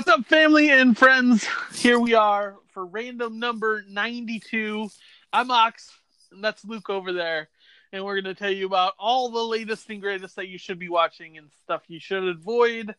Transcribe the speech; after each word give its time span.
What's 0.00 0.08
up, 0.08 0.24
family 0.24 0.70
and 0.70 0.96
friends? 0.96 1.46
Here 1.74 2.00
we 2.00 2.14
are 2.14 2.56
for 2.72 2.86
random 2.86 3.38
number 3.38 3.84
92. 3.86 4.88
I'm 5.30 5.50
Ox, 5.50 5.92
and 6.32 6.42
that's 6.42 6.64
Luke 6.64 6.88
over 6.88 7.12
there. 7.12 7.50
And 7.92 8.02
we're 8.02 8.14
going 8.14 8.34
to 8.34 8.38
tell 8.38 8.50
you 8.50 8.64
about 8.64 8.94
all 8.98 9.28
the 9.28 9.44
latest 9.44 9.90
and 9.90 10.00
greatest 10.00 10.36
that 10.36 10.48
you 10.48 10.56
should 10.56 10.78
be 10.78 10.88
watching 10.88 11.36
and 11.36 11.50
stuff 11.64 11.82
you 11.86 12.00
should 12.00 12.26
avoid. 12.26 12.94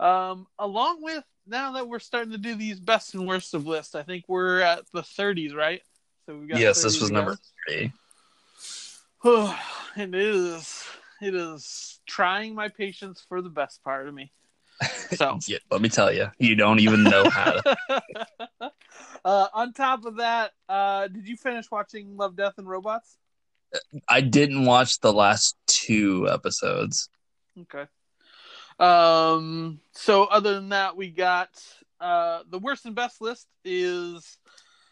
Um, 0.00 0.48
along 0.58 1.04
with 1.04 1.22
now 1.46 1.74
that 1.74 1.86
we're 1.86 2.00
starting 2.00 2.32
to 2.32 2.38
do 2.38 2.56
these 2.56 2.80
best 2.80 3.14
and 3.14 3.28
worst 3.28 3.54
of 3.54 3.64
lists, 3.64 3.94
I 3.94 4.02
think 4.02 4.24
we're 4.26 4.62
at 4.62 4.82
the 4.92 5.02
30s, 5.02 5.54
right? 5.54 5.82
So 6.26 6.38
we 6.38 6.48
got 6.48 6.58
yes, 6.58 6.82
this 6.82 7.00
was 7.00 7.12
number 7.12 7.38
three. 7.68 7.92
and 9.24 9.54
it 10.12 10.20
is 10.20 10.84
it 11.20 11.36
is 11.36 12.00
trying 12.04 12.56
my 12.56 12.66
patience 12.66 13.24
for 13.28 13.40
the 13.40 13.48
best 13.48 13.84
part 13.84 14.08
of 14.08 14.14
me. 14.14 14.32
So 15.14 15.38
yeah, 15.46 15.58
let 15.70 15.80
me 15.80 15.88
tell 15.88 16.12
you, 16.12 16.28
you 16.38 16.54
don't 16.54 16.80
even 16.80 17.04
know 17.04 17.28
how. 17.28 17.52
To... 17.52 17.76
uh, 19.24 19.48
on 19.52 19.72
top 19.72 20.04
of 20.04 20.16
that, 20.16 20.52
uh, 20.68 21.08
did 21.08 21.28
you 21.28 21.36
finish 21.36 21.70
watching 21.70 22.16
Love, 22.16 22.36
Death, 22.36 22.54
and 22.58 22.68
Robots? 22.68 23.16
I 24.08 24.20
didn't 24.20 24.66
watch 24.66 25.00
the 25.00 25.12
last 25.12 25.56
two 25.66 26.28
episodes. 26.30 27.08
Okay. 27.58 27.86
Um. 28.78 29.80
So 29.92 30.24
other 30.24 30.54
than 30.54 30.70
that, 30.70 30.96
we 30.96 31.10
got 31.10 31.48
uh 32.00 32.42
the 32.50 32.58
worst 32.58 32.84
and 32.84 32.94
best 32.94 33.20
list 33.20 33.46
is 33.64 34.38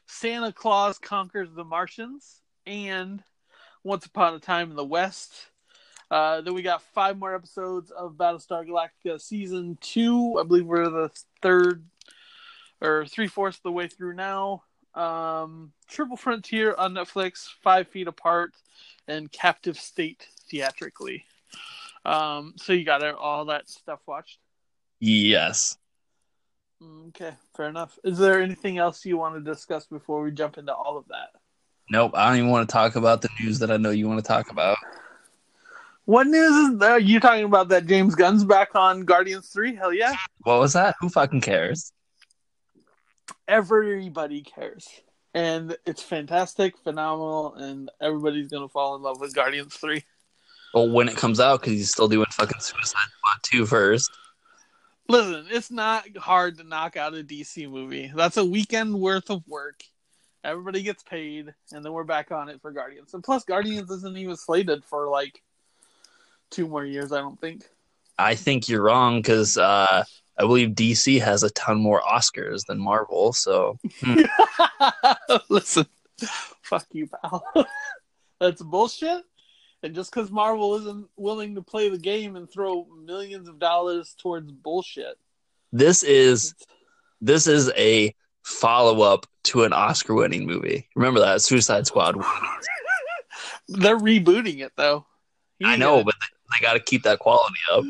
Santa 0.07 0.53
Claus 0.53 0.99
conquers 0.99 1.49
the 1.55 1.65
Martians 1.65 2.41
and 2.67 3.23
Once 3.85 4.07
Upon 4.07 4.35
a 4.35 4.41
Time 4.41 4.71
in 4.71 4.77
the 4.77 4.85
West. 4.85 5.50
Uh, 6.11 6.41
then 6.41 6.55
we 6.55 6.63
got 6.63 6.83
five 6.83 7.19
more 7.19 7.35
episodes 7.35 7.91
of 7.91 8.15
Battlestar 8.15 8.67
Galactica 8.67 9.21
season 9.21 9.79
two. 9.81 10.39
I 10.41 10.43
believe 10.43 10.67
we're 10.67 10.89
the 10.89 11.11
third 11.41 11.85
or 12.81 13.07
three 13.07 13.29
fourths 13.29 13.59
of 13.59 13.63
the 13.63 13.73
way 13.73 13.87
through 13.87 14.15
now. 14.15 14.65
Um, 14.95 15.73
Triple 15.89 16.17
Frontier 16.17 16.75
on 16.77 16.95
Netflix, 16.95 17.47
Five 17.63 17.87
Feet 17.89 18.09
Apart, 18.09 18.55
and 19.07 19.31
Captive 19.31 19.79
State 19.79 20.27
theatrically. 20.51 21.25
Um, 22.05 22.55
so 22.57 22.73
you 22.73 22.85
got 22.85 23.03
all 23.15 23.45
that 23.47 23.69
stuff 23.69 24.01
watched? 24.07 24.39
Yes. 24.99 25.77
Okay, 27.09 27.35
fair 27.55 27.69
enough. 27.69 27.99
Is 28.05 28.19
there 28.19 28.41
anything 28.41 28.79
else 28.79 29.05
you 29.05 29.17
want 29.17 29.35
to 29.35 29.41
discuss 29.41 29.87
before 29.87 30.23
we 30.23 30.31
jump 30.33 30.59
into 30.59 30.75
all 30.75 30.97
of 30.97 31.07
that? 31.09 31.29
Nope, 31.91 32.13
I 32.15 32.29
don't 32.29 32.39
even 32.39 32.51
want 32.51 32.69
to 32.69 32.73
talk 32.73 32.97
about 32.97 33.21
the 33.21 33.29
news 33.41 33.59
that 33.59 33.71
I 33.71 33.77
know 33.77 33.91
you 33.91 34.09
want 34.09 34.25
to 34.25 34.27
talk 34.27 34.51
about. 34.51 34.79
What 36.11 36.27
news 36.27 36.73
is 36.73 36.79
there? 36.81 36.99
You 36.99 37.21
talking 37.21 37.45
about 37.45 37.69
that 37.69 37.87
James 37.87 38.17
Gunn's 38.17 38.43
back 38.43 38.75
on 38.75 39.05
Guardians 39.05 39.49
3? 39.51 39.77
Hell 39.77 39.93
yeah. 39.93 40.17
What 40.41 40.59
was 40.59 40.73
that? 40.73 40.97
Who 40.99 41.09
fucking 41.09 41.41
cares? 41.41 41.93
Everybody 43.47 44.43
cares. 44.43 44.89
And 45.35 45.77
it's 45.87 46.03
fantastic, 46.03 46.77
phenomenal, 46.79 47.55
and 47.55 47.93
everybody's 48.03 48.49
going 48.49 48.65
to 48.65 48.69
fall 48.69 48.97
in 48.97 49.03
love 49.03 49.21
with 49.21 49.37
Guardians 49.37 49.77
3. 49.77 50.03
Well, 50.75 50.91
when 50.91 51.09
it 51.09 51.17
comes 51.17 51.39
out, 51.39 51.61
because 51.61 51.75
he's 51.75 51.93
still 51.93 52.09
doing 52.09 52.27
fucking 52.33 52.59
Suicide 52.59 53.07
Squad 53.17 53.43
2 53.45 53.67
first. 53.67 54.11
Listen, 55.09 55.47
it's 55.49 55.71
not 55.71 56.09
hard 56.17 56.59
to 56.59 56.65
knock 56.65 56.97
out 56.97 57.15
a 57.15 57.23
DC 57.23 57.71
movie. 57.71 58.11
That's 58.13 58.37
a 58.37 58.45
weekend 58.45 58.97
worth 58.99 59.31
of 59.31 59.47
work. 59.47 59.85
Everybody 60.43 60.83
gets 60.83 61.05
paid, 61.05 61.55
and 61.71 61.85
then 61.85 61.93
we're 61.93 62.03
back 62.03 62.33
on 62.33 62.49
it 62.49 62.61
for 62.61 62.73
Guardians. 62.73 63.15
And 63.15 63.23
plus, 63.23 63.45
Guardians 63.45 63.93
isn't 63.93 64.19
even 64.19 64.37
slated 64.37 64.85
for 64.85 65.09
like 65.09 65.41
two 66.51 66.67
more 66.67 66.85
years. 66.85 67.13
I 67.13 67.21
don't 67.21 67.41
think. 67.41 67.65
I 68.19 68.35
think 68.35 68.69
you're 68.69 68.83
wrong 68.83 69.21
because 69.21 69.57
uh, 69.57 70.05
I 70.39 70.43
believe 70.43 70.71
DC 70.71 71.21
has 71.21 71.43
a 71.43 71.51
ton 71.51 71.79
more 71.79 72.03
Oscars 72.03 72.67
than 72.67 72.79
Marvel. 72.79 73.33
So 73.33 73.79
hmm. 74.01 74.23
listen, 75.49 75.87
fuck 76.63 76.87
you, 76.93 77.09
pal. 77.09 77.45
That's 78.41 78.63
bullshit. 78.63 79.25
And 79.83 79.95
just 79.95 80.13
because 80.13 80.31
Marvel 80.31 80.77
isn't 80.77 81.09
willing 81.17 81.55
to 81.55 81.63
play 81.63 81.89
the 81.89 81.99
game 81.99 82.37
and 82.37 82.51
throw 82.51 82.87
millions 83.05 83.49
of 83.49 83.59
dollars 83.59 84.15
towards 84.19 84.53
bullshit, 84.53 85.17
this 85.73 86.03
is 86.03 86.55
this 87.21 87.47
is 87.47 87.71
a 87.77 88.15
follow 88.43 89.03
up 89.03 89.27
to 89.45 89.65
an 89.65 89.73
Oscar 89.73 90.15
winning 90.15 90.47
movie. 90.47 90.89
Remember 90.95 91.21
that 91.21 91.43
Suicide 91.43 91.87
Squad. 91.87 92.17
They're 93.69 93.99
rebooting 93.99 94.61
it 94.61 94.73
though. 94.77 95.07
I 95.63 95.77
know, 95.77 96.03
but 96.03 96.15
they 96.51 96.65
got 96.65 96.75
to 96.75 96.81
keep 96.81 97.03
that 97.05 97.19
quality 97.19 97.59
up. 97.73 97.85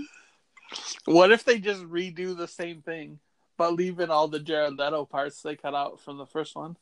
What 1.04 1.32
if 1.32 1.44
they 1.44 1.58
just 1.58 1.82
redo 1.82 2.36
the 2.36 2.48
same 2.48 2.82
thing, 2.82 3.18
but 3.56 3.74
leave 3.74 4.00
in 4.00 4.10
all 4.10 4.28
the 4.28 4.40
Jared 4.40 4.78
Leto 4.78 5.04
parts 5.04 5.42
they 5.42 5.56
cut 5.56 5.74
out 5.74 6.00
from 6.00 6.18
the 6.18 6.26
first 6.26 6.54
one? 6.54 6.76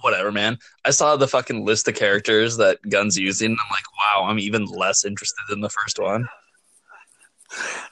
Whatever, 0.00 0.32
man. 0.32 0.58
I 0.84 0.90
saw 0.90 1.16
the 1.16 1.28
fucking 1.28 1.64
list 1.64 1.86
of 1.88 1.94
characters 1.94 2.56
that 2.56 2.78
Gunn's 2.88 3.16
using. 3.16 3.50
I'm 3.50 3.70
like, 3.70 3.84
wow, 3.98 4.24
I'm 4.28 4.38
even 4.38 4.64
less 4.66 5.04
interested 5.04 5.52
in 5.52 5.60
the 5.60 5.70
first 5.70 5.98
one. 5.98 6.28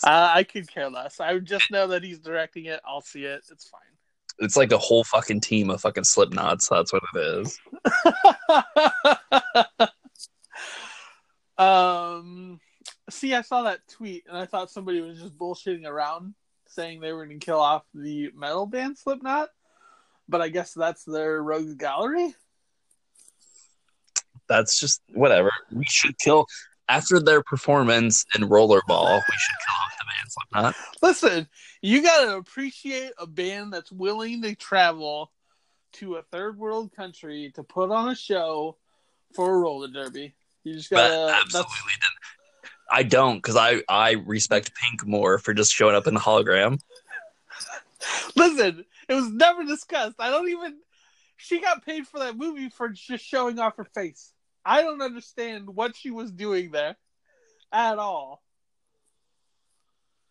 Uh, 0.05 0.33
I 0.35 0.43
could 0.43 0.69
care 0.69 0.91
less. 0.91 1.21
I 1.21 1.39
just 1.39 1.71
know 1.71 1.87
that 1.89 2.03
he's 2.03 2.19
directing 2.19 2.65
it. 2.65 2.81
I'll 2.85 3.01
see 3.01 3.25
it. 3.25 3.45
It's 3.51 3.69
fine. 3.69 3.81
It's 4.39 4.57
like 4.57 4.73
a 4.73 4.79
whole 4.79 5.05
fucking 5.05 5.41
team 5.41 5.71
of 5.71 5.81
fucking 5.81 6.03
Slipknots. 6.05 6.69
That's 6.69 6.93
what 6.93 7.03
it 7.15 7.47
is. 7.47 7.59
um, 11.59 12.59
see, 13.11 13.35
I 13.35 13.43
saw 13.43 13.63
that 13.63 13.87
tweet 13.89 14.25
and 14.29 14.37
I 14.37 14.47
thought 14.47 14.71
somebody 14.71 15.01
was 15.01 15.21
just 15.21 15.37
bullshitting 15.37 15.87
around 15.87 16.35
saying 16.67 17.01
they 17.01 17.13
were 17.13 17.27
going 17.27 17.39
to 17.39 17.45
kill 17.45 17.61
off 17.61 17.85
the 17.95 18.31
metal 18.35 18.67
band 18.67 18.97
Slipknot, 18.99 19.51
but 20.29 20.41
I 20.41 20.49
guess 20.49 20.73
that's 20.73 21.05
their 21.05 21.43
rogues 21.43 21.75
gallery. 21.75 22.35
That's 24.49 24.79
just 24.79 25.03
whatever. 25.13 25.51
We 25.71 25.85
should 25.89 26.19
kill 26.19 26.47
after 26.89 27.21
their 27.21 27.43
performance 27.43 28.25
in 28.35 28.49
Rollerball. 28.49 29.17
We 29.17 29.37
should 29.37 29.57
kill 29.67 29.77
off 29.77 29.93
the 29.99 30.05
band 30.05 30.29
Slipknot. 30.29 30.75
Listen, 31.03 31.49
you 31.81 32.03
got 32.03 32.25
to 32.25 32.37
appreciate 32.37 33.13
a 33.19 33.27
band 33.27 33.73
that's 33.73 33.93
willing 33.93 34.43
to 34.43 34.55
travel 34.55 35.31
to 35.95 36.17
a 36.17 36.23
third 36.23 36.59
world 36.59 36.93
country 36.95 37.53
to 37.55 37.63
put 37.63 37.91
on 37.91 38.09
a 38.09 38.15
show 38.15 38.77
for 39.35 39.55
a 39.55 39.59
roller 39.59 39.89
derby. 39.89 40.35
You 40.65 40.75
just 40.75 40.91
gotta 40.91 41.35
absolutely 41.35 41.71
didn't. 42.01 42.42
I 42.93 43.05
don't 43.05 43.37
because 43.37 43.57
I 43.57 43.83
I 43.89 44.13
respect 44.13 44.75
Pink 44.75 45.07
more 45.07 45.39
for 45.39 45.55
just 45.55 45.73
showing 45.73 45.97
up 45.97 46.07
in 46.07 46.13
the 46.13 46.21
hologram. 46.21 46.79
Listen, 48.37 48.85
it 49.09 49.15
was 49.15 49.31
never 49.31 49.65
discussed. 49.65 50.17
I 50.19 50.31
don't 50.31 50.49
even. 50.51 50.77
She 51.39 51.61
got 51.61 51.85
paid 51.85 52.07
for 52.07 52.21
that 52.21 52.37
movie 52.37 52.69
for 52.69 52.91
just 52.91 53.25
showing 53.25 53.59
off 53.59 53.79
her 53.79 53.85
face. 53.85 54.33
I 54.65 54.83
don't 54.83 55.01
understand 55.01 55.75
what 55.75 55.97
she 55.97 56.11
was 56.11 56.31
doing 56.31 56.71
there 56.71 56.97
at 57.73 57.99
all. 57.99 58.43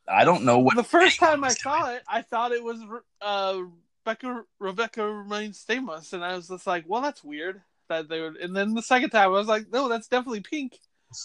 I 0.07 0.23
don't 0.23 0.43
know 0.43 0.59
what. 0.59 0.75
The 0.75 0.83
first 0.83 1.19
time 1.19 1.43
I 1.43 1.49
saw 1.49 1.91
it, 1.91 2.03
I 2.07 2.21
thought 2.21 2.51
it 2.51 2.63
was 2.63 2.79
uh, 3.21 3.59
Rebecca 4.05 4.43
Rebecca 4.59 5.01
Romijn 5.01 5.55
Stamos, 5.55 6.13
and 6.13 6.23
I 6.23 6.35
was 6.35 6.47
just 6.47 6.67
like, 6.67 6.85
"Well, 6.87 7.01
that's 7.01 7.23
weird." 7.23 7.61
That 7.89 8.07
they 8.07 8.21
would, 8.21 8.37
and 8.37 8.55
then 8.55 8.75
the 8.75 8.83
second 8.83 9.09
time, 9.09 9.25
I 9.25 9.27
was 9.27 9.47
like, 9.47 9.71
"No, 9.71 9.89
that's 9.89 10.07
definitely 10.07 10.41
Pink." 10.41 10.79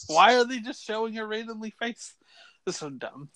Why 0.08 0.36
are 0.36 0.44
they 0.44 0.60
just 0.60 0.84
showing 0.84 1.14
her 1.14 1.26
randomly 1.26 1.74
face? 1.78 2.14
This 2.64 2.76
is 2.76 2.80
so 2.80 2.90
dumb. 2.90 3.28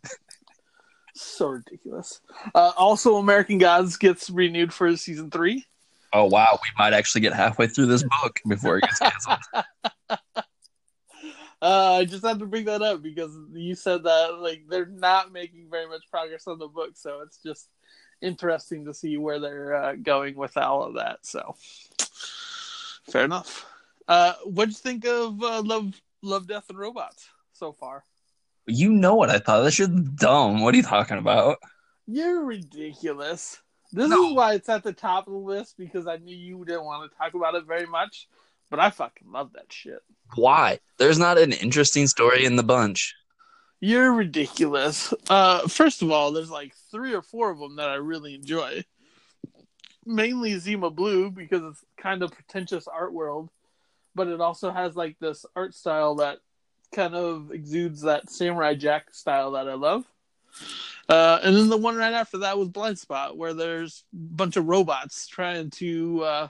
so 1.14 1.48
ridiculous. 1.48 2.20
Uh, 2.54 2.72
also, 2.76 3.16
American 3.16 3.58
Gods 3.58 3.96
gets 3.96 4.30
renewed 4.30 4.72
for 4.72 4.96
season 4.96 5.30
three. 5.30 5.66
Oh 6.12 6.26
wow, 6.26 6.58
we 6.62 6.68
might 6.78 6.92
actually 6.92 7.22
get 7.22 7.32
halfway 7.32 7.66
through 7.66 7.86
this 7.86 8.02
book 8.22 8.40
before 8.46 8.78
it 8.78 8.82
gets 8.82 8.98
canceled. 8.98 9.38
Uh, 11.62 11.98
I 12.00 12.04
just 12.06 12.26
had 12.26 12.40
to 12.40 12.46
bring 12.46 12.64
that 12.64 12.82
up 12.82 13.04
because 13.04 13.30
you 13.52 13.76
said 13.76 14.02
that 14.02 14.40
like 14.40 14.64
they're 14.68 14.84
not 14.84 15.32
making 15.32 15.68
very 15.70 15.86
much 15.86 16.02
progress 16.10 16.48
on 16.48 16.58
the 16.58 16.66
book, 16.66 16.96
so 16.96 17.20
it's 17.20 17.38
just 17.40 17.68
interesting 18.20 18.84
to 18.86 18.92
see 18.92 19.16
where 19.16 19.38
they're 19.38 19.74
uh, 19.74 19.94
going 19.94 20.34
with 20.34 20.56
all 20.56 20.82
of 20.82 20.94
that. 20.94 21.24
So, 21.24 21.54
fair 23.08 23.24
enough. 23.24 23.71
Uh, 24.08 24.34
what'd 24.44 24.74
you 24.74 24.78
think 24.78 25.06
of 25.06 25.42
uh, 25.42 25.62
Love, 25.62 26.00
Love, 26.22 26.46
Death, 26.46 26.64
and 26.68 26.78
Robots 26.78 27.28
so 27.52 27.72
far? 27.72 28.04
You 28.66 28.90
know 28.90 29.14
what 29.14 29.30
I 29.30 29.38
thought. 29.38 29.62
That 29.62 29.72
shit's 29.72 29.92
dumb. 29.92 30.60
What 30.60 30.74
are 30.74 30.76
you 30.76 30.82
talking 30.82 31.18
about? 31.18 31.58
You're 32.06 32.44
ridiculous. 32.44 33.60
This 33.92 34.08
no. 34.08 34.28
is 34.28 34.34
why 34.34 34.54
it's 34.54 34.68
at 34.68 34.82
the 34.82 34.92
top 34.92 35.26
of 35.26 35.32
the 35.32 35.38
list 35.38 35.76
because 35.76 36.06
I 36.06 36.16
knew 36.16 36.36
you 36.36 36.64
didn't 36.64 36.84
want 36.84 37.10
to 37.10 37.18
talk 37.18 37.34
about 37.34 37.54
it 37.54 37.66
very 37.66 37.86
much, 37.86 38.28
but 38.70 38.80
I 38.80 38.90
fucking 38.90 39.30
love 39.30 39.52
that 39.54 39.72
shit. 39.72 40.00
Why? 40.34 40.78
There's 40.98 41.18
not 41.18 41.38
an 41.38 41.52
interesting 41.52 42.06
story 42.06 42.44
in 42.44 42.56
the 42.56 42.62
bunch. 42.62 43.14
You're 43.80 44.12
ridiculous. 44.12 45.12
Uh, 45.28 45.66
first 45.68 46.02
of 46.02 46.10
all, 46.10 46.32
there's 46.32 46.50
like 46.50 46.72
three 46.90 47.14
or 47.14 47.22
four 47.22 47.50
of 47.50 47.58
them 47.58 47.76
that 47.76 47.88
I 47.88 47.96
really 47.96 48.34
enjoy. 48.34 48.84
Mainly 50.06 50.58
Zima 50.58 50.88
Blue 50.90 51.30
because 51.30 51.62
it's 51.64 51.84
kind 51.96 52.22
of 52.22 52.32
pretentious 52.32 52.88
art 52.88 53.12
world 53.12 53.50
but 54.14 54.28
it 54.28 54.40
also 54.40 54.70
has 54.70 54.96
like 54.96 55.16
this 55.18 55.44
art 55.56 55.74
style 55.74 56.16
that 56.16 56.38
kind 56.92 57.14
of 57.14 57.50
exudes 57.52 58.02
that 58.02 58.30
samurai 58.30 58.74
jack 58.74 59.14
style 59.14 59.52
that 59.52 59.68
I 59.68 59.74
love. 59.74 60.04
Uh, 61.08 61.40
and 61.42 61.56
then 61.56 61.68
the 61.70 61.76
one 61.76 61.96
right 61.96 62.12
after 62.12 62.38
that 62.38 62.58
was 62.58 62.68
Blind 62.68 62.98
Spot, 62.98 63.36
where 63.36 63.54
there's 63.54 64.04
a 64.12 64.16
bunch 64.16 64.56
of 64.56 64.66
robots 64.66 65.26
trying 65.26 65.70
to 65.70 66.22
uh, 66.22 66.48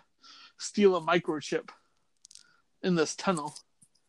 steal 0.58 0.96
a 0.96 1.00
microchip 1.00 1.70
in 2.82 2.94
this 2.94 3.14
tunnel. 3.14 3.54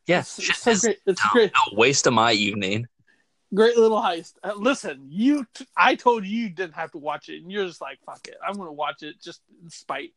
Yes, 0.07 0.37
It's 0.39 0.57
so 0.57 0.75
great. 0.75 0.97
It's 1.05 1.23
no, 1.23 1.29
great. 1.31 1.51
no 1.53 1.77
waste 1.77 2.07
of 2.07 2.13
my 2.13 2.33
evening. 2.33 2.87
Great 3.53 3.77
little 3.77 4.01
heist. 4.01 4.33
Uh, 4.43 4.53
listen, 4.55 5.05
you. 5.09 5.45
T- 5.53 5.67
I 5.77 5.93
told 5.95 6.25
you 6.25 6.37
you 6.39 6.49
didn't 6.49 6.73
have 6.73 6.91
to 6.91 6.97
watch 6.97 7.29
it, 7.29 7.41
and 7.41 7.51
you're 7.51 7.67
just 7.67 7.79
like, 7.81 7.99
"Fuck 8.03 8.27
it, 8.27 8.35
I'm 8.45 8.55
gonna 8.55 8.73
watch 8.73 9.03
it 9.03 9.21
just 9.21 9.41
in 9.63 9.69
spite." 9.69 10.11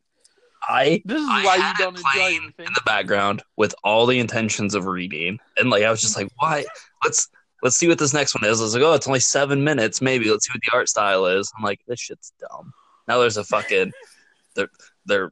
I 0.63 1.01
This 1.05 1.21
is 1.21 1.27
I 1.29 1.43
why 1.45 1.55
you 1.55 1.73
don't 1.77 1.97
enjoy 1.97 2.35
anything. 2.37 2.65
in 2.65 2.73
the 2.73 2.81
background 2.85 3.43
with 3.57 3.73
all 3.83 4.05
the 4.05 4.19
intentions 4.19 4.75
of 4.75 4.85
reading, 4.85 5.39
and 5.57 5.69
like 5.69 5.83
I 5.83 5.91
was 5.91 6.01
just 6.01 6.17
like, 6.17 6.27
why? 6.37 6.65
Let's 7.03 7.29
let's 7.63 7.75
see 7.77 7.87
what 7.87 7.99
this 7.99 8.13
next 8.13 8.35
one 8.35 8.43
is. 8.49 8.59
I 8.59 8.63
was 8.63 8.73
like, 8.75 8.83
oh, 8.83 8.93
it's 8.93 9.07
only 9.07 9.19
seven 9.19 9.63
minutes. 9.63 10.01
Maybe 10.01 10.29
let's 10.29 10.45
see 10.45 10.51
what 10.53 10.61
the 10.61 10.75
art 10.77 10.89
style 10.89 11.25
is. 11.25 11.51
I'm 11.57 11.63
like, 11.63 11.79
this 11.87 11.99
shit's 11.99 12.33
dumb. 12.39 12.73
Now 13.07 13.19
there's 13.19 13.37
a 13.37 13.43
fucking 13.43 13.91
they're 14.55 14.69
they're 15.05 15.31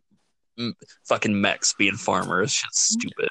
fucking 1.04 1.40
mechs 1.42 1.74
being 1.74 1.96
farmers. 1.96 2.52
Shit's 2.54 2.80
stupid. 2.80 3.30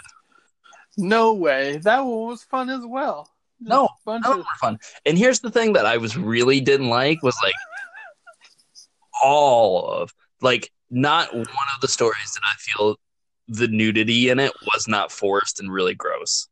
No 0.97 1.35
way. 1.35 1.79
That 1.79 2.01
one 2.01 2.29
was 2.29 2.43
fun 2.45 2.69
as 2.71 2.85
well. 2.87 3.31
Just 3.61 3.69
No, 3.71 3.89
bunch 4.05 4.27
of 4.27 4.45
fun. 4.61 4.79
And 5.07 5.17
here's 5.17 5.41
the 5.41 5.51
thing 5.51 5.73
that 5.73 5.87
I 5.87 5.97
was 5.97 6.17
really 6.17 6.61
didn't 6.61 6.89
like 6.89 7.23
was 7.23 7.37
like 7.43 7.55
all 9.23 9.87
of 9.87 10.13
like 10.41 10.71
not 10.91 11.35
one 11.35 11.45
of 11.45 11.81
the 11.81 11.89
stories 11.89 12.33
that 12.35 12.43
I 12.45 12.55
feel 12.59 12.97
the 13.49 13.69
nudity 13.69 14.29
in 14.29 14.39
it 14.39 14.53
was 14.75 14.89
not 14.89 15.13
forced 15.13 15.61
and 15.61 15.73
really 15.73 15.95
gross. 15.95 16.49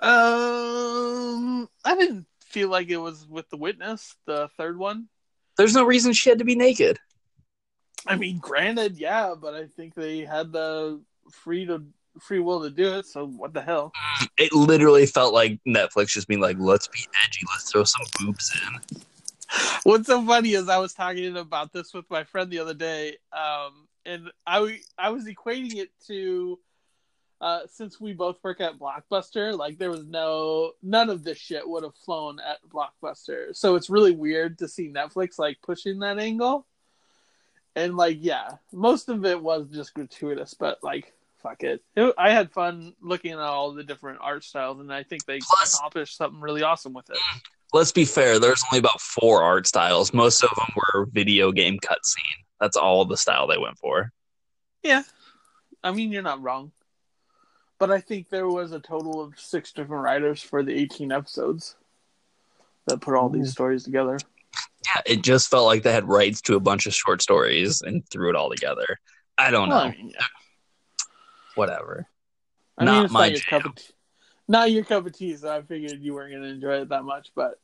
Um, 0.00 1.68
I 1.84 1.96
didn't 1.96 2.26
feel 2.44 2.68
like 2.68 2.88
it 2.88 2.98
was 2.98 3.26
with 3.28 3.48
the 3.50 3.56
witness, 3.56 4.14
the 4.26 4.48
third 4.56 4.78
one. 4.78 5.08
There's 5.56 5.74
no 5.74 5.84
reason 5.84 6.12
she 6.12 6.30
had 6.30 6.38
to 6.38 6.44
be 6.44 6.54
naked. 6.54 6.98
I 8.06 8.16
mean, 8.16 8.38
granted, 8.38 8.96
yeah, 8.96 9.34
but 9.40 9.54
I 9.54 9.66
think 9.76 9.94
they 9.94 10.20
had 10.24 10.52
the 10.52 11.00
free 11.30 11.66
to 11.66 11.82
free 12.20 12.38
will 12.40 12.62
to 12.62 12.70
do 12.70 12.94
it. 12.94 13.06
So 13.06 13.26
what 13.26 13.52
the 13.54 13.60
hell? 13.60 13.92
It 14.38 14.52
literally 14.52 15.06
felt 15.06 15.34
like 15.34 15.58
Netflix 15.66 16.08
just 16.08 16.28
being 16.28 16.40
like, 16.40 16.56
let's 16.58 16.88
be 16.88 17.00
edgy, 17.24 17.40
let's 17.52 17.70
throw 17.70 17.84
some 17.84 18.06
boobs 18.18 18.52
in. 18.54 19.00
What's 19.84 20.06
so 20.06 20.24
funny 20.24 20.52
is 20.52 20.68
I 20.68 20.78
was 20.78 20.94
talking 20.94 21.36
about 21.36 21.72
this 21.72 21.94
with 21.94 22.08
my 22.10 22.24
friend 22.24 22.50
the 22.50 22.58
other 22.58 22.74
day, 22.74 23.16
um, 23.32 23.88
and 24.04 24.30
I 24.46 24.80
I 24.98 25.10
was 25.10 25.24
equating 25.24 25.76
it 25.76 25.90
to 26.06 26.58
uh, 27.40 27.60
since 27.70 28.00
we 28.00 28.12
both 28.12 28.42
work 28.42 28.60
at 28.60 28.78
Blockbuster, 28.78 29.56
like 29.56 29.78
there 29.78 29.90
was 29.90 30.04
no 30.04 30.72
none 30.82 31.08
of 31.08 31.22
this 31.22 31.38
shit 31.38 31.68
would 31.68 31.84
have 31.84 31.94
flown 31.94 32.40
at 32.40 32.58
Blockbuster. 32.68 33.54
So 33.54 33.76
it's 33.76 33.90
really 33.90 34.12
weird 34.12 34.58
to 34.58 34.68
see 34.68 34.88
Netflix 34.88 35.38
like 35.38 35.58
pushing 35.62 36.00
that 36.00 36.18
angle. 36.18 36.66
And 37.76 37.96
like, 37.96 38.18
yeah, 38.20 38.56
most 38.72 39.08
of 39.08 39.24
it 39.24 39.40
was 39.40 39.68
just 39.72 39.94
gratuitous, 39.94 40.54
but 40.54 40.82
like, 40.82 41.12
fuck 41.40 41.62
it. 41.62 41.84
it 41.94 42.14
I 42.18 42.30
had 42.30 42.50
fun 42.50 42.94
looking 43.00 43.32
at 43.32 43.38
all 43.38 43.72
the 43.72 43.84
different 43.84 44.18
art 44.20 44.42
styles, 44.42 44.80
and 44.80 44.92
I 44.92 45.04
think 45.04 45.24
they 45.24 45.38
Plus- 45.38 45.76
accomplished 45.76 46.16
something 46.16 46.40
really 46.40 46.64
awesome 46.64 46.92
with 46.92 47.08
it. 47.08 47.18
Let's 47.72 47.92
be 47.92 48.04
fair, 48.04 48.38
there's 48.38 48.64
only 48.70 48.78
about 48.78 49.00
four 49.00 49.42
art 49.42 49.66
styles. 49.66 50.14
Most 50.14 50.42
of 50.42 50.50
them 50.56 50.74
were 50.74 51.06
video 51.06 51.52
game 51.52 51.78
cutscene. 51.78 52.44
That's 52.60 52.76
all 52.76 53.04
the 53.04 53.16
style 53.16 53.46
they 53.46 53.58
went 53.58 53.78
for. 53.78 54.10
Yeah, 54.82 55.02
I 55.82 55.92
mean 55.92 56.12
you're 56.12 56.22
not 56.22 56.42
wrong, 56.42 56.72
but 57.78 57.90
I 57.90 58.00
think 58.00 58.30
there 58.30 58.48
was 58.48 58.72
a 58.72 58.80
total 58.80 59.20
of 59.20 59.38
six 59.38 59.72
different 59.72 60.02
writers 60.02 60.42
for 60.42 60.62
the 60.62 60.74
18 60.74 61.12
episodes 61.12 61.76
that 62.86 63.00
put 63.00 63.14
all 63.14 63.28
these 63.28 63.48
mm. 63.48 63.52
stories 63.52 63.84
together. 63.84 64.18
Yeah, 64.86 65.02
it 65.04 65.22
just 65.22 65.50
felt 65.50 65.66
like 65.66 65.82
they 65.82 65.92
had 65.92 66.08
rights 66.08 66.40
to 66.42 66.56
a 66.56 66.60
bunch 66.60 66.86
of 66.86 66.94
short 66.94 67.20
stories 67.20 67.82
and 67.82 68.08
threw 68.10 68.30
it 68.30 68.36
all 68.36 68.50
together. 68.50 68.98
I 69.36 69.50
don't 69.50 69.68
know. 69.68 69.76
I 69.76 69.90
mean, 69.90 70.10
yeah. 70.10 70.24
Whatever. 71.54 72.06
I 72.78 72.84
Not 72.84 72.94
mean, 72.94 73.04
it's 73.04 73.12
my 73.12 73.20
not 73.20 73.32
your 73.32 73.40
cup 73.40 73.64
of 73.66 73.74
tea. 73.74 73.92
Not 74.48 74.72
your 74.72 74.84
cup 74.84 75.06
of 75.06 75.12
tea, 75.12 75.36
so 75.36 75.54
I 75.54 75.60
figured 75.62 76.00
you 76.00 76.14
weren't 76.14 76.32
going 76.32 76.42
to 76.42 76.48
enjoy 76.48 76.80
it 76.80 76.88
that 76.88 77.04
much. 77.04 77.30
But 77.34 77.60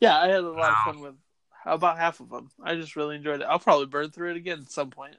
yeah, 0.00 0.18
I 0.18 0.28
had 0.28 0.42
a 0.42 0.50
lot 0.50 0.70
of 0.70 0.94
fun 0.94 1.00
with 1.00 1.14
about 1.66 1.98
half 1.98 2.20
of 2.20 2.30
them. 2.30 2.50
I 2.62 2.74
just 2.74 2.96
really 2.96 3.16
enjoyed 3.16 3.40
it. 3.40 3.46
I'll 3.48 3.58
probably 3.58 3.86
burn 3.86 4.10
through 4.10 4.30
it 4.30 4.36
again 4.36 4.60
at 4.60 4.70
some 4.70 4.90
point. 4.90 5.16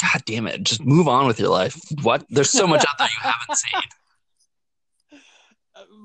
God 0.00 0.22
damn 0.24 0.46
it. 0.46 0.62
Just 0.62 0.84
move 0.84 1.08
on 1.08 1.26
with 1.26 1.40
your 1.40 1.48
life. 1.48 1.78
What? 2.02 2.24
There's 2.28 2.50
so 2.50 2.66
much 2.66 2.84
out 2.88 2.98
there 2.98 3.08
you 3.08 3.30
haven't 3.30 3.56
seen. 3.56 3.80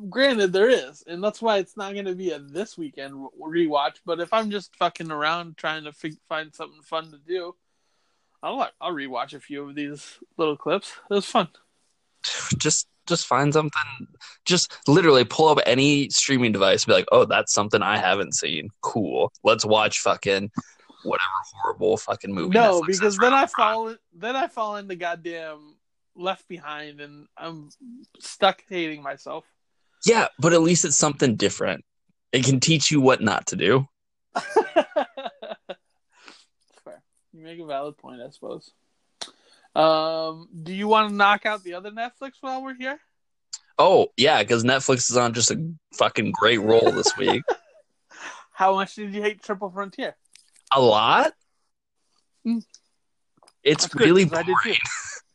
Granted, 0.09 0.51
there 0.51 0.69
is, 0.69 1.03
and 1.05 1.23
that's 1.23 1.41
why 1.41 1.57
it's 1.57 1.77
not 1.77 1.93
going 1.93 2.05
to 2.05 2.15
be 2.15 2.31
a 2.31 2.39
this 2.39 2.77
weekend 2.77 3.13
rewatch. 3.39 3.97
But 4.05 4.19
if 4.19 4.33
I'm 4.33 4.49
just 4.49 4.75
fucking 4.75 5.11
around 5.11 5.57
trying 5.57 5.83
to 5.83 5.93
fig- 5.93 6.19
find 6.27 6.53
something 6.53 6.81
fun 6.81 7.11
to 7.11 7.17
do, 7.17 7.55
I'll 8.41 8.69
I'll 8.81 8.93
rewatch 8.93 9.33
a 9.33 9.39
few 9.39 9.67
of 9.67 9.75
these 9.75 10.17
little 10.37 10.57
clips. 10.57 10.93
It 11.09 11.13
was 11.13 11.25
fun. 11.25 11.49
Just 12.57 12.87
just 13.11 13.27
find 13.27 13.53
something 13.53 14.07
just 14.45 14.73
literally 14.87 15.23
pull 15.23 15.49
up 15.49 15.59
any 15.65 16.09
streaming 16.09 16.51
device 16.51 16.83
and 16.83 16.87
be 16.87 16.93
like, 16.93 17.07
oh, 17.11 17.25
that's 17.25 17.53
something 17.53 17.81
I 17.81 17.97
haven't 17.97 18.33
seen. 18.33 18.69
Cool. 18.81 19.31
Let's 19.43 19.65
watch 19.65 19.99
fucking 19.99 20.49
whatever 21.03 21.23
horrible 21.53 21.97
fucking 21.97 22.33
movie. 22.33 22.53
No, 22.53 22.81
Netflix 22.81 22.87
because 22.87 23.17
then 23.17 23.33
I 23.33 23.45
fall 23.45 23.95
then 24.13 24.35
I 24.35 24.47
fall 24.47 24.77
into 24.77 24.95
goddamn 24.95 25.75
Left 26.15 26.47
Behind, 26.47 26.99
and 27.01 27.27
I'm 27.37 27.69
stuck 28.19 28.63
hating 28.69 29.01
myself. 29.01 29.45
Yeah, 30.05 30.27
but 30.39 30.53
at 30.53 30.61
least 30.61 30.85
it's 30.85 30.97
something 30.97 31.35
different. 31.35 31.83
It 32.31 32.45
can 32.45 32.59
teach 32.59 32.91
you 32.91 33.01
what 33.01 33.21
not 33.21 33.47
to 33.47 33.55
do. 33.55 33.85
Fair. 34.35 34.63
You 37.33 37.43
make 37.43 37.59
a 37.59 37.65
valid 37.65 37.97
point, 37.97 38.21
I 38.21 38.29
suppose. 38.29 38.71
Um, 39.75 40.49
do 40.63 40.73
you 40.73 40.87
want 40.87 41.09
to 41.09 41.15
knock 41.15 41.45
out 41.45 41.63
the 41.63 41.75
other 41.75 41.91
Netflix 41.91 42.33
while 42.41 42.63
we're 42.63 42.75
here? 42.75 42.99
Oh, 43.77 44.07
yeah, 44.17 44.41
because 44.43 44.63
Netflix 44.63 45.09
is 45.09 45.17
on 45.17 45.33
just 45.33 45.51
a 45.51 45.71
fucking 45.93 46.31
great 46.31 46.59
roll 46.59 46.91
this 46.91 47.15
week. 47.17 47.43
How 48.53 48.75
much 48.75 48.95
did 48.95 49.13
you 49.13 49.21
hate 49.21 49.41
Triple 49.41 49.71
Frontier? 49.71 50.15
a 50.71 50.81
lot? 50.81 51.33
Hmm. 52.43 52.59
It's 53.63 53.83
That's 53.83 53.93
good, 53.93 54.05
really 54.05 54.25
did 54.25 54.45
boring. 54.45 54.77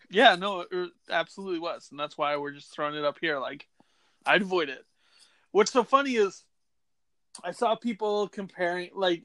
Yeah, 0.09 0.37
no, 0.37 0.61
it 0.61 0.69
it 0.71 0.91
absolutely 1.11 1.59
was, 1.59 1.89
and 1.91 1.99
that's 1.99 2.17
why 2.17 2.37
we're 2.37 2.53
just 2.53 2.73
throwing 2.73 2.95
it 2.95 3.05
up 3.05 3.19
here. 3.21 3.41
Like, 3.41 3.67
I'd 4.25 4.43
avoid 4.43 4.69
it. 4.69 4.85
What's 5.51 5.73
so 5.73 5.83
funny 5.83 6.15
is, 6.15 6.45
I 7.43 7.51
saw 7.51 7.75
people 7.75 8.29
comparing, 8.29 8.91
like, 8.95 9.25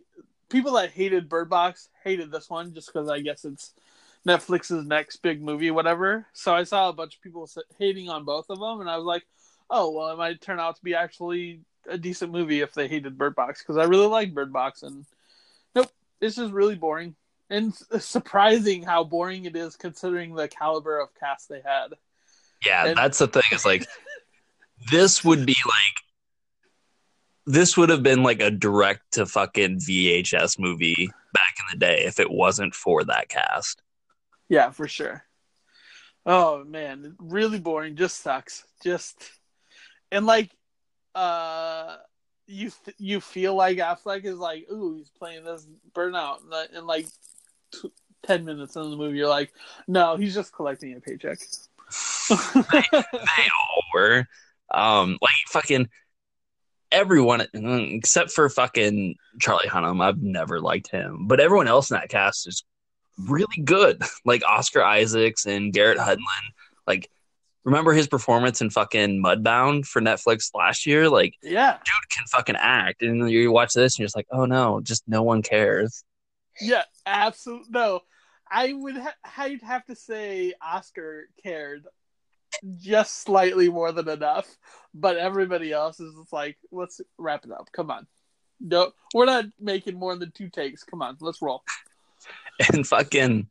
people 0.49 0.73
that 0.73 0.89
hated 0.89 1.29
Bird 1.29 1.51
Box 1.51 1.87
hated 2.03 2.31
this 2.31 2.49
one 2.49 2.73
just 2.73 2.91
because 2.91 3.09
I 3.09 3.19
guess 3.19 3.45
it's 3.45 3.75
Netflix's 4.27 4.85
next 4.85 5.17
big 5.17 5.41
movie, 5.41 5.71
whatever. 5.71 6.27
So 6.33 6.53
I 6.53 6.63
saw 6.63 6.89
a 6.89 6.93
bunch 6.93 7.15
of 7.15 7.21
people 7.21 7.49
hating 7.77 8.09
on 8.09 8.23
both 8.25 8.49
of 8.49 8.59
them, 8.59 8.81
and 8.81 8.89
I 8.89 8.97
was 8.97 9.05
like, 9.05 9.25
oh 9.69 9.91
well, 9.91 10.09
it 10.09 10.17
might 10.17 10.41
turn 10.41 10.59
out 10.59 10.75
to 10.75 10.83
be 10.83 10.95
actually 10.95 11.61
a 11.89 11.97
decent 11.97 12.31
movie 12.31 12.61
if 12.61 12.73
they 12.73 12.87
hated 12.87 13.17
Bird 13.17 13.35
Box 13.35 13.61
because 13.63 13.77
I 13.77 13.85
really 13.85 14.07
like 14.07 14.33
Bird 14.33 14.53
Box, 14.53 14.83
and 14.83 15.05
nope, 15.75 15.91
it's 16.19 16.35
just 16.35 16.53
really 16.53 16.75
boring 16.75 17.15
and 17.49 17.73
surprising 17.99 18.83
how 18.83 19.03
boring 19.03 19.45
it 19.45 19.55
is 19.55 19.75
considering 19.75 20.35
the 20.35 20.47
caliber 20.47 20.99
of 20.99 21.09
cast 21.19 21.49
they 21.49 21.61
had. 21.63 21.93
Yeah, 22.65 22.87
And- 22.87 22.97
that's 22.97 23.19
the 23.19 23.27
thing. 23.27 23.43
Is 23.51 23.65
like 23.65 23.87
this 24.91 25.23
would 25.23 25.45
be 25.45 25.57
like 25.65 26.03
this 27.47 27.75
would 27.75 27.89
have 27.89 28.03
been 28.03 28.21
like 28.23 28.41
a 28.41 28.51
direct 28.51 29.13
to 29.13 29.25
fucking 29.25 29.79
VHS 29.79 30.59
movie 30.59 31.09
back 31.33 31.55
in 31.59 31.65
the 31.71 31.85
day 31.85 32.03
if 32.05 32.19
it 32.19 32.29
wasn't 32.29 32.75
for 32.75 33.03
that 33.03 33.29
cast. 33.29 33.81
Yeah, 34.51 34.71
for 34.71 34.85
sure. 34.85 35.23
Oh 36.25 36.65
man, 36.65 37.15
really 37.19 37.57
boring. 37.57 37.95
Just 37.95 38.21
sucks. 38.21 38.65
Just 38.83 39.31
and 40.11 40.25
like, 40.25 40.51
uh, 41.15 41.95
you 42.47 42.69
th- 42.83 42.97
you 42.99 43.21
feel 43.21 43.55
like 43.55 43.77
Affleck 43.77 44.25
is 44.25 44.37
like, 44.37 44.67
ooh, 44.69 44.97
he's 44.97 45.09
playing 45.09 45.45
this 45.45 45.65
burnout, 45.95 46.39
and, 46.75 46.85
like- 46.85 47.07
t- 47.71 47.93
ten 48.23 48.43
minutes 48.43 48.75
into 48.75 48.89
the 48.89 48.97
movie, 48.97 49.17
you're 49.17 49.29
like, 49.29 49.53
no, 49.87 50.17
he's 50.17 50.35
just 50.35 50.51
collecting 50.51 50.97
a 50.97 50.99
paycheck. 50.99 51.39
they 52.29 53.47
all 53.47 53.83
were. 53.93 54.27
Um, 54.69 55.17
like 55.21 55.31
fucking 55.47 55.87
everyone 56.91 57.39
mm, 57.55 57.95
except 57.95 58.31
for 58.31 58.49
fucking 58.49 59.15
Charlie 59.39 59.69
Hunnam. 59.69 60.03
I've 60.03 60.21
never 60.21 60.59
liked 60.59 60.91
him, 60.91 61.27
but 61.27 61.39
everyone 61.39 61.69
else 61.69 61.89
in 61.89 61.95
that 61.95 62.09
cast 62.09 62.49
is 62.49 62.65
really 63.17 63.61
good. 63.63 64.01
Like 64.25 64.43
Oscar 64.47 64.83
Isaacs 64.83 65.45
and 65.45 65.73
Garrett 65.73 65.97
Hedlund. 65.97 66.51
Like, 66.85 67.09
remember 67.63 67.91
his 67.93 68.07
performance 68.07 68.61
in 68.61 68.69
fucking 68.69 69.21
Mudbound 69.23 69.85
for 69.85 70.01
Netflix 70.01 70.51
last 70.53 70.85
year? 70.85 71.09
Like, 71.09 71.35
yeah, 71.41 71.73
dude 71.83 72.09
can 72.15 72.25
fucking 72.27 72.55
act, 72.57 73.01
and 73.01 73.29
you 73.29 73.51
watch 73.51 73.73
this 73.73 73.95
and 73.95 73.99
you're 73.99 74.05
just 74.05 74.15
like, 74.15 74.27
oh 74.31 74.45
no, 74.45 74.79
just 74.81 75.03
no 75.07 75.23
one 75.23 75.41
cares. 75.41 76.03
yeah, 76.61 76.83
absolutely. 77.05 77.67
No, 77.71 78.01
I 78.51 78.73
would 78.73 78.97
ha- 78.97 79.15
I'd 79.37 79.61
have 79.63 79.85
to 79.85 79.95
say 79.95 80.53
Oscar 80.61 81.27
cared 81.43 81.85
just 82.79 83.21
slightly 83.23 83.69
more 83.69 83.91
than 83.91 84.09
enough, 84.09 84.47
but 84.93 85.17
everybody 85.17 85.71
else 85.71 85.99
is 85.99 86.13
just 86.15 86.33
like, 86.33 86.57
let's 86.71 87.01
wrap 87.17 87.45
it 87.45 87.51
up. 87.51 87.69
Come 87.71 87.89
on. 87.89 88.07
No, 88.59 88.91
we're 89.15 89.25
not 89.25 89.45
making 89.59 89.97
more 89.97 90.15
than 90.15 90.31
two 90.31 90.49
takes. 90.49 90.83
Come 90.83 91.01
on, 91.01 91.17
let's 91.21 91.41
roll. 91.41 91.63
and 92.73 92.87
fucking 92.87 93.47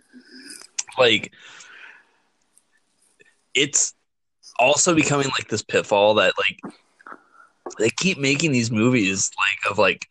like 0.98 1.32
it's 3.54 3.94
also 4.58 4.94
becoming 4.94 5.28
like 5.28 5.48
this 5.48 5.62
pitfall 5.62 6.14
that 6.14 6.34
like 6.38 6.74
they 7.78 7.90
keep 7.90 8.18
making 8.18 8.52
these 8.52 8.70
movies 8.70 9.30
like 9.38 9.72
of 9.72 9.78
like 9.78 10.06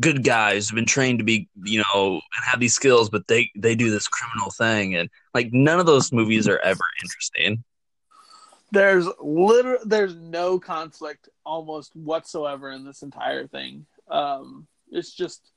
good 0.00 0.24
guys 0.24 0.68
who've 0.68 0.74
been 0.74 0.86
trained 0.86 1.18
to 1.18 1.24
be 1.24 1.48
you 1.62 1.78
know 1.78 2.14
and 2.14 2.44
have 2.44 2.60
these 2.60 2.74
skills 2.74 3.08
but 3.08 3.26
they 3.28 3.50
they 3.56 3.74
do 3.74 3.90
this 3.90 4.08
criminal 4.08 4.50
thing 4.50 4.94
and 4.96 5.08
like 5.34 5.52
none 5.52 5.78
of 5.78 5.86
those 5.86 6.12
movies 6.12 6.48
are 6.48 6.58
ever 6.58 6.82
interesting 7.02 7.62
There's 8.72 9.06
liter 9.20 9.78
there's 9.84 10.16
no 10.16 10.58
conflict 10.58 11.28
almost 11.46 11.94
whatsoever 11.94 12.70
in 12.70 12.84
this 12.84 13.02
entire 13.02 13.46
thing. 13.46 13.86
Um, 14.08 14.66
it's 14.90 15.14
just 15.14 15.52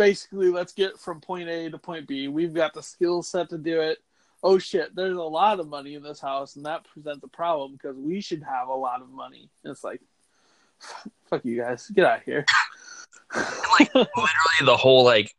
basically 0.00 0.48
let's 0.48 0.72
get 0.72 0.98
from 0.98 1.20
point 1.20 1.46
A 1.50 1.70
to 1.70 1.76
point 1.76 2.08
B. 2.08 2.26
We've 2.26 2.54
got 2.54 2.72
the 2.72 2.82
skill 2.82 3.22
set 3.22 3.50
to 3.50 3.58
do 3.58 3.82
it. 3.82 3.98
Oh 4.42 4.58
shit, 4.58 4.96
there's 4.96 5.18
a 5.18 5.22
lot 5.22 5.60
of 5.60 5.68
money 5.68 5.94
in 5.94 6.02
this 6.02 6.20
house, 6.20 6.56
and 6.56 6.64
that 6.64 6.86
presents 6.90 7.22
a 7.22 7.28
problem 7.28 7.72
because 7.72 7.98
we 7.98 8.22
should 8.22 8.42
have 8.42 8.68
a 8.68 8.74
lot 8.74 9.02
of 9.02 9.10
money. 9.10 9.50
And 9.62 9.70
it's 9.70 9.84
like, 9.84 10.00
fuck 11.28 11.44
you 11.44 11.60
guys, 11.60 11.86
get 11.88 12.06
out 12.06 12.20
of 12.20 12.24
here. 12.24 12.46
like 13.78 13.94
literally 13.94 14.64
the 14.64 14.76
whole 14.76 15.04
like 15.04 15.34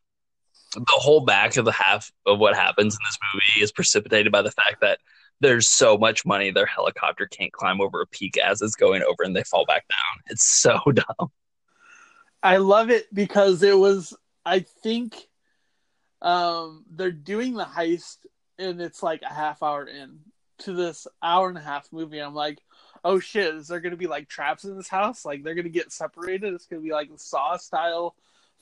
the 0.75 0.83
whole 0.87 1.21
back 1.21 1.57
of 1.57 1.65
the 1.65 1.71
half 1.71 2.11
of 2.27 2.37
what 2.37 2.55
happens 2.55 2.93
in 2.93 2.99
this 3.03 3.17
movie 3.33 3.63
is 3.63 3.71
precipitated 3.71 4.31
by 4.31 4.43
the 4.43 4.51
fact 4.51 4.81
that 4.81 4.99
there's 5.39 5.71
so 5.71 5.97
much 5.97 6.23
money 6.23 6.51
their 6.51 6.67
helicopter 6.67 7.25
can't 7.25 7.51
climb 7.51 7.81
over 7.81 7.99
a 7.99 8.07
peak 8.07 8.37
as 8.37 8.61
it's 8.61 8.75
going 8.75 9.01
over 9.01 9.23
and 9.23 9.35
they 9.35 9.43
fall 9.43 9.65
back 9.65 9.85
down 9.89 10.23
it's 10.27 10.61
so 10.61 10.79
dumb 10.93 11.31
I 12.43 12.57
love 12.57 12.89
it 12.89 13.13
because 13.13 13.61
it 13.61 13.77
was 13.77 14.15
I 14.45 14.60
think 14.60 15.15
um 16.21 16.86
they're 16.91 17.12
doing 17.12 17.55
the 17.55 17.65
heist 17.65 18.17
and 18.60 18.79
it's 18.81 19.01
like 19.01 19.21
a 19.24 19.33
half 19.33 19.63
hour 19.63 19.86
in 19.86 20.19
to 20.60 20.74
this 20.74 21.07
hour 21.24 21.50
and 21.50 21.57
a 21.57 21.62
half 21.62 21.91
movie. 21.91 22.19
I'm 22.19 22.36
like, 22.36 22.60
oh 23.03 23.19
shit, 23.19 23.55
is 23.55 23.67
there 23.67 23.79
gonna 23.79 23.95
be 23.95 24.07
like 24.07 24.29
traps 24.29 24.63
in 24.63 24.75
this 24.77 24.88
house? 24.88 25.25
Like 25.25 25.43
they're 25.43 25.55
gonna 25.55 25.69
get 25.69 25.91
separated? 25.91 26.53
It's 26.53 26.65
gonna 26.65 26.81
be 26.81 26.91
like 26.91 27.10
a 27.10 27.17
saw 27.17 27.57
style 27.57 28.15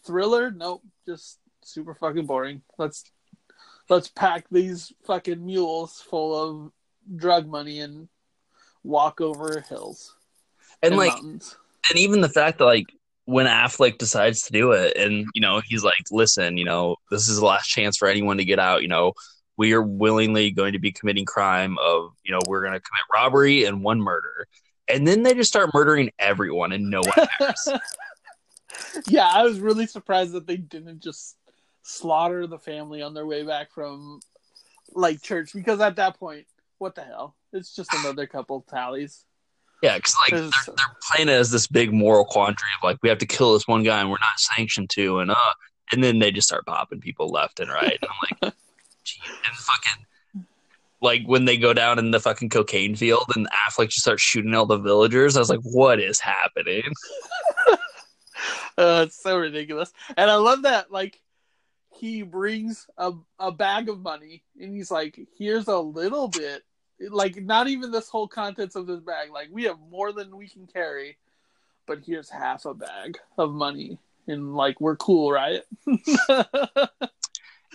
thriller? 0.03 0.51
Nope, 0.51 0.83
just 1.05 1.39
super 1.61 1.93
fucking 1.93 2.25
boring. 2.25 2.61
Let's 2.77 3.03
let's 3.89 4.07
pack 4.07 4.45
these 4.49 4.93
fucking 5.05 5.45
mules 5.45 6.01
full 6.01 6.35
of 6.35 6.71
drug 7.15 7.47
money 7.47 7.79
and 7.79 8.07
walk 8.83 9.19
over 9.19 9.61
hills 9.61 10.15
and 10.81 10.95
like 10.95 11.11
mountains. 11.11 11.57
and 11.89 11.99
even 11.99 12.21
the 12.21 12.29
fact 12.29 12.59
that 12.59 12.65
like 12.65 12.93
when 13.29 13.45
Affleck 13.45 13.99
decides 13.99 14.41
to 14.43 14.51
do 14.51 14.71
it, 14.71 14.97
and 14.97 15.27
you 15.35 15.41
know 15.41 15.61
he's 15.63 15.83
like, 15.83 16.03
"Listen, 16.11 16.57
you 16.57 16.65
know, 16.65 16.95
this 17.11 17.29
is 17.29 17.39
the 17.39 17.45
last 17.45 17.67
chance 17.67 17.95
for 17.95 18.07
anyone 18.07 18.37
to 18.37 18.45
get 18.45 18.57
out. 18.57 18.81
You 18.81 18.87
know, 18.87 19.13
we 19.55 19.73
are 19.73 19.83
willingly 19.83 20.49
going 20.49 20.73
to 20.73 20.79
be 20.79 20.91
committing 20.91 21.25
crime 21.25 21.77
of, 21.77 22.13
you 22.23 22.31
know, 22.31 22.39
we're 22.47 22.61
going 22.61 22.73
to 22.73 22.79
commit 22.79 23.03
robbery 23.13 23.65
and 23.65 23.83
one 23.83 24.01
murder." 24.01 24.47
And 24.91 25.07
then 25.07 25.21
they 25.21 25.35
just 25.35 25.49
start 25.49 25.69
murdering 25.71 26.09
everyone, 26.17 26.71
and 26.71 26.89
no 26.89 27.01
one 27.01 27.27
cares. 27.37 27.69
yeah, 29.07 29.29
I 29.31 29.43
was 29.43 29.59
really 29.59 29.85
surprised 29.85 30.31
that 30.31 30.47
they 30.47 30.57
didn't 30.57 31.03
just 31.03 31.37
slaughter 31.83 32.47
the 32.47 32.57
family 32.57 33.03
on 33.03 33.13
their 33.13 33.27
way 33.27 33.43
back 33.43 33.71
from 33.71 34.19
like 34.93 35.21
church 35.21 35.53
because 35.53 35.79
at 35.81 35.97
that 35.97 36.19
point, 36.19 36.47
what 36.79 36.95
the 36.95 37.03
hell? 37.03 37.35
It's 37.53 37.75
just 37.75 37.93
another 37.93 38.25
couple 38.25 38.61
tallies. 38.61 39.23
Yeah, 39.81 39.95
because 39.95 40.15
like 40.23 40.31
they're, 40.31 40.75
they're 40.75 40.95
playing 41.09 41.29
it 41.29 41.33
as 41.33 41.51
this 41.51 41.67
big 41.67 41.93
moral 41.93 42.25
quandary 42.25 42.69
of 42.77 42.83
like 42.83 42.97
we 43.01 43.09
have 43.09 43.17
to 43.19 43.25
kill 43.25 43.53
this 43.53 43.67
one 43.67 43.83
guy 43.83 43.99
and 44.01 44.09
we're 44.09 44.17
not 44.19 44.39
sanctioned 44.39 44.89
to, 44.91 45.19
and 45.19 45.31
uh, 45.31 45.53
and 45.91 46.03
then 46.03 46.19
they 46.19 46.31
just 46.31 46.47
start 46.47 46.65
popping 46.65 46.99
people 46.99 47.29
left 47.29 47.59
and 47.59 47.69
right. 47.69 47.97
And 48.01 48.09
I'm 48.09 48.17
like, 48.43 48.53
and 48.53 49.55
fucking 49.55 50.05
like 51.01 51.23
when 51.25 51.45
they 51.45 51.57
go 51.57 51.73
down 51.73 51.97
in 51.97 52.11
the 52.11 52.19
fucking 52.19 52.49
cocaine 52.49 52.95
field 52.95 53.31
and 53.35 53.47
Affleck 53.51 53.89
just 53.89 54.01
starts 54.01 54.21
shooting 54.21 54.53
all 54.53 54.65
the 54.65 54.77
villagers. 54.77 55.37
I 55.37 55.39
was 55.39 55.49
like, 55.49 55.61
what 55.63 55.99
is 55.99 56.19
happening? 56.19 56.83
Uh, 58.77 59.03
it's 59.07 59.21
so 59.21 59.37
ridiculous, 59.37 59.93
and 60.17 60.29
I 60.29 60.35
love 60.35 60.63
that. 60.63 60.91
Like, 60.91 61.21
he 61.95 62.21
brings 62.23 62.87
a 62.97 63.13
a 63.39 63.51
bag 63.51 63.89
of 63.89 63.99
money, 63.99 64.43
and 64.59 64.75
he's 64.75 64.91
like, 64.91 65.19
"Here's 65.37 65.67
a 65.67 65.79
little 65.79 66.27
bit." 66.27 66.63
Like, 66.99 67.41
not 67.41 67.67
even 67.67 67.91
this 67.91 68.09
whole 68.09 68.27
contents 68.27 68.75
of 68.75 68.87
this 68.87 68.99
bag. 68.99 69.31
Like, 69.31 69.47
we 69.51 69.63
have 69.63 69.77
more 69.89 70.11
than 70.11 70.35
we 70.35 70.47
can 70.49 70.67
carry, 70.67 71.17
but 71.87 71.99
here's 72.05 72.29
half 72.29 72.65
a 72.65 72.73
bag 72.73 73.17
of 73.37 73.51
money, 73.53 73.97
and 74.27 74.55
like, 74.55 74.79
we're 74.81 74.97
cool, 74.97 75.31
right? 75.31 75.61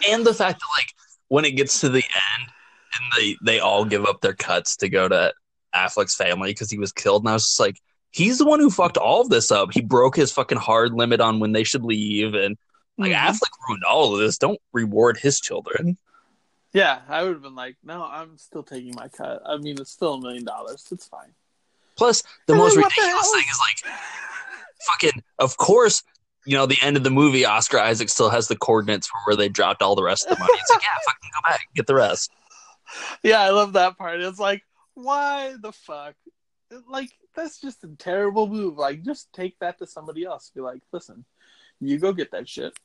And 0.09 0.27
the 0.27 0.35
fact 0.35 0.61
that 0.61 0.67
like 0.77 0.89
when 1.29 1.45
it 1.45 1.53
gets 1.53 1.81
to 1.81 1.89
the 1.89 2.03
end 2.03 2.49
and 2.95 3.13
they 3.17 3.37
they 3.45 3.61
all 3.61 3.85
give 3.85 4.05
up 4.05 4.21
their 4.21 4.35
cuts 4.35 4.77
to 4.79 4.89
go 4.89 5.09
to 5.09 5.33
Affleck's 5.75 6.17
family 6.17 6.51
because 6.51 6.71
he 6.71 6.79
was 6.79 6.93
killed, 6.93 7.23
and 7.23 7.31
I 7.31 7.35
was 7.35 7.45
just 7.47 7.61
like, 7.61 7.81
he's 8.11 8.39
the 8.39 8.45
one 8.45 8.61
who 8.61 8.71
fucked 8.71 8.97
all 8.97 9.21
of 9.23 9.31
this 9.31 9.51
up. 9.51 9.73
He 9.73 9.81
broke 9.81 10.17
his 10.17 10.33
fucking 10.33 10.59
hard 10.59 10.95
limit 10.95 11.21
on 11.21 11.41
when 11.41 11.53
they 11.53 11.65
should 11.65 11.85
leave, 11.85 12.35
and 12.35 12.57
like 12.99 13.13
Mhm. 13.13 13.19
Affleck 13.19 13.69
ruined 13.69 13.85
all 13.85 14.15
of 14.15 14.21
this. 14.21 14.39
Don't 14.39 14.61
reward 14.73 15.17
his 15.17 15.41
children. 15.41 15.97
Yeah, 16.75 17.03
I 17.09 17.23
would 17.23 17.35
have 17.35 17.43
been 17.43 17.55
like, 17.55 17.77
no, 17.85 18.05
I'm 18.05 18.37
still 18.37 18.65
taking 18.65 18.95
my 18.97 19.07
cut. 19.07 19.43
I 19.47 19.57
mean, 19.59 19.81
it's 19.81 19.93
still 19.93 20.15
a 20.15 20.21
million 20.21 20.45
dollars. 20.45 20.87
It's 20.91 21.07
fine. 21.07 21.33
Plus, 21.97 22.23
the 22.47 22.55
And 22.55 22.59
most 22.59 22.75
then 22.75 22.83
what 22.83 22.93
the 22.95 23.01
ridiculous 23.01 23.31
thing 23.33 23.45
is 23.49 23.61
like, 23.61 23.95
fucking, 24.89 25.23
of 25.39 25.57
course, 25.57 26.03
you 26.45 26.57
know, 26.57 26.67
the 26.67 26.77
end 26.83 26.97
of 26.97 27.05
the 27.05 27.11
movie, 27.11 27.45
Oscar 27.45 27.79
Isaac 27.79 28.09
still 28.09 28.29
has 28.29 28.49
the 28.49 28.57
coordinates 28.57 29.07
for 29.07 29.19
where 29.25 29.37
they 29.37 29.49
dropped 29.49 29.83
all 29.83 29.95
the 29.95 30.03
rest 30.03 30.27
of 30.27 30.37
the 30.37 30.41
money. 30.41 30.53
It's 30.55 30.71
like, 30.71 30.83
yeah, 30.83 30.97
fucking 31.07 31.31
go 31.33 31.49
back, 31.49 31.61
get 31.77 31.87
the 31.87 31.95
rest. 31.95 32.33
Yeah, 33.23 33.41
I 33.41 33.51
love 33.51 33.75
that 33.75 33.97
part. 33.97 34.21
It's 34.21 34.41
like, 34.41 34.63
why 34.95 35.55
the 35.61 35.71
fuck? 35.71 36.17
Like, 36.89 37.11
that's 37.37 37.61
just 37.61 37.85
a 37.85 37.89
terrible 37.97 38.49
move. 38.49 38.77
Like, 38.77 39.03
just 39.03 39.33
take 39.33 39.57
that 39.61 39.79
to 39.79 39.87
somebody 39.87 40.25
else. 40.25 40.51
Be 40.53 40.61
like, 40.61 40.83
listen, 40.93 41.25
you 41.81 41.99
go 41.99 42.13
get 42.13 42.33
that 42.33 42.49
shit, 42.49 42.77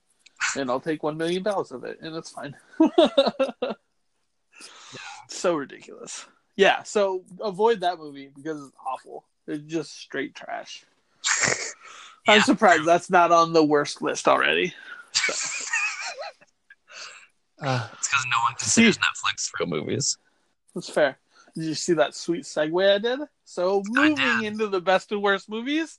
and 0.55 0.69
I'll 0.69 0.79
take 0.79 1.03
one 1.03 1.17
million 1.17 1.43
dollars 1.43 1.71
of 1.71 1.83
it, 1.83 1.99
and 2.01 2.15
it's 2.15 2.29
fine. 2.31 2.55
So 5.29 5.55
ridiculous. 5.55 6.25
Yeah, 6.57 6.83
so 6.83 7.23
avoid 7.41 7.79
that 7.81 7.97
movie 7.99 8.31
because 8.35 8.61
it's 8.61 8.75
awful. 8.85 9.23
It's 9.47 9.63
just 9.63 9.95
straight 9.97 10.35
trash. 10.35 10.83
I'm 12.27 12.41
surprised 12.41 12.85
that's 12.85 13.09
not 13.09 13.31
on 13.31 13.53
the 13.53 13.63
worst 13.63 14.01
list 14.01 14.27
already. 14.27 14.73
Uh, 17.61 17.89
it's 17.91 18.07
because 18.07 18.25
no 18.31 18.37
one 18.45 18.55
considers 18.57 18.97
Netflix 18.99 19.51
real 19.59 19.67
movies. 19.67 20.17
That's 20.73 20.89
fair. 20.89 21.17
Did 21.55 21.65
you 21.65 21.73
see 21.73 21.91
that 21.91 22.15
sweet 22.15 22.43
segue 22.43 22.95
I 22.95 22.99
did? 22.99 23.19
So 23.43 23.83
moving 23.85 24.15
did. 24.15 24.43
into 24.45 24.67
the 24.67 24.79
best 24.79 25.11
and 25.11 25.21
worst 25.21 25.49
movies, 25.49 25.97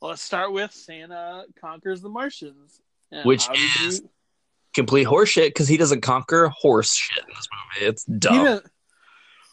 let's 0.00 0.22
start 0.22 0.52
with 0.52 0.70
Santa 0.70 1.46
Conquers 1.60 2.00
the 2.00 2.08
Martians. 2.08 2.80
And 3.12 3.24
Which 3.24 3.48
is- 3.54 4.00
you- 4.00 4.10
Complete 4.72 5.08
horseshit 5.08 5.48
because 5.48 5.66
he 5.66 5.76
doesn't 5.76 6.00
conquer 6.02 6.46
horse 6.46 6.94
shit 6.94 7.18
in 7.24 7.34
this 7.34 7.48
movie. 7.74 7.86
It's 7.88 8.04
dumb. 8.04 8.44
didn't- 8.44 8.66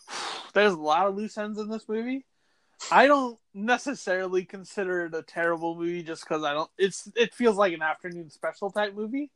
There's 0.53 0.73
a 0.73 0.77
lot 0.77 1.07
of 1.07 1.15
loose 1.15 1.35
ends 1.39 1.59
in 1.59 1.69
this 1.69 1.89
movie. 1.89 2.23
I 2.91 3.07
don't 3.07 3.39
necessarily 3.55 4.45
consider 4.45 5.05
it 5.07 5.15
a 5.15 5.23
terrible 5.23 5.73
movie 5.75 6.03
just 6.03 6.23
because 6.23 6.43
I 6.43 6.53
don't. 6.53 6.69
It's 6.77 7.09
it 7.15 7.33
feels 7.33 7.57
like 7.57 7.73
an 7.73 7.81
afternoon 7.81 8.29
special 8.29 8.69
type 8.69 8.93
movie, 8.93 9.31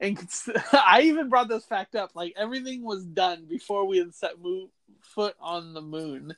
and 0.00 0.16
cons- 0.16 0.48
I 0.72 1.02
even 1.02 1.28
brought 1.28 1.48
this 1.48 1.66
fact 1.66 1.94
up. 1.94 2.12
Like 2.14 2.32
everything 2.38 2.82
was 2.82 3.04
done 3.04 3.44
before 3.46 3.86
we 3.86 3.98
had 3.98 4.14
set 4.14 4.40
mo- 4.40 4.70
foot 5.02 5.36
on 5.38 5.74
the 5.74 5.82
moon, 5.82 6.34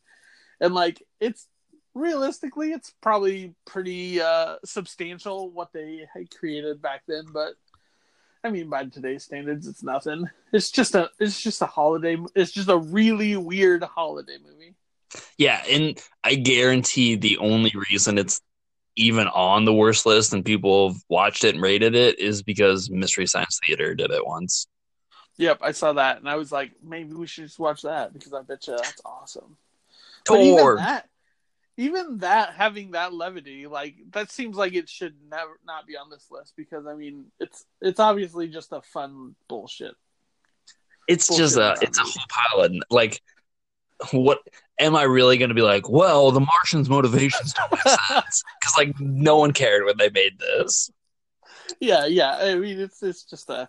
and 0.61 0.75
like 0.75 1.01
it's 1.21 1.47
realistically, 1.97 2.73
it's 2.73 2.93
probably 3.01 3.55
pretty 3.65 4.21
uh, 4.21 4.57
substantial 4.65 5.51
what 5.51 5.73
they 5.73 6.07
had 6.13 6.31
created 6.31 6.83
back 6.83 7.03
then. 7.09 7.25
But 7.33 7.55
I 8.45 8.51
mean, 8.51 8.69
by 8.69 8.85
today's 8.85 9.25
standards, 9.25 9.67
it's 9.67 9.83
nothing. 9.83 10.29
It's 10.53 10.71
just 10.71 10.95
a 10.95 11.11
it's 11.19 11.43
just 11.43 11.63
a 11.63 11.67
holiday. 11.67 12.17
It's 12.35 12.53
just 12.53 12.69
a 12.69 12.77
really 12.77 13.37
weird 13.37 13.83
holiday 13.83 14.37
movie. 14.45 14.75
Yeah, 15.39 15.63
and 15.69 16.01
I 16.23 16.35
guarantee 16.35 17.17
the 17.17 17.39
only 17.39 17.73
reason 17.91 18.19
it's 18.19 18.41
even 18.97 19.27
on 19.29 19.65
the 19.65 19.75
worst 19.75 20.07
list 20.07 20.33
and 20.33 20.45
people 20.45 20.93
have 20.93 21.03
watched 21.09 21.45
it 21.45 21.55
and 21.55 21.63
rated 21.63 21.95
it 21.95 22.19
is 22.19 22.43
because 22.43 22.89
Mystery 22.91 23.27
Science 23.27 23.61
Theater 23.67 23.95
did 23.95 24.11
it 24.11 24.27
once. 24.27 24.67
Yep, 25.37 25.59
I 25.61 25.73
saw 25.73 25.93
that, 25.95 26.19
and 26.19 26.29
I 26.29 26.37
was 26.37 26.51
like, 26.51 26.73
maybe 26.83 27.13
we 27.13 27.27
should 27.27 27.45
just 27.45 27.59
watch 27.59 27.83
that 27.83 28.15
because 28.15 28.33
I 28.33 28.41
bet 28.41 28.67
you 28.67 28.77
that's 28.77 29.03
awesome. 29.05 29.59
But 30.27 30.41
even 30.41 30.77
that, 30.77 31.09
even 31.77 32.19
that 32.19 32.55
having 32.55 32.93
that 32.93 33.13
levity, 33.13 33.67
like 33.67 33.97
that 34.11 34.31
seems 34.31 34.57
like 34.57 34.75
it 34.75 34.89
should 34.89 35.15
never 35.31 35.59
not 35.67 35.87
be 35.87 35.97
on 35.97 36.11
this 36.11 36.27
list 36.31 36.55
because 36.57 36.87
I 36.87 36.95
mean, 36.95 37.27
it's 37.39 37.65
it's 37.81 38.01
obviously 38.01 38.49
just 38.49 38.73
a 38.73 38.83
fun 38.83 39.35
bullshit. 39.49 39.95
It's 41.09 41.29
Bullshit 41.29 41.45
just 41.45 41.57
a 41.57 41.61
around 41.61 41.83
it's 41.83 41.99
a 41.99 42.03
whole 42.03 42.27
pile 42.29 42.65
of 42.65 42.75
like 42.91 43.21
what 44.13 44.41
am 44.79 44.97
I 44.97 45.05
really 45.05 45.39
going 45.39 45.49
to 45.49 45.55
be 45.55 45.63
like? 45.63 45.89
Well, 45.89 46.31
the 46.31 46.41
Martians' 46.41 46.89
motivations 46.89 47.53
don't 47.53 47.73
make 47.73 47.81
sense 48.09 48.43
because 48.61 48.75
like 48.77 48.99
no 49.01 49.37
one 49.37 49.53
cared 49.53 49.85
when 49.85 49.97
they 49.99 50.11
made 50.11 50.39
this. 50.39 50.91
yeah, 51.81 52.07
yeah. 52.07 52.37
I 52.37 52.55
mean, 52.57 52.81
it's 52.81 53.03
it's 53.03 53.25
just 53.25 53.51
a 53.51 53.69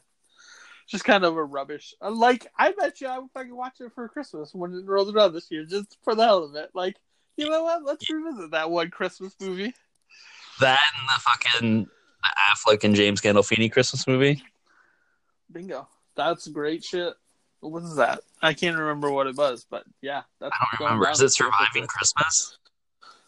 just 0.87 1.03
kind 1.03 1.25
of 1.25 1.35
a 1.35 1.43
rubbish. 1.43 1.93
Like 2.01 2.47
I 2.57 2.71
bet 2.71 3.01
you 3.01 3.07
I 3.07 3.19
would 3.19 3.31
fucking 3.33 3.55
watch 3.55 3.81
it 3.81 3.91
for 3.93 4.07
Christmas 4.09 4.53
when 4.53 4.73
it 4.73 4.85
rolls 4.85 5.13
around 5.13 5.33
this 5.33 5.51
year, 5.51 5.65
just 5.65 5.97
for 6.03 6.15
the 6.15 6.23
hell 6.23 6.43
of 6.43 6.55
it. 6.55 6.69
Like, 6.73 6.95
you 7.37 7.49
know 7.49 7.63
what? 7.63 7.83
Let's 7.83 8.09
revisit 8.09 8.51
that 8.51 8.69
one 8.69 8.89
Christmas 8.89 9.35
movie. 9.39 9.73
That 10.59 10.79
and 10.97 11.07
the 11.07 11.21
fucking 11.21 11.87
Affleck 12.51 12.83
and 12.83 12.95
James 12.95 13.21
Gandolfini 13.21 13.71
Christmas 13.71 14.07
movie. 14.07 14.43
Bingo. 15.51 15.87
That's 16.15 16.47
great 16.47 16.83
shit. 16.83 17.13
What 17.59 17.83
was 17.83 17.95
that? 17.95 18.21
I 18.41 18.53
can't 18.53 18.77
remember 18.77 19.11
what 19.11 19.27
it 19.27 19.35
was, 19.35 19.65
but 19.69 19.83
yeah, 20.01 20.23
that's 20.39 20.53
I 20.53 20.65
don't 20.77 20.87
remember. 20.87 21.09
Is 21.09 21.21
it 21.21 21.29
Surviving 21.29 21.87
Christmas? 21.87 22.57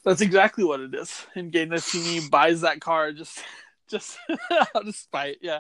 That's 0.03 0.21
exactly 0.21 0.63
what 0.63 0.79
it 0.79 0.93
is. 0.93 1.25
And 1.35 1.51
Gandolfini 1.51 2.29
buys 2.29 2.61
that 2.61 2.79
car 2.81 3.11
just, 3.11 3.43
just 3.89 4.17
out 4.51 4.87
of 4.87 4.95
spite. 4.95 5.37
Yeah, 5.41 5.59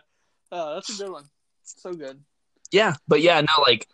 uh, 0.51 0.75
that's 0.75 0.99
a 0.99 1.03
good 1.03 1.11
one. 1.11 1.25
So 1.63 1.93
good. 1.93 2.19
Yeah, 2.71 2.95
but 3.07 3.21
yeah, 3.21 3.41
no, 3.41 3.63
like 3.63 3.87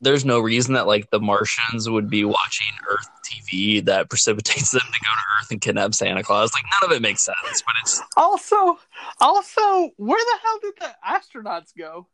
there's 0.00 0.24
no 0.24 0.40
reason 0.40 0.74
that 0.74 0.86
like 0.86 1.10
the 1.10 1.20
Martians 1.20 1.88
would 1.88 2.08
be 2.08 2.24
watching 2.24 2.68
Earth 2.90 3.08
TV 3.24 3.84
that 3.84 4.08
precipitates 4.08 4.70
them 4.72 4.80
to 4.80 5.00
go 5.00 5.10
to 5.10 5.40
Earth 5.42 5.50
and 5.50 5.60
kidnap 5.60 5.94
Santa 5.94 6.22
Claus. 6.22 6.52
Like 6.54 6.64
none 6.80 6.90
of 6.90 6.96
it 6.96 7.02
makes 7.02 7.24
sense, 7.24 7.36
but 7.66 7.74
it's 7.82 8.00
Also, 8.16 8.78
also, 9.20 9.90
where 9.96 10.18
the 10.18 10.38
hell 10.42 10.58
did 10.62 10.74
the 10.80 10.94
astronauts 11.06 11.70
go? 11.76 12.06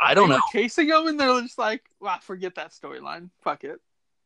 I 0.00 0.14
don't 0.14 0.28
They 0.28 0.36
know. 0.36 0.42
chasing 0.52 0.88
them, 0.88 1.06
and 1.06 1.18
they're 1.20 1.40
just 1.40 1.56
like, 1.58 1.82
"Wow, 2.00 2.18
forget 2.20 2.56
that 2.56 2.72
storyline. 2.72 3.30
Fuck 3.42 3.62
it." 3.64 3.80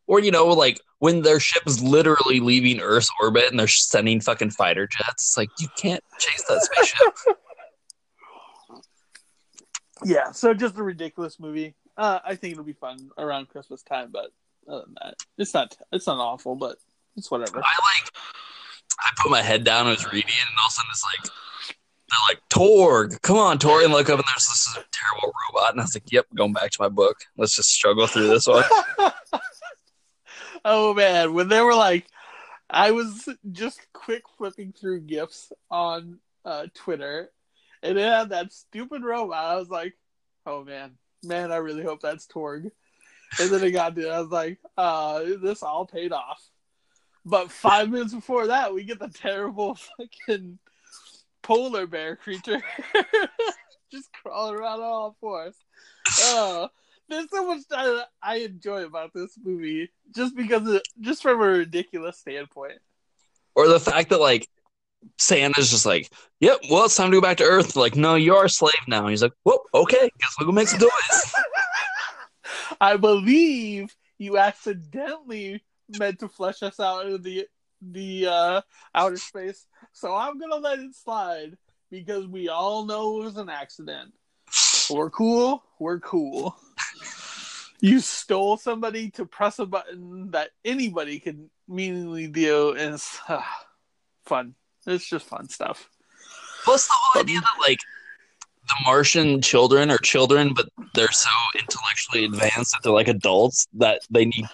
Or 0.06 0.18
you 0.21 0.30
know, 0.30 0.47
like 0.47 0.80
when 1.00 1.23
their 1.23 1.38
ship 1.40 1.62
is 1.66 1.83
literally 1.83 2.40
leaving 2.40 2.80
Earth's 2.80 3.09
orbit 3.21 3.50
and 3.50 3.59
they're 3.61 3.68
sending 3.68 4.21
fucking 4.21 4.50
fighter 4.52 4.87
jets. 4.87 5.23
It's 5.23 5.37
like 5.37 5.50
you 5.59 5.68
can't 5.76 6.02
chase 6.18 6.42
that 6.49 6.62
spaceship. 6.62 7.37
Yeah, 10.04 10.33
so 10.33 10.52
just 10.52 10.76
a 10.76 10.83
ridiculous 10.83 11.40
movie. 11.40 11.75
Uh, 11.97 12.19
I 12.25 12.35
think 12.35 12.53
it'll 12.53 12.65
be 12.65 12.73
fun 12.73 13.11
around 13.17 13.49
Christmas 13.49 13.83
time, 13.83 14.11
but 14.12 14.31
other 14.69 14.83
than 14.85 14.95
that, 15.03 15.15
it's 15.38 15.55
not 15.55 15.76
it's 15.93 16.07
not 16.07 16.19
awful, 16.19 16.55
but 16.55 16.76
it's 17.17 17.31
whatever. 17.31 17.59
I 17.59 17.61
like 17.61 18.12
I 18.99 19.11
put 19.19 19.31
my 19.31 19.43
head 19.43 19.65
down, 19.65 19.87
I 19.87 19.91
was 19.91 20.05
reading, 20.05 20.25
and 20.25 20.59
all 20.59 20.67
of 20.67 20.71
a 20.71 20.73
sudden 20.73 20.91
it's 20.91 21.05
like 21.05 21.33
they're 22.09 22.19
like 22.29 22.49
Torg, 22.49 23.21
come 23.23 23.38
on, 23.38 23.59
Torg, 23.59 23.85
and 23.85 23.93
look 23.93 24.11
up 24.11 24.19
and 24.19 24.29
there's 24.29 24.47
this 24.47 24.79
terrible 24.93 25.33
robot, 25.49 25.73
and 25.73 25.81
I 25.81 25.85
was 25.85 25.95
like, 25.95 26.11
Yep, 26.12 26.26
going 26.35 26.53
back 26.53 26.71
to 26.73 26.83
my 26.83 26.88
book. 26.88 27.17
Let's 27.37 27.57
just 27.57 27.71
struggle 27.71 28.07
through 28.07 28.29
this 28.29 28.47
one. 28.47 28.65
oh 30.65 30.95
man, 30.95 31.33
when 31.33 31.49
they 31.49 31.61
were 31.61 31.75
like, 31.75 32.07
I 32.69 32.91
was 32.91 33.29
just 33.53 33.81
quick 33.93 34.25
flipping 34.37 34.73
through 34.73 35.00
gifs 35.00 35.53
on 35.71 36.19
uh, 36.45 36.67
Twitter, 36.75 37.31
and 37.83 37.97
it 37.97 38.03
had 38.03 38.31
that 38.31 38.53
stupid 38.53 39.03
robot. 39.03 39.45
I 39.45 39.57
was 39.57 39.71
like, 39.71 39.95
oh 40.45 40.65
man, 40.65 40.93
man, 41.23 41.53
I 41.53 41.57
really 41.57 41.83
hope 41.83 42.01
that's 42.01 42.27
Torg. 42.27 42.71
And 43.41 43.51
then 43.51 43.65
it 43.65 43.73
got 43.73 43.97
to, 43.97 44.09
I 44.09 44.21
was 44.21 44.31
like, 44.31 44.59
uh, 44.77 45.23
this 45.43 45.63
all 45.63 45.87
paid 45.87 46.13
off. 46.13 46.43
But 47.25 47.51
five 47.51 47.91
minutes 47.91 48.15
before 48.15 48.47
that, 48.49 48.73
we 48.73 48.85
get 48.85 49.01
the 49.01 49.09
terrible 49.09 49.75
fucking 49.99 50.59
polar 51.43 51.87
bear 51.87 52.17
creature 52.17 52.63
just 53.91 54.09
crawling 54.13 54.55
around 54.55 54.81
on 54.81 54.85
all 54.85 55.17
fours. 55.21 55.55
Oh, 56.21 56.69
there's 57.09 57.31
so 57.31 57.47
much 57.47 57.63
that 57.71 58.09
I 58.23 58.37
enjoy 58.37 58.85
about 58.85 59.13
this 59.13 59.37
movie, 59.43 59.91
just 60.15 60.37
because, 60.37 60.67
of, 60.69 60.83
just 61.01 61.23
from 61.23 61.41
a 61.41 61.47
ridiculous 61.47 62.19
standpoint. 62.19 62.79
Or 63.55 63.69
the 63.69 63.81
fact 63.81 64.11
that 64.11 64.21
like 64.21 64.49
Santa's 65.19 65.71
just 65.71 65.87
like, 65.87 66.11
Yep, 66.41 66.61
well 66.71 66.85
it's 66.85 66.97
time 66.97 67.11
to 67.11 67.17
go 67.17 67.21
back 67.21 67.39
to 67.39 67.45
Earth. 67.45 67.77
Like, 67.77 67.97
no, 67.97 68.15
you're 68.15 68.45
a 68.45 68.49
slave 68.49 68.75
now. 68.87 69.07
He's 69.09 69.23
like, 69.23 69.33
Well, 69.45 69.63
okay, 69.75 70.11
guess 70.21 70.35
we'll 70.39 70.47
go 70.47 70.53
make 70.53 70.69
some 70.69 70.81
toys. 70.81 71.35
I 72.80 72.97
believe 72.97 73.95
you 74.19 74.39
accidentally 74.39 75.63
meant 75.99 76.21
to 76.21 76.28
flesh 76.28 76.63
us 76.63 76.80
out 76.80 77.07
into 77.07 77.19
the 77.19 77.47
the 77.83 78.26
uh, 78.26 78.61
outer 78.95 79.19
space, 79.19 79.67
so 79.93 80.15
I'm 80.15 80.39
gonna 80.39 80.57
let 80.57 80.78
it 80.78 80.95
slide 80.95 81.57
because 81.91 82.26
we 82.26 82.49
all 82.49 82.87
know 82.87 83.21
it 83.21 83.25
was 83.25 83.37
an 83.37 83.49
accident. 83.49 84.13
We're 84.91 85.11
cool. 85.11 85.63
We're 85.78 86.00
cool. 86.00 86.57
You 87.80 88.00
stole 88.00 88.57
somebody 88.57 89.11
to 89.13 89.26
press 89.26 89.59
a 89.59 89.67
button 89.67 90.30
that 90.30 90.50
anybody 90.65 91.21
could 91.21 91.50
meaningly 91.69 92.26
do, 92.26 92.71
and 92.71 92.95
it's 92.95 93.21
uh, 93.28 93.43
fun. 94.25 94.54
It's 94.87 95.09
just 95.09 95.27
fun 95.27 95.49
stuff. 95.49 95.91
Plus 96.65 96.87
the 96.87 96.95
whole 96.97 97.23
idea 97.23 97.41
that 97.41 97.55
like 97.61 97.79
the 98.69 98.75
Martian 98.85 99.41
children 99.41 99.91
are 99.91 99.99
children, 99.99 100.53
but 100.55 100.69
they're 100.95 101.13
so 101.13 101.31
intellectually 101.59 102.25
advanced 102.25 102.73
that 102.73 102.81
they're 102.83 102.93
like 102.93 103.09
adults 103.09 103.67
that 103.75 104.03
they 104.11 104.25
need 104.25 104.45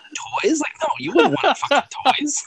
toys. 0.42 0.61
Like, 0.61 0.73
no, 0.81 0.88
you 0.99 1.12
wouldn't 1.12 1.37
want 1.42 1.59
fucking 1.59 1.88
toys. 2.18 2.45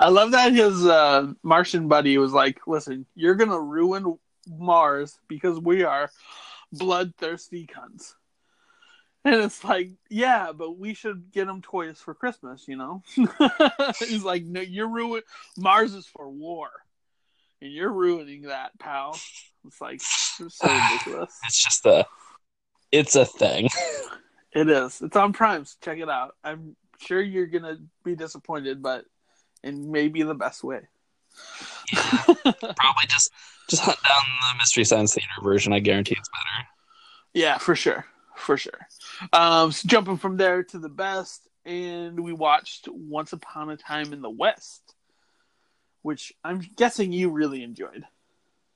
I 0.00 0.08
love 0.08 0.32
that 0.32 0.52
his 0.52 0.84
uh, 0.84 1.32
Martian 1.42 1.86
buddy 1.88 2.18
was 2.18 2.32
like, 2.32 2.66
"Listen, 2.66 3.06
you're 3.14 3.36
gonna 3.36 3.60
ruin 3.60 4.18
Mars 4.48 5.18
because 5.28 5.60
we 5.60 5.84
are 5.84 6.10
bloodthirsty 6.72 7.68
cunts." 7.68 8.14
And 9.24 9.36
it's 9.36 9.64
like, 9.64 9.92
yeah, 10.10 10.52
but 10.52 10.78
we 10.78 10.92
should 10.92 11.32
get 11.32 11.46
them 11.46 11.62
toys 11.62 11.98
for 11.98 12.14
Christmas, 12.14 12.68
you 12.68 12.76
know? 12.76 13.02
He's 13.98 14.22
like, 14.22 14.44
no, 14.44 14.60
you're 14.60 14.88
ruining 14.88 15.22
Mars 15.56 15.94
is 15.94 16.06
for 16.06 16.28
war, 16.28 16.68
and 17.62 17.72
you're 17.72 17.92
ruining 17.92 18.42
that, 18.42 18.78
pal. 18.78 19.18
It's 19.66 19.80
like 19.80 19.94
it's 19.94 20.58
so 20.58 20.68
ridiculous. 20.68 21.34
It's 21.46 21.62
just 21.62 21.86
a, 21.86 22.06
it's 22.92 23.16
a 23.16 23.24
thing. 23.24 23.68
It 24.54 24.68
is. 24.70 25.00
It's 25.02 25.16
on 25.16 25.32
Prime. 25.32 25.64
So 25.64 25.74
check 25.82 25.98
it 25.98 26.08
out. 26.08 26.36
I'm 26.44 26.76
sure 27.00 27.20
you're 27.20 27.46
gonna 27.46 27.78
be 28.04 28.14
disappointed, 28.14 28.82
but 28.82 29.04
in 29.64 29.90
maybe 29.90 30.22
the 30.22 30.34
best 30.34 30.62
way. 30.62 30.80
Probably 31.92 33.06
just 33.08 33.32
just 33.68 33.82
hunt 33.82 33.98
down 34.08 34.24
the 34.52 34.58
Mystery 34.58 34.84
Science 34.84 35.14
Theater 35.14 35.28
version. 35.42 35.72
I 35.72 35.80
guarantee 35.80 36.14
it's 36.16 36.28
better. 36.28 36.68
Yeah, 37.32 37.58
for 37.58 37.74
sure, 37.74 38.06
for 38.36 38.56
sure. 38.56 38.86
Um, 39.32 39.72
so 39.72 39.86
jumping 39.88 40.16
from 40.16 40.36
there 40.36 40.62
to 40.64 40.78
the 40.78 40.88
best, 40.88 41.48
and 41.64 42.20
we 42.20 42.32
watched 42.32 42.88
Once 42.88 43.32
Upon 43.32 43.70
a 43.70 43.76
Time 43.76 44.12
in 44.12 44.22
the 44.22 44.30
West, 44.30 44.94
which 46.02 46.32
I'm 46.44 46.60
guessing 46.76 47.12
you 47.12 47.30
really 47.30 47.62
enjoyed. 47.62 48.04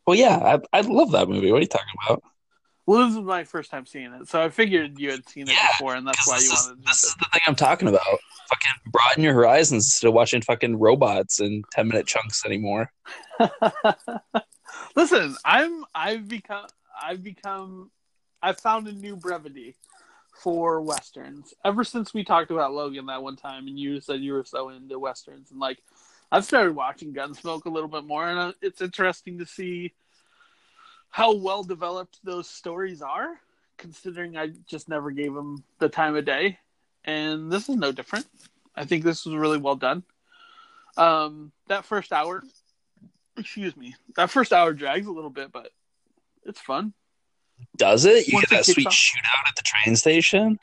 Well, 0.06 0.16
yeah, 0.16 0.58
I, 0.72 0.78
I 0.78 0.80
love 0.82 1.10
that 1.12 1.28
movie. 1.28 1.50
What 1.52 1.58
are 1.58 1.62
you 1.62 1.66
talking 1.66 1.94
about? 2.06 2.22
Well, 2.86 3.06
this 3.06 3.16
is 3.18 3.22
my 3.22 3.44
first 3.44 3.70
time 3.70 3.84
seeing 3.84 4.10
it, 4.14 4.28
so 4.28 4.40
I 4.42 4.48
figured 4.48 4.98
you 4.98 5.10
had 5.10 5.28
seen 5.28 5.42
it 5.46 5.52
Yeah, 5.52 5.66
before, 5.72 5.94
and 5.94 6.06
that's 6.06 6.26
why 6.26 6.36
this, 6.36 6.46
you 6.46 6.52
is, 6.54 6.66
wanted 6.66 6.82
to. 6.82 6.88
this 6.88 7.04
is 7.04 7.14
the 7.16 7.26
thing 7.30 7.42
I'm 7.46 7.54
talking 7.54 7.86
about. 7.88 8.00
Fucking 8.48 8.72
broaden 8.90 9.22
your 9.24 9.34
horizons 9.34 9.84
instead 9.84 10.08
of 10.08 10.14
watching 10.14 10.40
fucking 10.40 10.78
robots 10.78 11.38
in 11.38 11.64
ten 11.70 11.88
minute 11.88 12.06
chunks 12.06 12.46
anymore. 12.46 12.90
Listen, 14.96 15.36
I'm 15.44 15.84
I've 15.94 16.28
become 16.28 16.64
I've 17.02 17.22
become 17.22 17.90
I've 18.42 18.58
found 18.58 18.88
a 18.88 18.92
new 18.92 19.16
brevity 19.16 19.76
for 20.38 20.80
westerns 20.80 21.54
ever 21.64 21.84
since 21.84 22.14
we 22.14 22.24
talked 22.24 22.50
about 22.50 22.72
Logan 22.72 23.06
that 23.06 23.22
one 23.22 23.36
time, 23.36 23.66
and 23.66 23.78
you 23.78 24.00
said 24.00 24.20
you 24.20 24.32
were 24.32 24.44
so 24.44 24.68
into 24.70 24.98
westerns, 24.98 25.50
and 25.50 25.60
like 25.60 25.78
I've 26.30 26.44
started 26.44 26.74
watching 26.74 27.14
Gunsmoke 27.14 27.64
a 27.64 27.70
little 27.70 27.88
bit 27.88 28.04
more, 28.04 28.28
and 28.28 28.38
uh, 28.38 28.52
it's 28.60 28.82
interesting 28.82 29.38
to 29.38 29.46
see 29.46 29.94
how 31.10 31.34
well 31.34 31.62
developed 31.62 32.18
those 32.22 32.48
stories 32.48 33.02
are, 33.02 33.40
considering 33.78 34.36
I 34.36 34.52
just 34.68 34.88
never 34.88 35.10
gave 35.10 35.34
them 35.34 35.64
the 35.78 35.88
time 35.88 36.16
of 36.16 36.24
day, 36.24 36.58
and 37.04 37.50
this 37.50 37.68
is 37.68 37.76
no 37.76 37.92
different. 37.92 38.26
I 38.76 38.84
think 38.84 39.04
this 39.04 39.24
was 39.26 39.34
really 39.34 39.58
well 39.58 39.76
done. 39.76 40.04
Um, 40.96 41.52
that 41.68 41.84
first 41.84 42.12
hour 42.12 42.42
excuse 43.38 43.76
me 43.76 43.94
that 44.16 44.30
first 44.30 44.52
hour 44.52 44.72
drags 44.72 45.06
a 45.06 45.12
little 45.12 45.30
bit 45.30 45.52
but 45.52 45.70
it's 46.44 46.60
fun 46.60 46.92
Does 47.76 48.04
it? 48.04 48.26
You 48.28 48.34
Once 48.34 48.48
get 48.48 48.56
that 48.56 48.66
sweet 48.66 48.86
off. 48.86 48.92
shootout 48.92 49.48
at 49.48 49.56
the 49.56 49.62
train 49.62 49.96
station. 49.96 50.58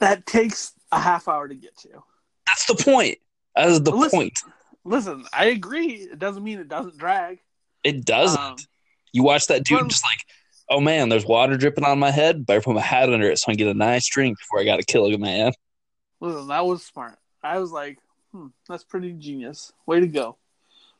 that 0.00 0.26
takes 0.26 0.72
a 0.90 1.00
half 1.00 1.28
hour 1.28 1.48
to 1.48 1.54
get 1.54 1.76
to 1.78 2.02
That's 2.46 2.66
the 2.66 2.74
point. 2.74 3.18
That 3.54 3.68
is 3.68 3.82
the 3.82 3.92
Listen, 3.92 4.18
point. 4.18 4.38
listen 4.84 5.24
i 5.32 5.44
agree 5.46 5.92
it 6.10 6.18
doesn't 6.18 6.42
mean 6.42 6.58
it 6.58 6.68
doesn't 6.68 6.98
drag 6.98 7.38
It 7.84 8.04
doesn't. 8.04 8.40
Um, 8.40 8.56
you 9.12 9.22
watch 9.22 9.46
that 9.48 9.62
dude 9.64 9.88
just 9.90 10.04
like, 10.04 10.24
oh 10.70 10.80
man, 10.80 11.08
there's 11.10 11.24
water 11.26 11.56
dripping 11.58 11.84
on 11.84 11.98
my 11.98 12.10
head. 12.10 12.46
Better 12.46 12.60
put 12.62 12.74
my 12.74 12.80
hat 12.80 13.12
under 13.12 13.30
it 13.30 13.38
so 13.38 13.44
I 13.48 13.52
can 13.52 13.58
get 13.58 13.68
a 13.68 13.74
nice 13.74 14.08
drink 14.08 14.38
before 14.38 14.58
I 14.60 14.64
got 14.64 14.78
to 14.78 14.84
kill 14.84 15.04
a 15.06 15.18
man. 15.18 15.52
listen 16.20 16.48
that 16.48 16.64
was 16.64 16.82
smart 16.84 17.18
i 17.42 17.58
was 17.58 17.70
like 17.72 17.98
hmm 18.32 18.46
that's 18.68 18.84
pretty 18.84 19.12
genius 19.12 19.72
way 19.86 20.00
to 20.00 20.06
go 20.06 20.36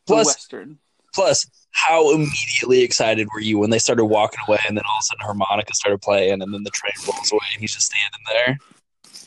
Plus- 0.06 0.26
western 0.26 0.78
Plus, 1.14 1.44
how 1.72 2.12
immediately 2.12 2.83
excited 2.83 3.29
were 3.35 3.40
you 3.40 3.59
when 3.59 3.70
they 3.70 3.79
started 3.79 4.05
walking 4.05 4.40
away 4.46 4.59
and 4.68 4.77
then 4.77 4.85
all 4.88 4.96
of 4.98 5.01
a 5.01 5.05
sudden 5.05 5.25
harmonica 5.25 5.72
started 5.75 6.01
playing 6.03 6.42
and 6.42 6.53
then 6.55 6.62
the 6.64 6.70
train 6.70 6.92
rolls 7.07 7.33
away 7.33 7.40
and 7.53 7.61
he's 7.61 7.72
just 7.75 7.87
standing 7.87 8.20
there? 8.29 8.59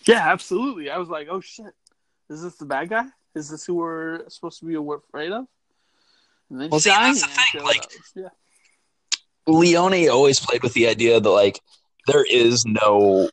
yeah 0.07 0.31
absolutely 0.31 0.89
i 0.91 0.97
was 0.99 1.09
like 1.09 1.27
oh 1.31 1.41
shit 1.41 1.73
is 2.29 2.43
this 2.43 2.55
the 2.57 2.65
bad 2.65 2.89
guy 2.89 3.05
is 3.33 3.49
this 3.49 3.65
who 3.65 3.73
we're 3.75 4.27
supposed 4.29 4.59
to 4.59 4.65
be 4.65 4.75
afraid 4.75 5.31
of 5.31 5.45
And 6.51 6.61
then 6.61 6.69
Well, 6.69 6.79
see, 6.79 6.91
that's 6.91 7.21
the 7.21 7.27
thing, 7.27 7.63
like- 7.63 7.83
up. 7.83 7.89
yeah. 8.15 8.29
Leone 9.47 10.09
always 10.09 10.39
played 10.39 10.63
with 10.63 10.73
the 10.73 10.87
idea 10.87 11.19
that 11.19 11.29
like 11.29 11.59
there 12.07 12.23
is 12.23 12.65
no 12.65 13.29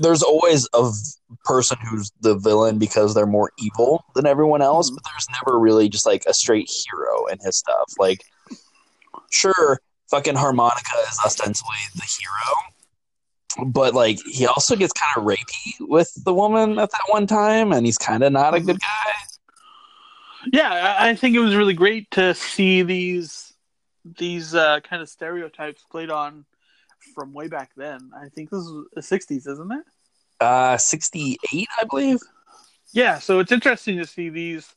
there's 0.00 0.22
always 0.22 0.68
a 0.74 0.90
v- 0.90 0.96
person 1.44 1.78
who's 1.88 2.10
the 2.20 2.34
villain 2.36 2.78
because 2.78 3.14
they're 3.14 3.26
more 3.26 3.50
evil 3.58 4.04
than 4.14 4.26
everyone 4.26 4.62
else, 4.62 4.90
Mhm. 4.90 4.94
but 4.94 5.04
there's 5.04 5.26
never 5.30 5.58
really 5.58 5.88
just 5.88 6.06
like 6.06 6.24
a 6.26 6.34
straight 6.34 6.68
hero 6.70 7.26
in 7.26 7.38
his 7.40 7.56
stuff. 7.56 7.92
Like 7.98 8.24
sure, 9.30 9.80
fucking 10.10 10.34
harmonica 10.36 10.96
is 11.10 11.18
ostensibly 11.24 11.76
the 11.94 12.02
hero. 12.02 13.66
But 13.70 13.94
like 13.94 14.18
he 14.26 14.46
also 14.46 14.76
gets 14.76 14.92
kind 14.92 15.12
of 15.16 15.24
rapey 15.24 15.74
with 15.80 16.10
the 16.24 16.32
woman 16.34 16.78
at 16.78 16.90
that 16.90 17.02
one 17.08 17.26
time 17.26 17.72
and 17.72 17.84
he's 17.86 17.98
kind 17.98 18.22
of 18.22 18.32
not 18.32 18.54
a 18.54 18.60
good 18.60 18.78
guy. 18.80 19.12
Yeah, 20.52 20.70
I- 20.98 21.10
I 21.10 21.14
think 21.14 21.36
it 21.36 21.40
was 21.40 21.54
really 21.54 21.74
great 21.74 22.10
to 22.12 22.34
see 22.34 22.82
these 22.82 23.52
these 24.18 24.54
uh, 24.54 24.80
kind 24.80 25.02
of 25.02 25.10
stereotypes 25.10 25.84
played 25.90 26.10
on 26.10 26.46
from 27.20 27.34
way 27.34 27.48
back 27.48 27.70
then. 27.76 28.10
I 28.16 28.28
think 28.30 28.48
this 28.48 28.60
is 28.60 28.84
the 28.94 29.02
'60s, 29.02 29.46
isn't 29.46 29.72
it? 29.72 29.84
Uh 30.40 30.78
68, 30.78 31.68
I 31.78 31.84
believe. 31.84 32.18
Yeah, 32.92 33.18
so 33.18 33.40
it's 33.40 33.52
interesting 33.52 33.98
to 33.98 34.06
see 34.06 34.30
these 34.30 34.74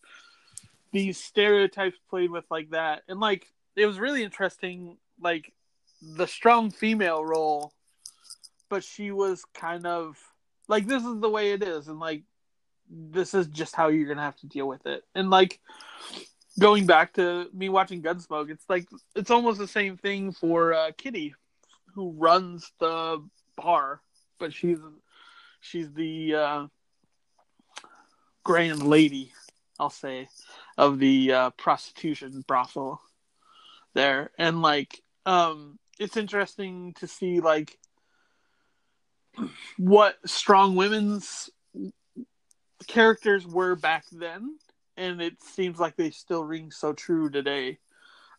these 0.92 1.18
stereotypes 1.18 1.98
played 2.10 2.32
with 2.32 2.44
like 2.52 2.72
that, 2.72 3.04
and 3.08 3.20
like 3.20 3.48
it 3.78 3.86
was 3.86 3.98
really 3.98 4.24
interesting, 4.24 4.98
like 5.22 5.54
the 6.02 6.28
strong 6.28 6.70
female 6.70 7.24
role, 7.24 7.72
but 8.70 8.84
she 8.84 9.12
was 9.12 9.46
kind 9.54 9.88
of 9.88 10.18
like 10.68 10.86
this 10.86 11.04
is 11.04 11.22
the 11.22 11.30
way 11.30 11.54
it 11.54 11.64
is, 11.64 11.88
and 11.88 12.00
like 12.00 12.24
this 12.90 13.34
is 13.34 13.48
just 13.48 13.74
how 13.74 13.88
you're 13.88 14.08
gonna 14.08 14.22
have 14.22 14.38
to 14.38 14.48
deal 14.48 14.68
with 14.68 14.86
it, 14.86 15.04
and 15.16 15.30
like 15.30 15.62
going 16.60 16.86
back 16.86 17.14
to 17.14 17.48
me 17.54 17.70
watching 17.70 18.02
Gunsmoke, 18.02 18.52
it's 18.52 18.66
like 18.70 18.88
it's 19.16 19.32
almost 19.32 19.60
the 19.60 19.68
same 19.68 19.96
thing 19.96 20.34
for 20.34 20.74
uh, 20.74 20.92
Kitty, 20.98 21.34
who 21.94 22.12
runs 22.12 22.72
the 22.80 23.24
bar, 23.56 24.02
but 24.40 24.54
she's 24.54 24.80
she's 25.62 25.92
the 25.94 26.36
uh, 26.36 26.68
grand 28.44 28.84
lady, 28.84 29.32
I'll 29.80 29.90
say, 29.90 30.28
of 30.78 31.00
the 31.00 31.32
uh, 31.32 31.50
prostitution 31.52 32.44
brothel 32.48 33.02
there, 33.94 34.32
and 34.38 34.62
like, 34.62 35.02
um, 35.26 35.78
it's 36.00 36.18
interesting 36.18 36.94
to 37.00 37.08
see 37.08 37.40
like 37.40 37.78
what 39.78 40.18
strong 40.26 40.76
women's 40.76 41.50
characters 42.88 43.46
were 43.46 43.76
back 43.76 44.06
then, 44.12 44.58
and 44.98 45.22
it 45.22 45.42
seems 45.42 45.80
like 45.80 45.96
they 45.96 46.12
still 46.12 46.44
ring 46.44 46.72
so 46.72 46.94
true 46.94 47.30
today. 47.30 47.80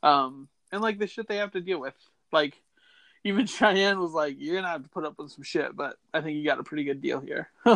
Um, 0.03 0.49
and 0.71 0.83
like 0.83 0.99
the 0.99 1.07
shit 1.07 1.29
they 1.29 1.37
have 1.37 1.53
to 1.53 1.61
deal 1.61 1.81
with, 1.81 1.95
like 2.33 2.61
even 3.25 3.47
Cheyenne 3.47 3.99
was 3.99 4.13
like, 4.13 4.37
"You're 4.39 4.57
gonna 4.57 4.69
have 4.69 4.83
to 4.83 4.89
put 4.89 5.05
up 5.05 5.15
with 5.19 5.33
some 5.33 5.45
shit," 5.45 5.75
but 5.75 5.97
I 6.13 6.21
think 6.21 6.37
you 6.37 6.45
got 6.45 6.61
a 6.61 6.65
pretty 6.65 6.85
good 6.85 7.01
deal 7.01 7.21
here. 7.21 7.51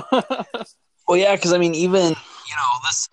Well, 1.09 1.17
yeah, 1.17 1.35
because 1.35 1.55
I 1.55 1.59
mean, 1.59 1.75
even 1.75 2.03
you 2.05 2.57
know 2.57 2.73
this 2.85 3.09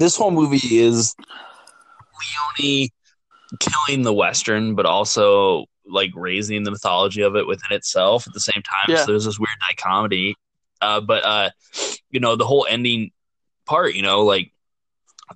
this 0.00 0.16
whole 0.16 0.30
movie 0.30 0.78
is 0.78 1.14
Leone 2.58 2.88
killing 3.58 4.02
the 4.02 4.12
Western, 4.12 4.74
but 4.74 4.86
also 4.86 5.66
like 5.86 6.10
raising 6.14 6.62
the 6.62 6.70
mythology 6.70 7.20
of 7.20 7.36
it 7.36 7.46
within 7.46 7.76
itself 7.76 8.26
at 8.26 8.32
the 8.32 8.40
same 8.40 8.62
time. 8.62 8.86
Yeah. 8.88 9.04
So 9.04 9.12
there's 9.12 9.26
this 9.26 9.38
weird 9.38 9.50
dichotomy. 9.68 10.36
Uh, 10.80 11.02
but 11.02 11.22
uh, 11.22 11.50
you 12.10 12.20
know, 12.20 12.34
the 12.36 12.46
whole 12.46 12.66
ending 12.68 13.10
part, 13.66 13.94
you 13.94 14.02
know, 14.02 14.22
like 14.22 14.52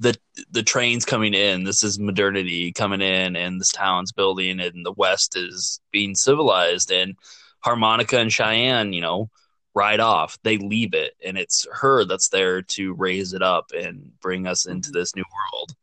the 0.01 0.17
the 0.51 0.63
trains 0.63 1.05
coming 1.05 1.35
in. 1.35 1.65
This 1.65 1.83
is 1.83 1.99
modernity 1.99 2.73
coming 2.73 3.01
in, 3.01 3.37
and 3.37 3.61
this 3.61 3.73
town's 3.73 4.13
building, 4.13 4.61
and 4.61 4.85
the 4.85 4.93
West 4.93 5.37
is 5.37 5.81
being 5.93 6.15
civilized, 6.15 6.91
and 6.91 7.17
harmonica 7.61 8.19
and 8.19 8.33
Cheyenne, 8.33 8.93
you 8.93 9.01
know, 9.01 9.31
ride 9.75 10.01
off. 10.01 10.39
They 10.43 10.59
leave 10.59 10.95
it, 10.95 11.15
and 11.25 11.39
it's 11.39 11.67
her 11.73 12.05
that's 12.05 12.29
there 12.29 12.63
to 12.63 12.95
raise 12.95 13.33
it 13.33 13.43
up 13.43 13.71
and 13.73 14.13
bring 14.21 14.47
us 14.47 14.67
into 14.67 14.91
this 14.91 15.15
new 15.15 15.25
world. 15.25 15.75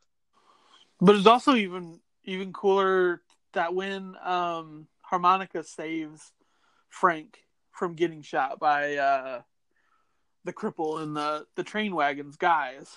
But 0.99 1.15
it's 1.15 1.27
also 1.27 1.55
even 1.55 1.99
even 2.25 2.53
cooler 2.53 3.21
that 3.53 3.73
when 3.73 4.15
um, 4.23 4.87
Harmonica 5.01 5.63
saves 5.63 6.31
Frank 6.89 7.39
from 7.71 7.95
getting 7.95 8.21
shot 8.21 8.59
by 8.59 8.95
uh, 8.95 9.41
the 10.43 10.53
cripple 10.53 11.01
and 11.01 11.15
the 11.15 11.45
the 11.55 11.63
train 11.63 11.95
wagons 11.95 12.35
guys, 12.35 12.95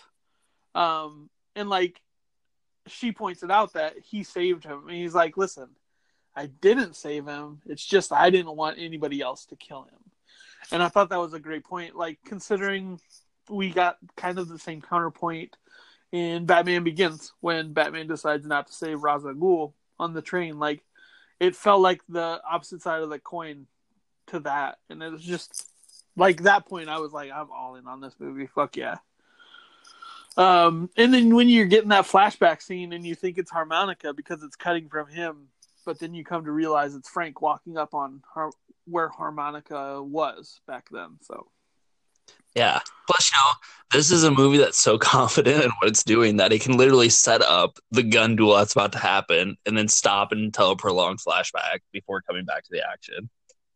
um, 0.74 1.30
and 1.54 1.68
like 1.68 2.00
she 2.86 3.12
points 3.12 3.42
it 3.42 3.50
out 3.50 3.74
that 3.74 3.94
he 4.02 4.22
saved 4.22 4.64
him, 4.64 4.88
and 4.88 4.96
he's 4.96 5.14
like, 5.14 5.36
"Listen, 5.36 5.68
I 6.34 6.46
didn't 6.46 6.96
save 6.96 7.26
him. 7.26 7.60
It's 7.66 7.84
just 7.84 8.12
I 8.12 8.30
didn't 8.30 8.56
want 8.56 8.78
anybody 8.78 9.20
else 9.20 9.46
to 9.46 9.56
kill 9.56 9.84
him." 9.84 9.98
And 10.72 10.82
I 10.82 10.88
thought 10.88 11.10
that 11.10 11.20
was 11.20 11.34
a 11.34 11.38
great 11.38 11.64
point, 11.64 11.96
like 11.96 12.18
considering 12.24 13.00
we 13.48 13.70
got 13.70 13.98
kind 14.16 14.38
of 14.38 14.48
the 14.48 14.58
same 14.58 14.80
counterpoint 14.80 15.56
in 16.12 16.46
Batman 16.46 16.84
Begins 16.84 17.32
when 17.40 17.72
Batman 17.72 18.06
decides 18.06 18.46
not 18.46 18.66
to 18.68 18.72
save 18.72 19.02
Ra's 19.02 19.24
al 19.24 19.34
Ghul 19.34 19.72
on 19.98 20.14
the 20.14 20.22
train. 20.22 20.58
Like 20.58 20.82
it 21.40 21.56
felt 21.56 21.80
like 21.80 22.00
the 22.08 22.40
opposite 22.48 22.82
side 22.82 23.02
of 23.02 23.10
the 23.10 23.18
coin 23.18 23.66
to 24.28 24.40
that, 24.40 24.78
and 24.88 25.02
it 25.02 25.12
was 25.12 25.22
just 25.22 25.68
like 26.16 26.42
that 26.42 26.66
point. 26.66 26.88
I 26.88 26.98
was 26.98 27.12
like, 27.12 27.30
I'm 27.30 27.50
all 27.50 27.76
in 27.76 27.86
on 27.86 28.00
this 28.00 28.14
movie. 28.18 28.46
Fuck 28.46 28.76
yeah. 28.76 28.98
Um, 30.36 30.90
and 30.96 31.14
then 31.14 31.34
when 31.34 31.48
you're 31.48 31.66
getting 31.66 31.90
that 31.90 32.06
flashback 32.06 32.60
scene 32.60 32.92
and 32.92 33.06
you 33.06 33.14
think 33.14 33.38
it's 33.38 33.50
harmonica 33.50 34.12
because 34.12 34.42
it's 34.42 34.56
cutting 34.56 34.88
from 34.88 35.08
him, 35.08 35.48
but 35.86 35.98
then 35.98 36.14
you 36.14 36.24
come 36.24 36.44
to 36.44 36.50
realize 36.50 36.94
it's 36.94 37.08
Frank 37.08 37.40
walking 37.40 37.76
up 37.76 37.94
on 37.94 38.22
har- 38.34 38.52
where 38.86 39.08
harmonica 39.08 40.02
was 40.02 40.60
back 40.66 40.88
then. 40.90 41.18
So 41.22 41.46
Yeah. 42.56 42.80
Plus, 43.06 43.30
you 43.30 43.38
know, 43.38 43.52
this 43.92 44.10
is 44.10 44.24
a 44.24 44.30
movie 44.30 44.58
that's 44.58 44.80
so 44.82 44.98
confident 45.16 45.62
in 45.62 45.70
what 45.70 45.88
it's 45.88 46.02
doing 46.02 46.38
that 46.38 46.52
it 46.52 46.62
can 46.62 46.76
literally 46.76 47.10
set 47.10 47.42
up 47.42 47.78
the 47.92 48.02
gun 48.02 48.34
duel 48.34 48.56
that's 48.56 48.72
about 48.72 48.92
to 48.92 48.98
happen 48.98 49.56
and 49.66 49.78
then 49.78 49.88
stop 49.88 50.32
and 50.32 50.52
tell 50.52 50.70
a 50.70 50.76
prolonged 50.76 51.20
flashback 51.20 51.78
before 51.92 52.22
coming 52.22 52.44
back 52.44 52.64
to 52.64 52.70
the 52.72 52.82
action. 52.90 53.28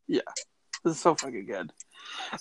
Yeah, 0.08 0.22
this 0.82 0.94
is 0.96 1.00
so 1.00 1.14
fucking 1.14 1.46
good. 1.46 1.72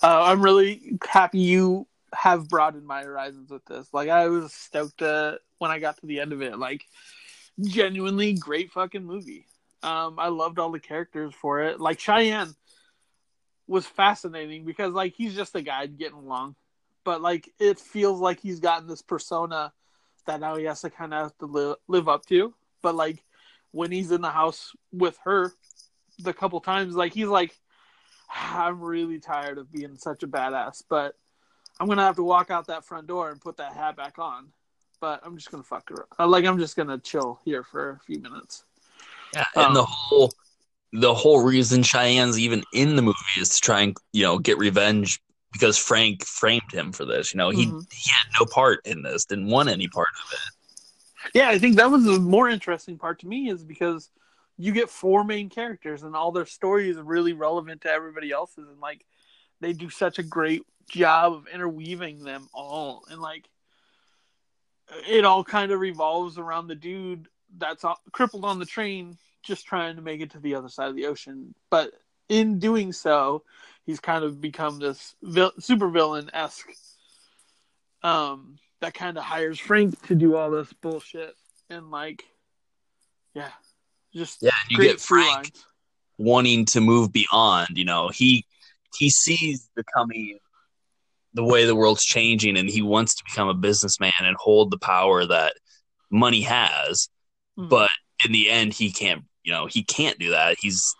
Uh, 0.02 0.22
I'm 0.22 0.42
really 0.42 0.98
happy 1.06 1.40
you 1.40 1.86
have 2.14 2.48
broadened 2.48 2.86
my 2.86 3.02
horizons 3.02 3.50
with 3.50 3.64
this. 3.66 3.88
Like 3.92 4.08
I 4.08 4.28
was 4.28 4.52
stoked 4.52 5.02
uh, 5.02 5.36
when 5.58 5.70
I 5.70 5.78
got 5.78 5.98
to 5.98 6.06
the 6.06 6.20
end 6.20 6.32
of 6.32 6.42
it. 6.42 6.58
Like 6.58 6.84
genuinely 7.60 8.34
great 8.34 8.70
fucking 8.72 9.04
movie. 9.04 9.46
Um, 9.82 10.18
I 10.18 10.28
loved 10.28 10.58
all 10.58 10.70
the 10.70 10.80
characters 10.80 11.34
for 11.34 11.62
it. 11.62 11.80
Like 11.80 12.00
Cheyenne 12.00 12.54
was 13.66 13.86
fascinating 13.86 14.64
because 14.64 14.92
like 14.92 15.14
he's 15.14 15.34
just 15.34 15.54
a 15.54 15.62
guy 15.62 15.86
getting 15.86 16.18
along, 16.18 16.56
but 17.04 17.20
like 17.20 17.48
it 17.58 17.78
feels 17.78 18.20
like 18.20 18.40
he's 18.40 18.60
gotten 18.60 18.88
this 18.88 19.02
persona 19.02 19.72
that 20.26 20.40
now 20.40 20.56
he 20.56 20.64
has 20.64 20.80
to 20.82 20.90
kind 20.90 21.14
of 21.14 21.22
have 21.22 21.38
to 21.38 21.46
live, 21.46 21.76
live 21.86 22.08
up 22.08 22.26
to. 22.26 22.54
But 22.82 22.94
like 22.94 23.24
when 23.70 23.92
he's 23.92 24.10
in 24.10 24.20
the 24.20 24.30
house 24.30 24.72
with 24.92 25.18
her, 25.24 25.52
the 26.18 26.32
couple 26.32 26.60
times, 26.60 26.96
like 26.96 27.14
he's 27.14 27.28
like, 27.28 27.56
I'm 28.30 28.80
really 28.80 29.20
tired 29.20 29.58
of 29.58 29.72
being 29.72 29.96
such 29.96 30.22
a 30.22 30.28
badass, 30.28 30.82
but 30.88 31.14
I'm 31.80 31.86
gonna 31.86 32.02
have 32.02 32.16
to 32.16 32.22
walk 32.22 32.50
out 32.50 32.66
that 32.66 32.84
front 32.84 33.06
door 33.06 33.30
and 33.30 33.40
put 33.40 33.56
that 33.58 33.74
hat 33.74 33.96
back 33.96 34.18
on. 34.18 34.48
But 35.00 35.20
I'm 35.24 35.36
just 35.36 35.50
gonna 35.50 35.62
fuck 35.62 35.88
her. 35.90 36.06
uh, 36.18 36.26
Like 36.26 36.44
I'm 36.44 36.58
just 36.58 36.76
gonna 36.76 36.98
chill 36.98 37.40
here 37.44 37.62
for 37.62 37.90
a 37.90 38.00
few 38.00 38.18
minutes. 38.20 38.64
Yeah. 39.32 39.46
And 39.54 39.66
Um, 39.66 39.74
the 39.74 39.84
whole 39.84 40.32
the 40.92 41.14
whole 41.14 41.44
reason 41.44 41.82
Cheyenne's 41.82 42.38
even 42.38 42.64
in 42.72 42.96
the 42.96 43.02
movie 43.02 43.18
is 43.38 43.50
to 43.50 43.60
try 43.60 43.82
and, 43.82 43.96
you 44.12 44.22
know, 44.22 44.38
get 44.38 44.56
revenge 44.56 45.20
because 45.52 45.76
Frank 45.78 46.24
framed 46.24 46.72
him 46.72 46.92
for 46.92 47.04
this. 47.04 47.32
You 47.32 47.38
know, 47.38 47.50
he 47.50 47.66
Mhm. 47.66 47.92
he 47.92 48.10
had 48.10 48.26
no 48.40 48.46
part 48.46 48.86
in 48.86 49.02
this, 49.02 49.24
didn't 49.26 49.48
want 49.48 49.68
any 49.68 49.86
part 49.88 50.08
of 50.24 50.32
it. 50.32 51.30
Yeah, 51.34 51.48
I 51.50 51.58
think 51.58 51.76
that 51.76 51.90
was 51.90 52.04
the 52.04 52.18
more 52.18 52.48
interesting 52.48 52.96
part 52.98 53.20
to 53.20 53.28
me 53.28 53.50
is 53.50 53.62
because 53.64 54.10
you 54.56 54.72
get 54.72 54.90
four 54.90 55.24
main 55.24 55.48
characters 55.50 56.02
and 56.02 56.16
all 56.16 56.32
their 56.32 56.46
stories 56.46 56.96
are 56.96 57.04
really 57.04 57.32
relevant 57.32 57.82
to 57.82 57.90
everybody 57.90 58.32
else's 58.32 58.68
and 58.68 58.80
like 58.80 59.04
they 59.60 59.72
do 59.72 59.90
such 59.90 60.18
a 60.18 60.22
great 60.22 60.62
job 60.88 61.32
of 61.32 61.46
interweaving 61.52 62.24
them 62.24 62.48
all 62.52 63.04
and 63.10 63.20
like 63.20 63.48
it 65.08 65.24
all 65.24 65.44
kind 65.44 65.70
of 65.70 65.80
revolves 65.80 66.38
around 66.38 66.66
the 66.66 66.74
dude 66.74 67.28
that's 67.58 67.84
crippled 68.12 68.44
on 68.44 68.58
the 68.58 68.66
train 68.66 69.16
just 69.42 69.66
trying 69.66 69.96
to 69.96 70.02
make 70.02 70.20
it 70.20 70.30
to 70.30 70.38
the 70.38 70.54
other 70.54 70.68
side 70.68 70.88
of 70.88 70.96
the 70.96 71.06
ocean 71.06 71.54
but 71.70 71.92
in 72.28 72.58
doing 72.58 72.92
so 72.92 73.42
he's 73.84 74.00
kind 74.00 74.24
of 74.24 74.40
become 74.40 74.78
this 74.78 75.14
vil- 75.22 75.52
super 75.58 75.88
villain 75.88 76.30
esque 76.32 76.70
um 78.02 78.58
that 78.80 78.94
kind 78.94 79.18
of 79.18 79.24
hires 79.24 79.58
Frank 79.58 80.00
to 80.06 80.14
do 80.14 80.36
all 80.36 80.50
this 80.50 80.72
bullshit 80.72 81.34
and 81.68 81.90
like 81.90 82.24
yeah 83.34 83.50
just 84.14 84.42
Yeah, 84.42 84.52
you 84.70 84.78
get 84.78 85.00
Frank 85.00 85.36
lines. 85.36 85.64
wanting 86.16 86.64
to 86.66 86.80
move 86.80 87.12
beyond. 87.12 87.76
You 87.76 87.84
know, 87.84 88.08
he 88.08 88.46
he 88.96 89.10
sees 89.10 89.68
the 89.76 89.84
coming, 89.94 90.38
the 91.34 91.44
way 91.44 91.64
the 91.64 91.76
world's 91.76 92.04
changing, 92.04 92.56
and 92.56 92.68
he 92.68 92.82
wants 92.82 93.14
to 93.14 93.24
become 93.24 93.48
a 93.48 93.54
businessman 93.54 94.12
and 94.20 94.36
hold 94.38 94.70
the 94.70 94.78
power 94.78 95.26
that 95.26 95.54
money 96.10 96.40
has, 96.42 97.08
Mhm. 97.58 97.68
but 97.68 97.90
in 98.24 98.32
the 98.32 98.50
end, 98.50 98.72
he 98.74 98.90
can't. 98.90 99.24
You 99.44 99.52
know, 99.52 99.66
he 99.66 99.82
can't 99.82 100.18
do 100.18 100.30
that. 100.30 100.56
He's, 100.60 100.94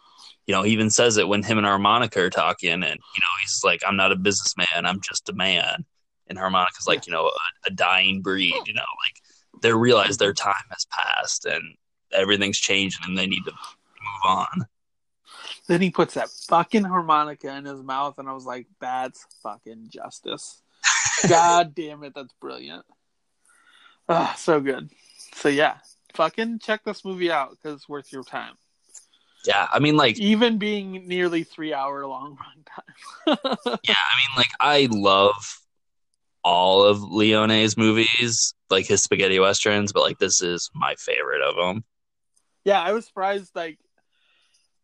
you 0.46 0.54
know, 0.54 0.62
he 0.62 0.72
even 0.72 0.90
says 0.90 1.16
it 1.16 1.28
when 1.28 1.42
him 1.42 1.58
and 1.58 1.66
Harmonica 1.66 2.20
are 2.20 2.30
talking, 2.30 2.70
and 2.72 2.82
you 2.84 3.20
know, 3.20 3.34
he's 3.40 3.62
like, 3.64 3.80
"I'm 3.86 3.96
not 3.96 4.12
a 4.12 4.16
businessman. 4.16 4.68
I'm 4.84 5.00
just 5.00 5.28
a 5.28 5.32
man." 5.34 5.84
And 6.28 6.38
Harmonica's 6.38 6.86
like, 6.86 7.06
you 7.06 7.12
know, 7.12 7.26
a, 7.26 7.32
a 7.66 7.70
dying 7.70 8.20
breed. 8.22 8.54
You 8.66 8.74
know, 8.74 8.82
like 9.04 9.62
they 9.62 9.72
realize 9.72 10.18
their 10.18 10.34
time 10.34 10.54
has 10.70 10.86
passed 10.90 11.46
and 11.46 11.74
everything's 12.12 12.58
changing, 12.58 13.00
and 13.04 13.16
they 13.18 13.26
need 13.26 13.44
to 13.44 13.52
move 13.52 14.24
on. 14.24 14.66
Then 15.68 15.82
he 15.82 15.90
puts 15.90 16.14
that 16.14 16.30
fucking 16.48 16.84
harmonica 16.84 17.54
in 17.54 17.66
his 17.66 17.82
mouth, 17.82 18.18
and 18.18 18.28
I 18.28 18.32
was 18.32 18.46
like, 18.46 18.66
"That's 18.80 19.26
fucking 19.42 19.88
justice." 19.90 20.62
God 21.28 21.74
damn 21.74 22.02
it, 22.04 22.14
that's 22.14 22.32
brilliant. 22.40 22.84
Ah, 24.08 24.34
so 24.38 24.60
good. 24.60 24.90
So 25.34 25.48
yeah, 25.48 25.76
fucking 26.14 26.60
check 26.60 26.84
this 26.84 27.04
movie 27.04 27.30
out 27.30 27.50
because 27.50 27.76
it's 27.76 27.88
worth 27.88 28.10
your 28.12 28.24
time. 28.24 28.54
Yeah, 29.46 29.68
I 29.70 29.78
mean, 29.78 29.96
like, 29.96 30.18
Even 30.18 30.58
being 30.58 31.06
nearly 31.06 31.44
three 31.44 31.72
hour 31.72 32.06
long 32.06 32.36
runtime. 32.36 33.38
yeah, 33.84 33.94
I 33.96 34.16
mean, 34.16 34.36
like, 34.36 34.50
I 34.60 34.88
love 34.90 35.60
all 36.42 36.82
of 36.84 37.02
Leone's 37.02 37.76
movies, 37.76 38.54
like 38.70 38.86
his 38.86 39.02
spaghetti 39.02 39.38
westerns, 39.38 39.92
but 39.92 40.02
like, 40.02 40.18
this 40.18 40.42
is 40.42 40.70
my 40.74 40.94
favorite 40.98 41.42
of 41.42 41.56
them. 41.56 41.84
yeah, 42.64 42.80
I 42.80 42.92
was 42.92 43.06
surprised. 43.06 43.54
Like, 43.54 43.78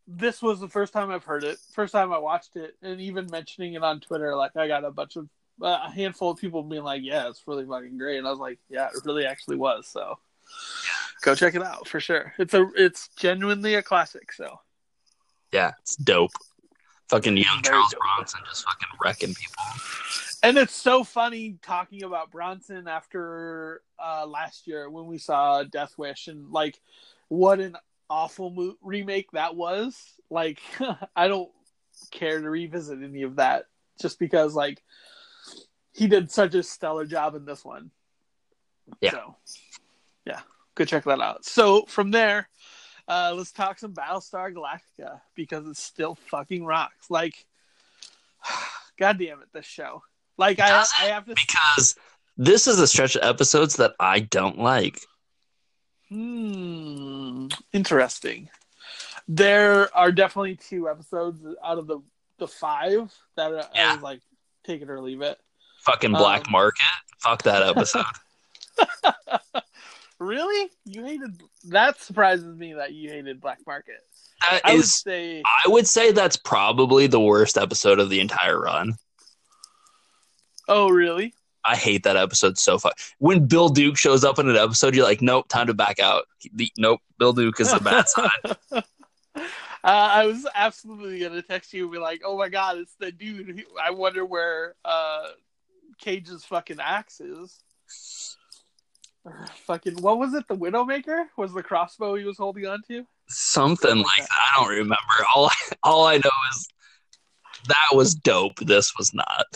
this 0.07 0.43
was 0.43 0.61
the 0.61 0.69
first 0.69 0.93
time 0.93 1.11
I've 1.11 1.25
heard 1.25 1.45
it, 1.45 1.59
first 1.73 1.93
time 1.93 2.12
I 2.12 2.19
watched 2.19 2.57
it, 2.57 2.75
and 2.83 3.01
even 3.01 3.27
mentioning 3.31 3.75
it 3.75 3.83
on 3.83 4.01
Twitter. 4.01 4.37
Like, 4.37 4.57
I 4.57 4.69
got 4.69 4.85
a 4.85 4.90
bunch 4.90 5.17
of 5.17 5.29
uh, 5.62 5.79
a 5.87 5.90
handful 5.90 6.31
of 6.31 6.38
people 6.38 6.62
being 6.62 6.83
like, 6.83 7.03
"Yeah, 7.03 7.29
it's 7.29 7.43
really 7.47 7.64
fucking 7.64 7.97
great," 7.97 8.19
and 8.19 8.27
I 8.27 8.31
was 8.31 8.38
like, 8.40 8.59
"Yeah, 8.69 8.88
it 8.88 9.05
really 9.05 9.25
actually 9.27 9.57
was." 9.57 9.87
So, 9.87 10.19
go 11.23 11.35
check 11.35 11.55
it 11.55 11.62
out 11.62 11.88
for 11.88 12.01
sure. 12.01 12.35
It's 12.38 12.55
a, 12.55 12.67
it's 12.77 13.09
genuinely 13.17 13.75
a 13.77 13.83
classic. 13.83 14.33
So, 14.33 14.61
Yeah, 15.53 15.73
it's 15.81 15.97
dope. 15.97 16.33
Fucking 17.09 17.37
young 17.37 17.62
Very 17.62 17.77
Charles 17.77 17.90
dope. 17.93 18.01
Bronson 18.01 18.40
just 18.49 18.64
fucking 18.64 18.88
wrecking 19.05 19.35
people. 19.35 19.62
and 20.43 20.57
it's 20.59 20.75
so 20.75 21.05
funny 21.05 21.59
talking 21.62 22.03
about 22.03 22.31
Bronson 22.31 22.88
after 22.88 23.83
uh, 24.03 24.27
last 24.27 24.67
year 24.67 24.90
when 24.90 25.07
we 25.07 25.19
saw 25.19 25.62
Death 25.62 25.95
Wish 25.99 26.29
and 26.29 26.51
like 26.51 26.81
what 27.29 27.61
an 27.61 27.77
awful 28.09 28.51
mo- 28.51 28.77
remake 28.83 29.31
that 29.33 29.57
was. 29.57 29.97
Like, 30.31 30.61
I 31.17 31.29
don't 31.29 31.51
care 32.11 32.40
to 32.40 32.51
revisit 32.51 33.03
any 33.03 33.23
of 33.23 33.37
that 33.37 33.67
just 34.01 34.19
because 34.19 34.55
like 34.55 34.83
he 35.93 36.07
did 36.07 36.31
such 36.31 36.55
a 36.55 36.62
stellar 36.62 37.07
job 37.07 37.35
in 37.35 37.45
this 37.45 37.64
one. 37.64 37.90
Yeah. 39.01 39.12
So, 39.12 39.37
yeah, 40.27 40.40
go 40.75 40.85
check 40.85 41.05
that 41.05 41.21
out. 41.21 41.45
So 41.45 41.85
from 41.87 42.11
there, 42.11 42.49
uh, 43.09 43.33
let's 43.37 43.53
talk 43.53 43.79
some 43.79 43.95
Battlestar 43.95 44.53
Galactica 44.53 45.21
because 45.35 45.67
it 45.67 45.77
still 45.77 46.17
fucking 46.31 46.64
rocks. 46.64 47.11
Like, 47.11 47.47
god 48.99 49.19
damn 49.19 49.40
it, 49.40 49.49
this 49.53 49.67
show. 49.67 50.03
Like 50.37 50.59
I, 50.59 50.85
I 51.01 51.05
have 51.07 51.27
to. 51.27 51.35
Because 51.35 51.95
this 52.37 52.67
is 52.67 52.81
a 52.81 52.87
stretch 52.87 53.17
of 53.17 53.23
episodes 53.23 53.77
that 53.77 53.93
I 54.01 54.21
don't 54.21 54.59
like. 54.59 54.99
Hmm. 56.14 57.48
Interesting. 57.72 58.48
There 59.27 59.94
are 59.96 60.12
definitely 60.12 60.55
two 60.57 60.88
episodes 60.88 61.40
out 61.64 61.79
of 61.79 61.88
the 61.88 62.00
the 62.38 62.46
five 62.46 63.12
that 63.37 63.53
are, 63.53 63.64
I 63.74 63.94
was 63.94 64.03
like, 64.03 64.20
take 64.64 64.81
it 64.83 64.90
or 64.90 65.00
leave 65.00 65.22
it. 65.22 65.38
Fucking 65.81 66.12
Black 66.12 66.46
Um, 66.46 66.53
Market. 66.53 66.83
Fuck 67.18 67.42
that 67.44 67.62
episode. 67.62 68.05
Really? 70.20 70.70
You 70.85 71.05
hated 71.05 71.42
that 71.64 72.00
surprises 72.00 72.57
me 72.57 72.74
that 72.74 72.92
you 72.92 73.11
hated 73.11 73.40
Black 73.40 73.59
Market. 73.66 73.98
That 74.40 74.61
I 74.64 74.77
would 74.77 74.85
say 74.85 75.42
I 75.44 75.68
would 75.68 75.87
say 75.87 76.12
that's 76.12 76.37
probably 76.37 77.07
the 77.09 77.20
worst 77.20 77.59
episode 77.59 77.98
of 77.98 78.11
the 78.11 78.20
entire 78.20 78.61
run. 78.61 78.94
Oh 80.68 80.88
really? 80.88 81.35
I 81.64 81.77
hate 81.77 82.03
that 82.05 82.16
episode 82.16 82.59
so 82.59 82.79
fuck. 82.79 82.98
When 83.18 83.46
Bill 83.46 83.68
Duke 83.68 83.96
shows 83.96 84.24
up 84.24 84.38
in 84.38 84.48
an 84.48 84.57
episode, 84.57 84.94
you're 84.94 85.05
like, 85.07 85.22
nope, 85.22 85.48
time 85.48 85.66
to 85.68 85.74
back 85.74 85.98
out. 85.98 86.24
The, 86.53 86.70
nope, 86.79 87.00
Bill 87.18 87.33
Duke 87.33 87.59
is 87.61 87.72
the 87.72 87.81
bad 87.81 88.09
side. 88.09 88.57
uh, 88.72 88.83
I 89.83 90.27
was 90.27 90.46
absolutely 90.55 91.20
gonna 91.20 91.42
text 91.42 91.72
you 91.72 91.85
and 91.85 91.92
be 91.92 91.98
like, 91.98 92.22
"Oh 92.24 92.37
my 92.38 92.48
god, 92.48 92.79
it's 92.79 92.94
the 93.00 93.11
dude." 93.12 93.48
who- 93.48 93.79
I 93.83 93.90
wonder 93.90 94.24
where 94.24 94.74
uh, 94.85 95.29
Cage's 95.98 96.44
fucking 96.44 96.79
axe 96.81 97.20
is. 97.20 97.61
Fucking 99.66 100.03
what 100.03 100.18
was 100.18 100.35
it? 100.35 100.46
The 100.48 100.57
Widowmaker 100.57 101.24
was 101.38 101.53
the 101.55 101.62
crossbow 101.62 102.14
he 102.14 102.24
was 102.24 102.37
holding 102.37 102.66
on 102.66 102.83
to. 102.88 103.07
Something 103.29 103.96
like 103.96 104.18
that. 104.18 104.29
I 104.31 104.61
don't 104.61 104.68
remember. 104.68 104.96
All 105.35 105.46
I, 105.46 105.55
all 105.83 106.07
I 106.07 106.16
know 106.18 106.31
is 106.53 106.68
that 107.68 107.88
was 107.94 108.14
dope. 108.14 108.57
This 108.61 108.92
was 108.98 109.14
not. 109.14 109.46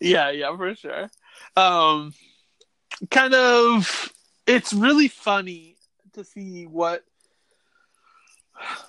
Yeah, 0.00 0.30
yeah, 0.30 0.54
for 0.54 0.74
sure. 0.74 1.10
Um, 1.56 2.12
kind 3.10 3.34
of, 3.34 4.12
it's 4.46 4.72
really 4.72 5.08
funny 5.08 5.76
to 6.12 6.24
see 6.24 6.66
what 6.66 7.04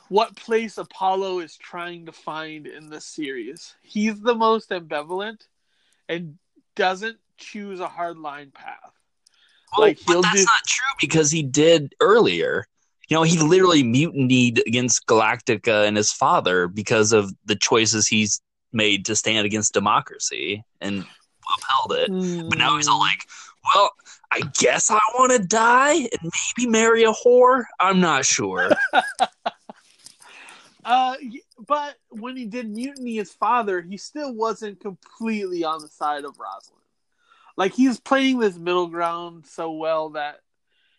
what 0.10 0.36
place 0.36 0.78
Apollo 0.78 1.40
is 1.40 1.58
trying 1.58 2.06
to 2.06 2.12
find 2.12 2.68
in 2.68 2.90
this 2.90 3.06
series. 3.06 3.76
He's 3.82 4.22
the 4.22 4.36
most 4.36 4.70
ambivalent 4.70 5.42
and 6.08 6.38
doesn't 6.76 7.18
choose 7.38 7.80
a 7.80 7.88
hard 7.88 8.18
line 8.18 8.52
path. 8.52 8.94
Like, 9.78 10.00
but 10.08 10.22
that's 10.22 10.40
do- 10.40 10.46
not 10.46 10.64
true 10.66 10.96
because 11.00 11.32
he 11.32 11.44
did 11.44 11.94
earlier. 12.00 12.66
You 13.10 13.16
know, 13.16 13.24
he 13.24 13.38
literally 13.38 13.84
mutinied 13.84 14.62
against 14.68 15.06
Galactica 15.08 15.88
and 15.88 15.96
his 15.96 16.12
father 16.12 16.68
because 16.68 17.14
of 17.14 17.34
the 17.46 17.56
choices 17.56 18.08
he's 18.08 18.42
made 18.74 19.06
to 19.06 19.16
stand 19.16 19.46
against 19.46 19.74
democracy 19.74 20.64
and 20.82 21.06
upheld 21.58 22.00
it. 22.00 22.50
But 22.50 22.58
now 22.58 22.78
he's 22.78 22.88
all 22.88 23.00
like, 23.00 23.26
well, 23.74 23.92
I 24.32 24.42
guess 24.60 24.92
I 24.92 25.00
want 25.18 25.32
to 25.34 25.48
die 25.48 25.96
and 25.96 26.32
maybe 26.58 26.70
marry 26.70 27.04
a 27.04 27.12
whore. 27.12 27.66
I'm 27.80 28.00
not 28.00 28.26
sure. 28.26 28.72
Uh, 30.88 31.18
but 31.68 31.96
when 32.12 32.38
he 32.38 32.46
did 32.46 32.70
mutiny 32.70 33.18
his 33.18 33.34
father, 33.34 33.82
he 33.82 33.98
still 33.98 34.34
wasn't 34.34 34.80
completely 34.80 35.66
on 35.66 35.82
the 35.82 35.90
side 35.90 36.24
of 36.24 36.40
Roslin. 36.40 36.80
Like 37.58 37.74
he's 37.74 38.00
playing 38.00 38.40
this 38.40 38.58
middle 38.58 38.88
ground 38.88 39.46
so 39.48 39.72
well 39.74 40.12
that 40.12 40.40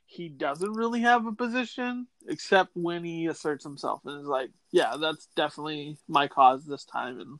he 0.04 0.28
doesn't 0.28 0.74
really 0.74 1.00
have 1.00 1.26
a 1.26 1.32
position, 1.32 2.06
except 2.28 2.76
when 2.76 3.02
he 3.02 3.28
asserts 3.28 3.64
himself 3.64 4.02
and 4.04 4.20
is 4.20 4.26
like, 4.26 4.50
"Yeah, 4.72 4.96
that's 5.00 5.26
definitely 5.36 5.96
my 6.06 6.28
cause 6.28 6.66
this 6.66 6.84
time." 6.84 7.18
And 7.20 7.38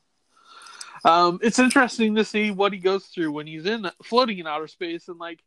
um, 1.05 1.39
it's 1.43 1.59
interesting 1.59 2.15
to 2.15 2.25
see 2.25 2.51
what 2.51 2.73
he 2.73 2.79
goes 2.79 3.07
through 3.07 3.33
when 3.33 3.47
he's 3.47 3.67
in 3.67 3.91
floating 4.03 4.39
in 4.39 4.47
outer 4.47 4.69
space 4.69 5.09
and 5.09 5.19
like 5.19 5.43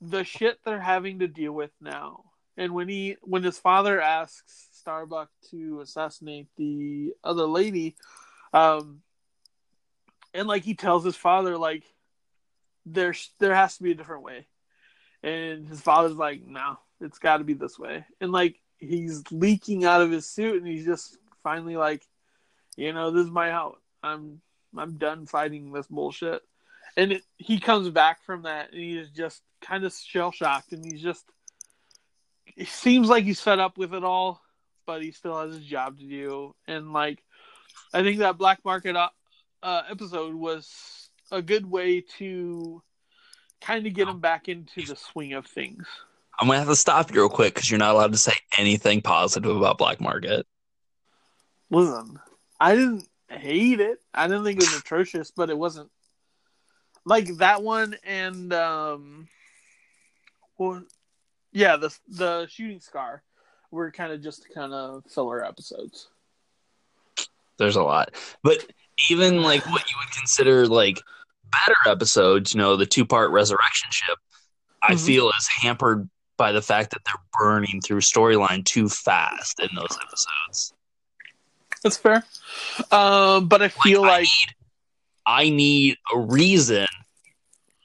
the 0.00 0.24
shit 0.24 0.58
they're 0.64 0.80
having 0.80 1.20
to 1.20 1.28
deal 1.28 1.52
with 1.52 1.70
now. 1.80 2.24
And 2.56 2.74
when 2.74 2.88
he 2.88 3.16
when 3.22 3.44
his 3.44 3.58
father 3.58 4.00
asks 4.00 4.68
Starbuck 4.72 5.28
to 5.50 5.80
assassinate 5.80 6.48
the 6.56 7.12
other 7.22 7.46
lady, 7.46 7.96
um, 8.52 9.00
and 10.34 10.48
like 10.48 10.64
he 10.64 10.74
tells 10.74 11.04
his 11.04 11.16
father 11.16 11.56
like 11.56 11.84
there 12.84 13.14
there 13.38 13.54
has 13.54 13.76
to 13.76 13.84
be 13.84 13.92
a 13.92 13.94
different 13.94 14.24
way, 14.24 14.46
and 15.22 15.68
his 15.68 15.80
father's 15.80 16.16
like, 16.16 16.44
no, 16.46 16.78
it's 17.00 17.18
got 17.18 17.38
to 17.38 17.44
be 17.44 17.54
this 17.54 17.78
way, 17.78 18.04
and 18.20 18.32
like 18.32 18.60
he's 18.78 19.22
leaking 19.30 19.84
out 19.84 20.02
of 20.02 20.10
his 20.10 20.28
suit, 20.28 20.56
and 20.56 20.66
he's 20.66 20.84
just 20.84 21.16
finally 21.44 21.76
like, 21.76 22.02
you 22.76 22.92
know, 22.92 23.12
this 23.12 23.24
is 23.24 23.30
my 23.30 23.52
out. 23.52 23.80
I'm 24.02 24.40
I'm 24.76 24.98
done 24.98 25.26
fighting 25.26 25.72
this 25.72 25.86
bullshit, 25.86 26.42
and 26.96 27.12
it, 27.12 27.22
he 27.36 27.58
comes 27.58 27.88
back 27.90 28.22
from 28.24 28.42
that, 28.42 28.72
and 28.72 28.80
he's 28.80 29.10
just 29.10 29.42
kind 29.60 29.84
of 29.84 29.92
shell 29.94 30.32
shocked, 30.32 30.72
and 30.72 30.84
he's 30.84 31.02
just 31.02 31.24
it 32.56 32.68
seems 32.68 33.08
like 33.08 33.24
he's 33.24 33.40
fed 33.40 33.58
up 33.58 33.78
with 33.78 33.94
it 33.94 34.04
all, 34.04 34.42
but 34.86 35.02
he 35.02 35.12
still 35.12 35.40
has 35.40 35.54
his 35.54 35.64
job 35.64 35.98
to 35.98 36.04
do. 36.04 36.54
And 36.66 36.92
like, 36.92 37.22
I 37.92 38.02
think 38.02 38.18
that 38.18 38.38
Black 38.38 38.64
Market 38.64 38.96
uh, 38.96 39.10
uh, 39.62 39.82
episode 39.88 40.34
was 40.34 41.10
a 41.30 41.42
good 41.42 41.70
way 41.70 42.02
to 42.18 42.82
kind 43.60 43.86
of 43.86 43.94
get 43.94 44.08
him 44.08 44.20
back 44.20 44.48
into 44.48 44.82
the 44.82 44.96
swing 44.96 45.34
of 45.34 45.46
things. 45.46 45.86
I'm 46.40 46.46
gonna 46.46 46.60
have 46.60 46.68
to 46.68 46.76
stop 46.76 47.10
you 47.10 47.20
real 47.20 47.28
quick 47.28 47.54
because 47.54 47.70
you're 47.70 47.78
not 47.78 47.94
allowed 47.94 48.12
to 48.12 48.18
say 48.18 48.34
anything 48.56 49.02
positive 49.02 49.56
about 49.56 49.78
Black 49.78 50.00
Market. 50.00 50.46
Listen, 51.70 52.18
I 52.60 52.76
didn't 52.76 53.08
hate 53.28 53.80
it. 53.80 54.00
I 54.14 54.26
didn't 54.26 54.44
think 54.44 54.58
it 54.58 54.62
was 54.62 54.72
atrocious, 54.72 55.30
but 55.30 55.50
it 55.50 55.58
wasn't 55.58 55.90
like 57.04 57.28
that 57.36 57.62
one 57.62 57.96
and 58.04 58.52
um, 58.52 59.28
well, 60.58 60.82
yeah, 61.52 61.76
the 61.76 61.96
the 62.08 62.46
shooting 62.48 62.80
scar 62.80 63.22
were 63.70 63.90
kind 63.90 64.12
of 64.12 64.22
just 64.22 64.46
kind 64.54 64.72
of 64.72 65.04
filler 65.08 65.44
episodes. 65.44 66.08
There's 67.58 67.76
a 67.76 67.82
lot, 67.82 68.14
but 68.42 68.58
even 69.10 69.42
like 69.42 69.64
what 69.66 69.88
you 69.90 69.96
would 70.00 70.16
consider 70.16 70.66
like 70.66 71.00
better 71.50 71.76
episodes, 71.86 72.54
you 72.54 72.58
know, 72.58 72.76
the 72.76 72.86
two 72.86 73.04
part 73.04 73.30
resurrection 73.30 73.90
ship, 73.90 74.18
I 74.82 74.94
Mhm. 74.94 75.06
feel 75.06 75.28
is 75.30 75.48
hampered 75.48 76.08
by 76.36 76.52
the 76.52 76.62
fact 76.62 76.90
that 76.90 77.00
they're 77.04 77.14
burning 77.40 77.80
through 77.80 78.00
storyline 78.00 78.64
too 78.64 78.88
fast 78.88 79.58
in 79.60 79.68
those 79.74 79.96
episodes. 80.00 80.72
That's 81.82 81.96
fair. 81.96 82.24
Um, 82.90 83.48
but 83.48 83.62
I 83.62 83.68
feel 83.68 84.02
like, 84.02 84.28
I 85.26 85.44
need, 85.44 85.50
I 85.50 85.50
need 85.50 85.96
a 86.14 86.18
reason 86.18 86.86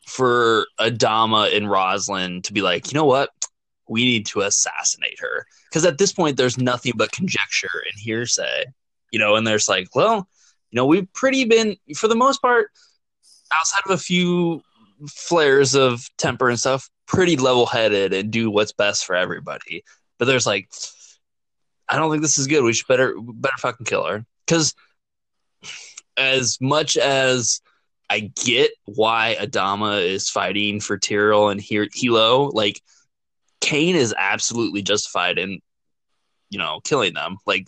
for 0.08 0.68
Adama 0.80 1.56
and 1.56 1.70
Roslin 1.70 2.42
to 2.44 2.54
be 2.54 2.62
like, 2.62 2.92
you 2.92 2.96
know 2.98 3.06
what? 3.06 3.30
We 3.88 4.04
need 4.04 4.26
to 4.28 4.42
assassinate 4.42 5.20
her. 5.20 5.46
Because 5.70 5.86
at 5.86 5.98
this 5.98 6.14
point, 6.14 6.38
there's 6.38 6.58
nothing 6.58 6.94
but 6.96 7.12
conjecture 7.12 7.84
and 7.86 7.94
hearsay, 7.98 8.66
you 9.12 9.20
know, 9.20 9.36
and 9.36 9.46
there's 9.46 9.68
like, 9.68 9.88
well, 9.96 10.28
you 10.72 10.78
know, 10.78 10.86
we've 10.86 11.12
pretty 11.14 11.46
been, 11.46 11.76
for 11.96 12.08
the 12.08 12.16
most 12.16 12.42
part, 12.42 12.72
outside 13.54 13.82
of 13.86 13.92
a 13.92 13.98
few 13.98 14.62
flares 15.10 15.76
of 15.76 16.08
temper 16.18 16.50
and 16.50 16.60
stuff, 16.60 16.90
pretty 17.08 17.36
level 17.36 17.66
headed 17.66 18.14
and 18.14 18.32
do 18.32 18.50
what's 18.50 18.72
best 18.72 19.06
for 19.06 19.16
everybody. 19.16 19.84
But 20.18 20.26
there's 20.26 20.48
like, 20.48 20.70
I 21.90 21.98
don't 21.98 22.12
think 22.12 22.22
this 22.22 22.38
is 22.38 22.48
good. 22.48 22.64
We 22.64 22.74
should 22.74 22.88
better 22.88 23.16
better 23.20 23.58
fucking 23.58 23.86
kill 23.86 24.06
her. 24.06 24.26
Because 24.46 24.74
as 26.18 26.58
much 26.62 26.98
as 26.98 27.62
I 28.10 28.32
get 28.44 28.72
why 28.86 29.38
Adama 29.40 30.04
is 30.04 30.30
fighting 30.30 30.80
for 30.80 30.98
Tyrol 30.98 31.50
and 31.50 31.62
Helo, 31.62 32.54
like 32.54 32.82
Cain 33.62 33.96
is 33.96 34.14
absolutely 34.18 34.82
justified 34.82 35.38
in, 35.40 35.60
you 36.50 36.60
know, 36.60 36.80
killing 36.84 37.14
them. 37.14 37.38
Like 37.46 37.68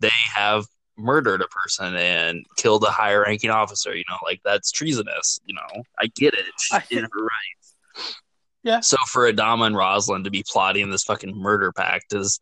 they 0.00 0.10
have 0.34 0.64
murdered 0.96 1.40
a 1.40 1.48
person 1.48 1.94
and 1.94 2.44
killed 2.56 2.82
a 2.84 2.90
higher 2.90 3.22
ranking 3.22 3.50
officer. 3.50 3.94
You 3.94 4.04
know, 4.10 4.16
like 4.24 4.40
that's 4.44 4.72
treasonous. 4.72 5.38
You 5.44 5.54
know, 5.54 5.82
I 5.98 6.08
get 6.14 6.34
it. 6.34 6.44
She's 6.58 6.98
in 6.98 7.04
her 7.04 7.22
rights. 7.22 8.14
Yeah. 8.64 8.80
So 8.80 8.96
for 9.06 9.32
Adama 9.32 9.66
and 9.66 9.76
Roslin 9.76 10.24
to 10.24 10.30
be 10.30 10.44
plotting 10.46 10.90
this 10.90 11.04
fucking 11.04 11.34
murder 11.34 11.72
pact 11.72 12.12
is 12.12 12.40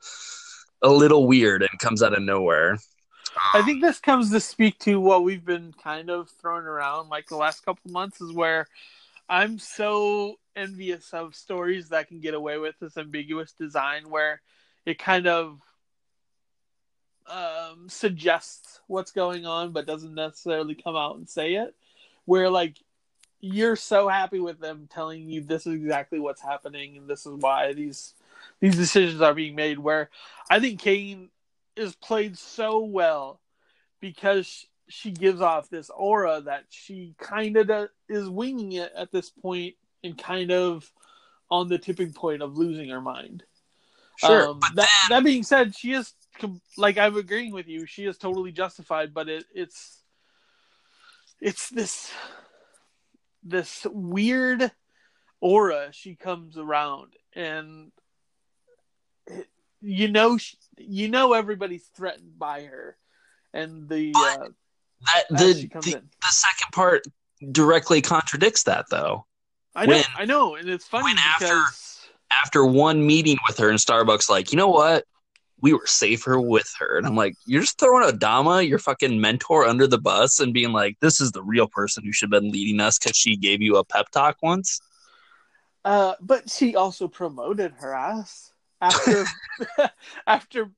a 0.83 0.89
little 0.89 1.27
weird 1.27 1.63
and 1.63 1.79
comes 1.81 2.03
out 2.03 2.13
of 2.13 2.23
nowhere. 2.23 2.79
I 3.55 3.63
think 3.63 3.83
this 3.83 3.99
comes 3.99 4.31
to 4.31 4.41
speak 4.41 4.79
to 4.81 5.01
what 5.01 5.25
we've 5.25 5.45
been 5.45 5.75
kind 5.83 6.11
of 6.11 6.31
throwing 6.41 6.65
around 6.65 7.09
like 7.09 7.29
the 7.29 7.37
last 7.37 7.65
couple 7.65 7.91
months 7.91 8.21
is 8.21 8.33
where 8.33 8.67
I'm 9.29 9.59
so 9.59 10.39
envious 10.55 11.13
of 11.13 11.35
stories 11.35 11.91
that 11.91 12.09
can 12.09 12.21
get 12.21 12.35
away 12.35 12.59
with 12.59 12.79
this 12.81 12.97
ambiguous 12.97 13.53
design 13.53 14.09
where 14.09 14.41
it 14.87 14.99
kind 14.99 15.27
of 15.27 15.61
um, 17.29 17.89
suggests 17.89 18.81
what's 18.87 19.11
going 19.11 19.45
on 19.45 19.73
but 19.73 19.87
doesn't 19.87 20.15
necessarily 20.15 20.75
come 20.75 20.97
out 20.97 21.17
and 21.17 21.29
say 21.29 21.55
it. 21.55 21.75
Where 22.25 22.49
like 22.49 22.77
you're 23.41 23.77
so 23.77 24.09
happy 24.09 24.41
with 24.41 24.61
them 24.61 24.89
telling 24.91 25.29
you 25.29 25.43
this 25.43 25.67
is 25.67 25.75
exactly 25.75 26.19
what's 26.19 26.41
happening 26.41 26.97
and 26.97 27.09
this 27.09 27.27
is 27.27 27.35
why 27.35 27.73
these 27.73 28.15
these 28.61 28.77
decisions 28.77 29.21
are 29.21 29.35
being 29.35 29.55
made. 29.55 29.79
Where 29.79 30.11
I 30.51 30.61
think 30.61 30.81
Cain 30.81 31.31
is 31.77 31.95
played 31.95 32.39
so 32.39 32.81
well 32.81 33.41
because 34.01 34.67
she 34.89 35.11
gives 35.11 35.41
off 35.41 35.69
this 35.69 35.91
aura 35.91 36.41
that 36.43 36.65
she 36.71 37.15
kind 37.19 37.57
of 37.57 37.89
is 38.09 38.29
winging 38.29 38.73
it 38.73 38.93
at 38.97 39.11
this 39.11 39.31
point 39.31 39.75
and 40.05 40.17
kind 40.17 40.53
of 40.53 40.91
on 41.51 41.69
the 41.69 41.79
tipping 41.79 42.13
point 42.13 42.43
of 42.43 42.57
losing 42.57 42.89
her 42.89 43.01
mind. 43.01 43.43
Sure. 44.17 44.51
Um, 44.51 44.61
that 44.75 44.89
that 45.11 45.25
being 45.25 45.43
said, 45.43 45.77
she 45.77 45.93
is 45.93 46.15
like 46.77 46.99
I'm 46.99 47.17
agreeing 47.17 47.53
with 47.53 47.69
you. 47.69 47.87
She 47.87 48.07
is 48.07 48.17
totally 48.17 48.53
justified, 48.53 49.13
but 49.13 49.29
it, 49.29 49.45
it's 49.55 50.03
it's 51.41 51.69
this 51.69 52.11
this 53.43 53.87
weird 53.91 54.71
aura 55.41 55.93
she 55.93 56.15
comes 56.15 56.57
around, 56.57 57.13
and 57.35 57.93
you 59.87 60.09
know 60.09 60.37
she, 60.37 60.57
you 60.77 61.09
know 61.09 61.33
everybody's 61.33 61.85
threatened 61.95 62.39
by 62.39 62.65
her, 62.65 62.97
and 63.53 63.89
the 63.89 64.13
uh, 64.15 64.49
that 65.05 65.25
the 65.31 65.69
the, 65.73 66.03
the 66.21 66.29
second 66.29 66.73
part 66.73 67.05
directly 67.53 68.03
contradicts 68.03 68.65
that 68.65 68.87
though. 68.91 69.27
I 69.75 69.87
know, 69.87 69.93
when, 69.93 70.05
I 70.17 70.25
know, 70.25 70.55
and 70.57 70.69
it's 70.69 70.87
funny 70.87 71.15
because 71.15 71.43
after 71.43 71.63
after 72.31 72.65
one 72.65 73.07
meeting 73.07 73.39
with 73.47 73.59
her 73.59 73.71
in 73.71 73.79
Starbuck's, 73.79 74.29
like 74.29 74.51
you 74.53 74.57
know 74.57 74.69
what, 74.69 75.05
we 75.61 75.73
were 75.73 75.87
safer 75.87 76.41
with 76.41 76.73
her, 76.79 76.99
and 76.99 77.07
I'm 77.07 77.15
like, 77.15 77.35
you're 77.47 77.61
just 77.61 77.79
throwing 77.79 78.11
Adama, 78.11 78.67
your 78.67 78.79
fucking 78.79 79.21
mentor, 79.21 79.67
under 79.67 79.87
the 79.87 79.99
bus 79.99 80.41
and 80.41 80.53
being 80.53 80.73
like, 80.73 80.97
this 81.01 81.21
is 81.21 81.31
the 81.33 81.43
real 81.43 81.69
person 81.69 82.05
who 82.05 82.13
should 82.13 82.33
have 82.33 82.43
been 82.43 82.51
leading 82.51 82.81
us 82.81 82.99
because 82.99 83.17
she 83.17 83.37
gave 83.37 83.63
you 83.63 83.77
a 83.77 83.85
pep 83.85 84.11
talk 84.11 84.37
once. 84.43 84.81
Uh, 85.85 86.15
but 86.21 86.51
she 86.51 86.75
also 86.75 87.07
promoted 87.07 87.73
her 87.79 87.95
ass 87.95 88.53
after 88.81 89.25
after 90.27 90.71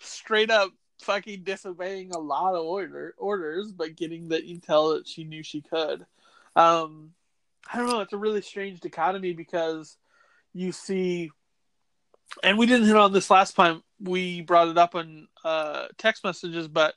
straight 0.00 0.50
up 0.50 0.70
fucking 1.00 1.42
disobeying 1.42 2.12
a 2.12 2.18
lot 2.18 2.54
of 2.54 2.64
order 2.64 3.14
orders, 3.18 3.72
but 3.72 3.96
getting 3.96 4.28
the 4.28 4.38
intel 4.38 4.96
that 4.96 5.06
she 5.06 5.24
knew 5.24 5.42
she 5.42 5.60
could. 5.60 6.06
Um, 6.54 7.12
I 7.72 7.78
don't 7.78 7.88
know. 7.88 8.00
It's 8.00 8.12
a 8.12 8.18
really 8.18 8.42
strange 8.42 8.80
dichotomy 8.80 9.32
because 9.32 9.96
you 10.52 10.72
see, 10.72 11.30
and 12.42 12.58
we 12.58 12.66
didn't 12.66 12.86
hit 12.86 12.96
on 12.96 13.12
this 13.12 13.30
last 13.30 13.54
time. 13.56 13.82
We 14.00 14.42
brought 14.42 14.68
it 14.68 14.78
up 14.78 14.94
on 14.94 15.28
uh, 15.44 15.86
text 15.98 16.24
messages, 16.24 16.68
but 16.68 16.94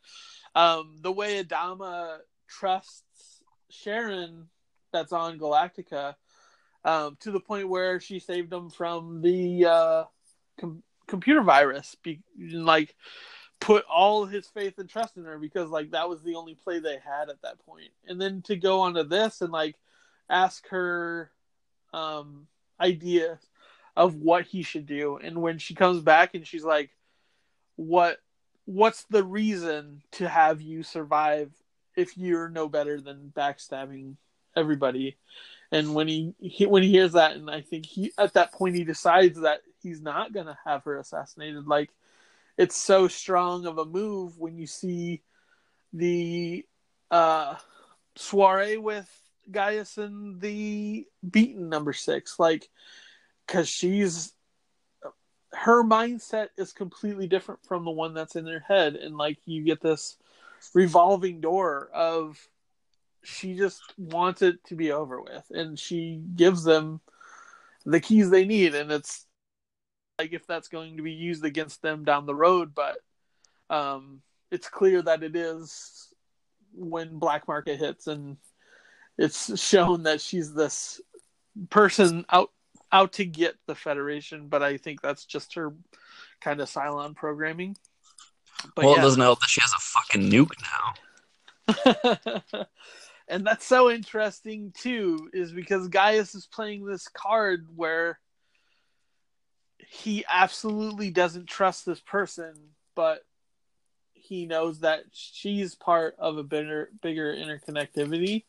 um, 0.56 0.98
the 1.02 1.12
way 1.12 1.44
Adama 1.44 2.18
trusts 2.48 3.04
Sharon, 3.70 4.48
that's 4.92 5.14
on 5.14 5.40
Galactica, 5.40 6.16
um, 6.84 7.18
to 7.22 7.32
the 7.32 7.40
point 7.40 7.70
where 7.70 8.00
she 8.00 8.20
saved 8.20 8.52
him 8.52 8.70
from 8.70 9.22
the 9.22 9.66
uh, 9.66 10.04
com- 10.60 10.84
computer 11.08 11.42
virus, 11.42 11.96
be- 12.04 12.22
like 12.38 12.96
put 13.60 13.84
all 13.86 14.26
his 14.26 14.48
faith 14.48 14.78
and 14.78 14.90
trust 14.90 15.18
in 15.18 15.26
her 15.26 15.38
because 15.38 15.70
like 15.70 15.92
that 15.92 16.08
was 16.08 16.22
the 16.22 16.36
only 16.36 16.56
play 16.56 16.80
they 16.80 16.98
had 17.04 17.30
at 17.30 17.42
that 17.42 17.64
point. 17.66 17.92
And 18.08 18.22
then 18.22 18.42
to 18.44 18.56
go 18.56 18.82
onto 18.82 19.04
this 19.04 19.42
and 19.42 19.52
like 19.52 19.76
ask 20.30 20.68
her 20.70 21.32
um 21.94 22.48
idea 22.80 23.40
of 23.98 24.16
what 24.16 24.46
he 24.46 24.62
should 24.62 24.86
do 24.86 25.18
and 25.18 25.42
when 25.42 25.58
she 25.58 25.74
comes 25.76 26.02
back 26.02 26.36
and 26.36 26.48
she's 26.48 26.64
like 26.64 26.92
what 27.76 28.20
what's 28.66 29.04
the 29.06 29.24
reason 29.24 30.02
to 30.12 30.30
have 30.30 30.62
you 30.62 30.84
survive 30.84 31.52
if 31.96 32.18
you're 32.18 32.48
no 32.48 32.70
better 32.70 33.02
than 33.02 33.34
backstabbing 33.36 34.16
everybody 34.56 35.18
and 35.72 35.94
when 35.94 36.08
he, 36.08 36.34
he 36.40 36.66
when 36.66 36.84
he 36.84 36.90
hears 36.90 37.14
that 37.14 37.36
and 37.36 37.50
i 37.50 37.62
think 37.62 37.86
he 37.86 38.12
at 38.18 38.34
that 38.34 38.54
point 38.54 38.76
he 38.76 38.84
decides 38.84 39.42
that 39.42 39.62
he's 39.82 40.02
not 40.02 40.34
to 40.34 40.58
have 40.66 40.84
her 40.84 40.98
assassinated. 40.98 41.68
Like 41.68 41.90
it's 42.58 42.76
so 42.76 43.08
strong 43.08 43.66
of 43.66 43.78
a 43.78 43.86
move 43.86 44.38
when 44.38 44.58
you 44.58 44.68
see 44.68 45.22
the 45.94 46.66
uh 47.10 47.56
soiree 48.16 48.78
with 48.78 49.10
Gaius 49.52 49.98
and 49.98 50.40
the 50.40 51.08
beaten 51.28 51.70
number 51.70 51.94
six, 51.94 52.38
like, 52.38 52.70
because 53.48 53.68
she's 53.68 54.34
her 55.52 55.84
mindset 55.84 56.50
is 56.58 56.72
completely 56.72 57.28
different 57.28 57.66
from 57.66 57.84
the 57.84 57.92
one 57.92 58.14
that's 58.14 58.36
in 58.36 58.46
their 58.46 58.60
head, 58.60 58.96
and 58.96 59.18
like 59.18 59.40
you 59.46 59.64
get 59.64 59.82
this 59.82 60.18
revolving 60.74 61.42
door 61.42 61.90
of 61.94 62.38
she 63.24 63.56
just 63.56 63.82
wants 63.98 64.42
it 64.42 64.64
to 64.66 64.76
be 64.76 64.92
over 64.92 65.20
with, 65.22 65.46
and 65.50 65.80
she 65.80 66.22
gives 66.36 66.64
them 66.64 67.02
the 67.86 68.00
keys 68.00 68.30
they 68.30 68.46
need, 68.46 68.76
and 68.76 68.92
it's 68.92 69.26
like 70.20 70.34
if 70.34 70.46
that's 70.46 70.68
going 70.68 70.98
to 70.98 71.04
be 71.04 71.14
used 71.14 71.46
against 71.46 71.82
them 71.82 72.04
down 72.04 72.26
the 72.26 72.36
road, 72.36 72.76
but 72.76 72.98
um, 73.70 74.22
it's 74.52 74.68
clear 74.68 75.02
that 75.02 75.24
it 75.24 75.36
is 75.36 76.14
when 76.76 77.18
Black 77.18 77.48
Market 77.48 77.80
hits 77.80 78.08
and 78.08 78.38
it's 79.18 79.60
shown 79.60 80.04
that 80.04 80.22
she's 80.22 80.54
this 80.54 81.02
person 81.70 82.26
out 82.30 82.52
out 82.92 83.14
to 83.14 83.26
get 83.26 83.56
the 83.68 83.76
Federation, 83.76 84.48
but 84.48 84.64
I 84.64 84.78
think 84.78 85.02
that's 85.02 85.26
just 85.26 85.54
her 85.56 85.74
kind 86.42 86.60
of 86.60 86.70
Cylon 86.70 87.16
programming. 87.16 87.78
But 88.76 88.86
well, 88.86 88.94
yeah. 88.96 89.00
it 89.00 89.04
doesn't 89.04 89.22
help 89.22 89.40
that 89.40 89.50
she 89.50 89.62
has 89.62 89.72
a 89.72 89.80
fucking 89.80 90.30
nuke 90.30 90.56
now. 91.86 92.66
and 93.28 93.46
that's 93.46 93.66
so 93.66 93.90
interesting 93.90 94.74
too, 94.76 95.30
is 95.34 95.52
because 95.52 95.88
Gaius 95.88 96.36
is 96.36 96.48
playing 96.48 96.86
this 96.86 97.08
card 97.08 97.68
where 97.76 98.20
he 99.92 100.24
absolutely 100.30 101.10
doesn't 101.10 101.48
trust 101.48 101.84
this 101.84 102.00
person, 102.00 102.54
but 102.96 103.26
he 104.14 104.46
knows 104.46 104.82
that 104.82 105.06
she's 105.12 105.74
part 105.74 106.16
of 106.20 106.38
a 106.38 106.44
bigger 106.44 106.92
bigger 107.02 107.34
interconnectivity. 107.34 108.44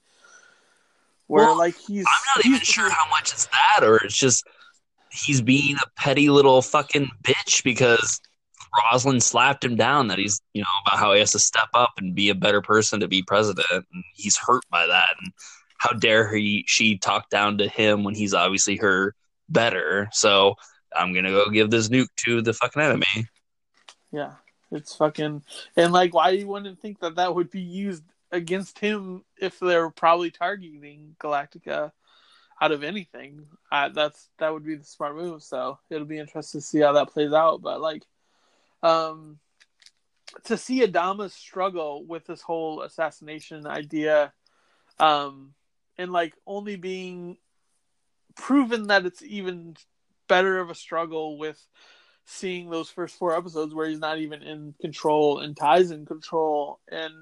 Where 1.29 1.47
well, 1.47 1.57
like 1.57 1.77
he's 1.77 2.05
I'm 2.07 2.37
not 2.37 2.47
even 2.47 2.61
sure 2.61 2.91
how 2.91 3.09
much 3.09 3.33
it's 3.33 3.47
that 3.47 3.83
or 3.83 3.97
it's 4.05 4.19
just 4.19 4.47
he's 5.11 5.41
being 5.41 5.77
a 5.77 5.89
petty 5.97 6.29
little 6.29 6.61
fucking 6.61 7.09
bitch 7.23 7.65
because 7.65 8.21
Roslin 8.93 9.21
slapped 9.21 9.65
him 9.65 9.77
down 9.77 10.09
that 10.09 10.19
he's 10.19 10.43
you 10.53 10.61
know 10.61 10.69
about 10.87 10.99
how 10.99 11.15
he 11.15 11.21
has 11.21 11.33
to 11.33 11.39
step 11.39 11.69
up 11.73 11.93
and 11.97 12.15
be 12.15 12.29
a 12.29 12.35
better 12.35 12.61
person 12.61 13.01
to 13.01 13.09
be 13.09 13.23
president 13.23 13.67
and 13.71 14.05
he's 14.15 14.37
hurt 14.37 14.65
by 14.71 14.87
that. 14.87 15.15
And 15.23 15.33
how 15.79 15.97
dare 15.97 16.35
he 16.37 16.65
she 16.67 16.99
talk 16.99 17.31
down 17.31 17.57
to 17.59 17.69
him 17.69 18.05
when 18.05 18.15
he's 18.15 18.35
obviously 18.35 18.77
her 18.77 19.15
better. 19.49 20.11
So 20.13 20.57
I'm 20.95 21.13
gonna 21.13 21.31
go 21.31 21.49
give 21.51 21.71
this 21.71 21.89
nuke 21.89 22.09
to 22.25 22.43
the 22.43 22.53
fucking 22.53 22.83
enemy. 22.83 23.29
Yeah, 24.13 24.33
it's 24.71 24.95
fucking 24.97 25.43
and 25.77 25.93
like 25.93 26.15
why 26.15 26.31
you 26.31 26.47
wouldn't 26.47 26.81
think 26.81 27.01
that 27.01 27.17
that 27.17 27.35
would 27.35 27.51
be 27.51 27.61
used 27.61 28.05
against 28.33 28.79
him 28.79 29.25
if 29.41 29.59
they're 29.59 29.91
probably 29.91 30.31
targeting 30.31 31.17
Galactica 31.21 31.93
out 32.61 32.73
of 32.73 32.83
anything. 32.85 33.47
That's 33.71 34.29
that 34.39 34.53
would 34.53 34.65
be 34.65 34.77
the 34.77 34.85
smart 34.85 35.17
move. 35.17 35.43
So 35.43 35.79
it'll 35.89 36.07
be 36.07 36.19
interesting 36.19 36.61
to 36.61 36.67
see 36.67 36.81
how 36.81 36.93
that 36.93 37.11
plays 37.11 37.33
out. 37.33 37.63
But 37.63 37.81
like, 37.81 38.05
um, 38.83 39.39
to 40.45 40.57
see 40.57 40.87
Adama 40.87 41.31
struggle 41.31 42.05
with 42.05 42.27
this 42.27 42.43
whole 42.43 42.83
assassination 42.83 43.67
idea, 43.67 44.33
um, 44.99 45.55
and 45.99 46.13
like 46.13 46.35
only 46.47 46.77
being 46.77 47.39
proven 48.37 48.89
that 48.89 49.07
it's 49.07 49.23
even 49.23 49.77
better 50.31 50.59
of 50.61 50.71
a 50.71 50.75
struggle 50.75 51.37
with 51.37 51.61
seeing 52.25 52.71
those 52.71 52.89
first 52.89 53.19
four 53.19 53.37
episodes 53.37 53.75
where 53.75 53.89
he's 53.89 53.99
not 53.99 54.19
even 54.19 54.43
in 54.43 54.73
control 54.81 55.41
and 55.41 55.57
Tigh's 55.57 55.91
in 55.91 56.07
control 56.07 56.79
and 56.91 57.13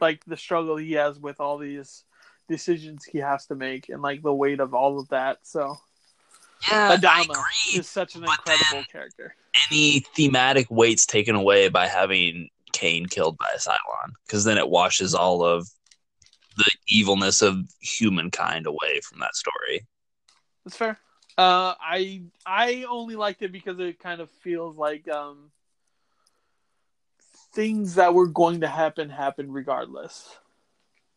like 0.00 0.24
the 0.24 0.36
struggle 0.36 0.76
he 0.76 0.92
has 0.92 1.18
with 1.18 1.38
all 1.40 1.58
these 1.58 2.04
decisions 2.48 3.04
he 3.04 3.18
has 3.18 3.46
to 3.46 3.54
make 3.54 3.88
and 3.90 4.00
like 4.02 4.22
the 4.22 4.34
weight 4.34 4.60
of 4.60 4.72
all 4.74 4.98
of 4.98 5.08
that. 5.10 5.38
So 5.42 5.76
Yeah, 6.70 6.88
I 6.90 6.96
Adama 6.96 7.30
agree. 7.30 7.78
is 7.78 7.88
such 7.88 8.16
an 8.16 8.24
incredible 8.24 8.84
character. 8.90 9.36
Any 9.70 10.00
thematic 10.16 10.66
weight's 10.70 11.06
taken 11.06 11.36
away 11.36 11.68
by 11.68 11.86
having 11.86 12.48
Cain 12.72 13.06
killed 13.06 13.36
by 13.38 13.48
a 13.54 13.58
Cylon, 13.58 14.12
because 14.26 14.44
then 14.44 14.58
it 14.58 14.68
washes 14.68 15.14
all 15.14 15.44
of 15.44 15.68
the 16.56 16.70
evilness 16.88 17.42
of 17.42 17.56
humankind 17.80 18.66
away 18.66 19.00
from 19.02 19.20
that 19.20 19.34
story. 19.36 19.86
That's 20.64 20.76
fair. 20.76 20.98
Uh, 21.36 21.74
I 21.80 22.22
I 22.46 22.84
only 22.88 23.16
liked 23.16 23.42
it 23.42 23.52
because 23.52 23.78
it 23.80 23.98
kind 23.98 24.20
of 24.20 24.30
feels 24.30 24.76
like 24.76 25.08
um, 25.08 25.50
things 27.52 27.96
that 27.96 28.14
were 28.14 28.28
going 28.28 28.60
to 28.60 28.68
happen 28.68 29.10
happen 29.10 29.50
regardless, 29.50 30.36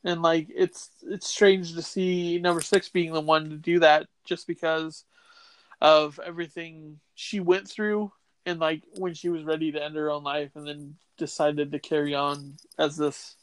and 0.03 0.21
like 0.21 0.47
it's 0.53 0.89
it's 1.03 1.27
strange 1.27 1.73
to 1.75 1.81
see 1.81 2.39
number 2.39 2.61
six 2.61 2.89
being 2.89 3.13
the 3.13 3.21
one 3.21 3.49
to 3.49 3.57
do 3.57 3.79
that 3.79 4.07
just 4.25 4.47
because 4.47 5.05
of 5.81 6.19
everything 6.25 6.99
she 7.13 7.39
went 7.39 7.67
through 7.67 8.11
and 8.47 8.59
like 8.59 8.81
when 8.97 9.13
she 9.13 9.29
was 9.29 9.43
ready 9.43 9.71
to 9.71 9.83
end 9.83 9.95
her 9.95 10.09
own 10.09 10.23
life 10.23 10.51
and 10.55 10.65
then 10.67 10.95
decided 11.17 11.71
to 11.71 11.79
carry 11.79 12.15
on 12.15 12.55
as 12.79 12.95
this 12.97 13.35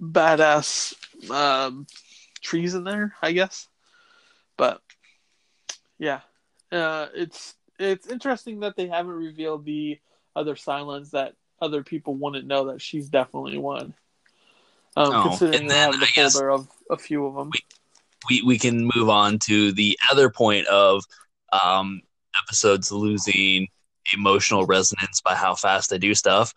badass 0.00 0.94
um, 1.30 1.86
treason 2.40 2.84
there, 2.84 3.14
I 3.20 3.32
guess. 3.32 3.68
But 4.56 4.80
yeah, 5.98 6.20
uh, 6.72 7.06
it's 7.14 7.54
it's 7.78 8.06
interesting 8.06 8.60
that 8.60 8.76
they 8.76 8.86
haven't 8.88 9.12
revealed 9.12 9.64
the 9.64 9.98
other 10.34 10.54
Cylons 10.54 11.10
that 11.10 11.34
other 11.60 11.82
people 11.82 12.14
wouldn't 12.14 12.46
know 12.46 12.66
that 12.66 12.80
she's 12.80 13.08
definitely 13.08 13.58
one. 13.58 13.94
Um, 14.96 15.14
Oh, 15.14 15.22
considering 15.28 15.62
and 15.62 15.70
they 15.70 15.74
have 15.74 15.92
the 15.92 16.06
I 16.16 16.28
folder 16.30 16.50
of 16.50 16.68
a 16.90 16.96
few 16.96 17.26
of 17.26 17.34
them. 17.34 17.50
we 18.28 18.42
we 18.42 18.58
can 18.58 18.88
move 18.94 19.08
on 19.08 19.38
to 19.46 19.72
the 19.72 19.98
other 20.10 20.30
point 20.30 20.66
of 20.68 21.04
um, 21.52 22.02
episodes 22.44 22.90
losing 22.90 23.68
emotional 24.14 24.66
resonance 24.66 25.20
by 25.20 25.34
how 25.34 25.54
fast 25.54 25.90
they 25.90 25.98
do 25.98 26.14
stuff. 26.14 26.52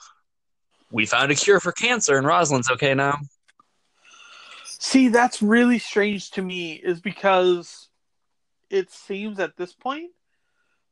We 0.91 1.05
found 1.05 1.31
a 1.31 1.35
cure 1.35 1.59
for 1.59 1.71
cancer, 1.71 2.17
and 2.17 2.25
Roslin's 2.25 2.69
okay 2.71 2.93
now. 2.93 3.19
See, 4.65 5.09
that's 5.09 5.41
really 5.41 5.79
strange 5.79 6.31
to 6.31 6.41
me, 6.41 6.73
is 6.73 7.01
because 7.01 7.88
it 8.69 8.91
seems 8.91 9.39
at 9.39 9.57
this 9.57 9.73
point 9.73 10.11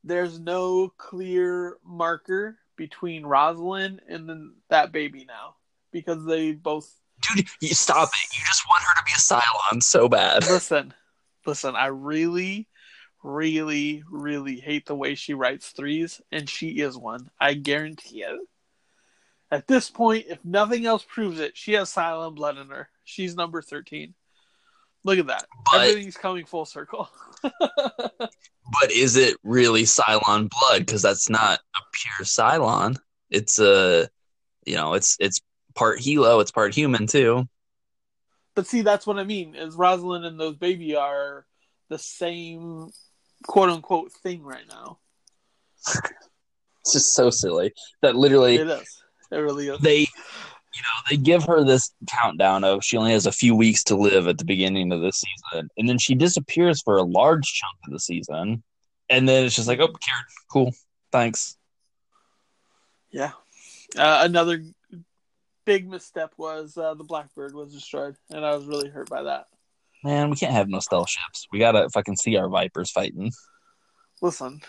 there's 0.04 0.40
no 0.40 0.90
clear 0.98 1.78
marker 1.84 2.58
between 2.76 3.26
Roslin 3.26 4.00
and 4.08 4.30
then 4.30 4.54
that 4.70 4.92
baby 4.92 5.26
now 5.26 5.56
because 5.92 6.26
they 6.26 6.52
both 6.52 6.94
Dude, 7.36 7.48
you 7.62 7.70
stop 7.70 8.10
it! 8.10 8.38
You 8.38 8.46
just 8.46 8.68
want 8.70 8.84
her 8.84 8.94
to 8.96 9.04
be 9.04 9.12
a 9.12 9.20
Cylon 9.20 9.82
so 9.82 10.08
bad. 10.08 10.44
listen, 10.50 10.94
listen. 11.46 11.76
I 11.76 11.88
really, 11.88 12.68
really, 13.24 14.04
really 14.10 14.58
hate 14.60 14.86
the 14.86 14.96
way 14.96 15.16
she 15.16 15.34
writes 15.34 15.70
threes, 15.70 16.22
and 16.32 16.48
she 16.48 16.80
is 16.80 16.96
one. 16.96 17.30
I 17.40 17.56
guarantee 17.56 18.22
it. 18.22 18.40
At 19.50 19.68
this 19.68 19.90
point, 19.90 20.26
if 20.30 20.44
nothing 20.46 20.86
else 20.86 21.06
proves 21.08 21.40
it, 21.40 21.58
she 21.58 21.74
has 21.74 21.92
Cylon 21.92 22.36
blood 22.36 22.58
in 22.58 22.68
her. 22.68 22.90
She's 23.04 23.36
number 23.36 23.62
thirteen. 23.62 24.14
Look 25.08 25.20
at 25.20 25.28
that. 25.28 25.46
But 25.72 25.88
Everything's 25.88 26.18
coming 26.18 26.44
full 26.44 26.66
circle. 26.66 27.10
but 27.42 28.92
is 28.94 29.16
it 29.16 29.38
really 29.42 29.84
Cylon 29.84 30.50
blood? 30.50 30.80
Because 30.80 31.02
that's 31.02 31.30
not 31.30 31.62
a 31.78 31.80
pure 31.94 32.26
Cylon. 32.26 32.98
It's 33.30 33.58
a, 33.58 34.10
you 34.66 34.76
know, 34.76 34.96
it's 34.96 35.16
it's 35.22 35.40
part 35.76 36.00
Helo. 36.00 36.42
it's 36.42 36.52
part 36.52 36.76
human 36.76 37.08
too. 37.08 37.48
but 38.54 38.68
see, 38.68 38.82
that's 38.82 39.08
what 39.08 39.18
I 39.18 39.24
mean. 39.24 39.56
Is 39.56 39.76
Roslin 39.76 40.26
and 40.26 40.38
those 40.38 40.58
baby 40.58 40.98
are 40.98 41.46
the 41.88 41.98
same 41.98 42.90
quote 43.48 43.70
unquote 43.70 44.12
thing 44.12 44.44
right 44.44 44.68
now. 44.68 45.00
It's 46.82 46.94
just 46.94 47.16
so 47.16 47.30
silly 47.30 47.74
that 48.02 48.16
literally 48.16 48.56
It 48.56 48.70
is. 48.70 49.04
It 49.30 49.36
really 49.36 49.68
is. 49.68 49.80
they 49.82 50.08
you 50.78 50.84
know 50.84 51.02
they 51.10 51.18
give 51.18 51.44
her 51.44 51.64
this 51.64 51.92
countdown 52.08 52.64
of 52.64 52.84
she 52.84 52.96
only 52.98 53.12
has 53.12 53.26
a 53.26 53.32
few 53.32 53.56
weeks 53.56 53.84
to 53.84 53.96
live 53.96 54.28
at 54.28 54.38
the 54.38 54.46
beginning 54.46 54.92
of 54.92 55.02
the 55.02 55.12
season 55.12 55.70
and 55.78 55.90
then 55.90 55.98
she 55.98 56.14
disappears 56.16 56.82
for 56.84 56.98
a 56.98 57.04
large 57.04 57.46
chunk 57.46 57.76
of 57.88 57.92
the 57.92 58.00
season 58.00 58.64
and 59.10 59.28
then 59.28 59.46
it's 59.46 59.56
just 59.56 59.68
like 59.68 59.80
oh 59.80 59.88
cured 59.88 60.26
cool 60.52 60.72
thanks 61.12 61.58
Yeah. 63.12 63.32
Uh, 63.98 64.20
another 64.24 64.64
big 65.66 65.90
misstep 65.90 66.34
was 66.38 66.78
uh, 66.78 66.94
the 66.94 67.04
Blackbird 67.04 67.54
was 67.54 67.74
destroyed, 67.74 68.16
and 68.30 68.46
I 68.46 68.54
was 68.56 68.66
really 68.66 68.90
hurt 68.90 69.10
by 69.10 69.24
that. 69.24 69.48
man 70.04 70.30
we 70.30 70.36
can't 70.36 70.54
have 70.54 70.70
no 70.70 70.80
stealth 70.80 71.10
ships 71.10 71.48
we 71.52 71.60
gotta 71.60 71.90
fucking 71.90 72.16
see 72.18 72.38
our 72.38 72.50
vipers 72.50 72.92
fighting 72.92 73.32
Listen, 74.22 74.62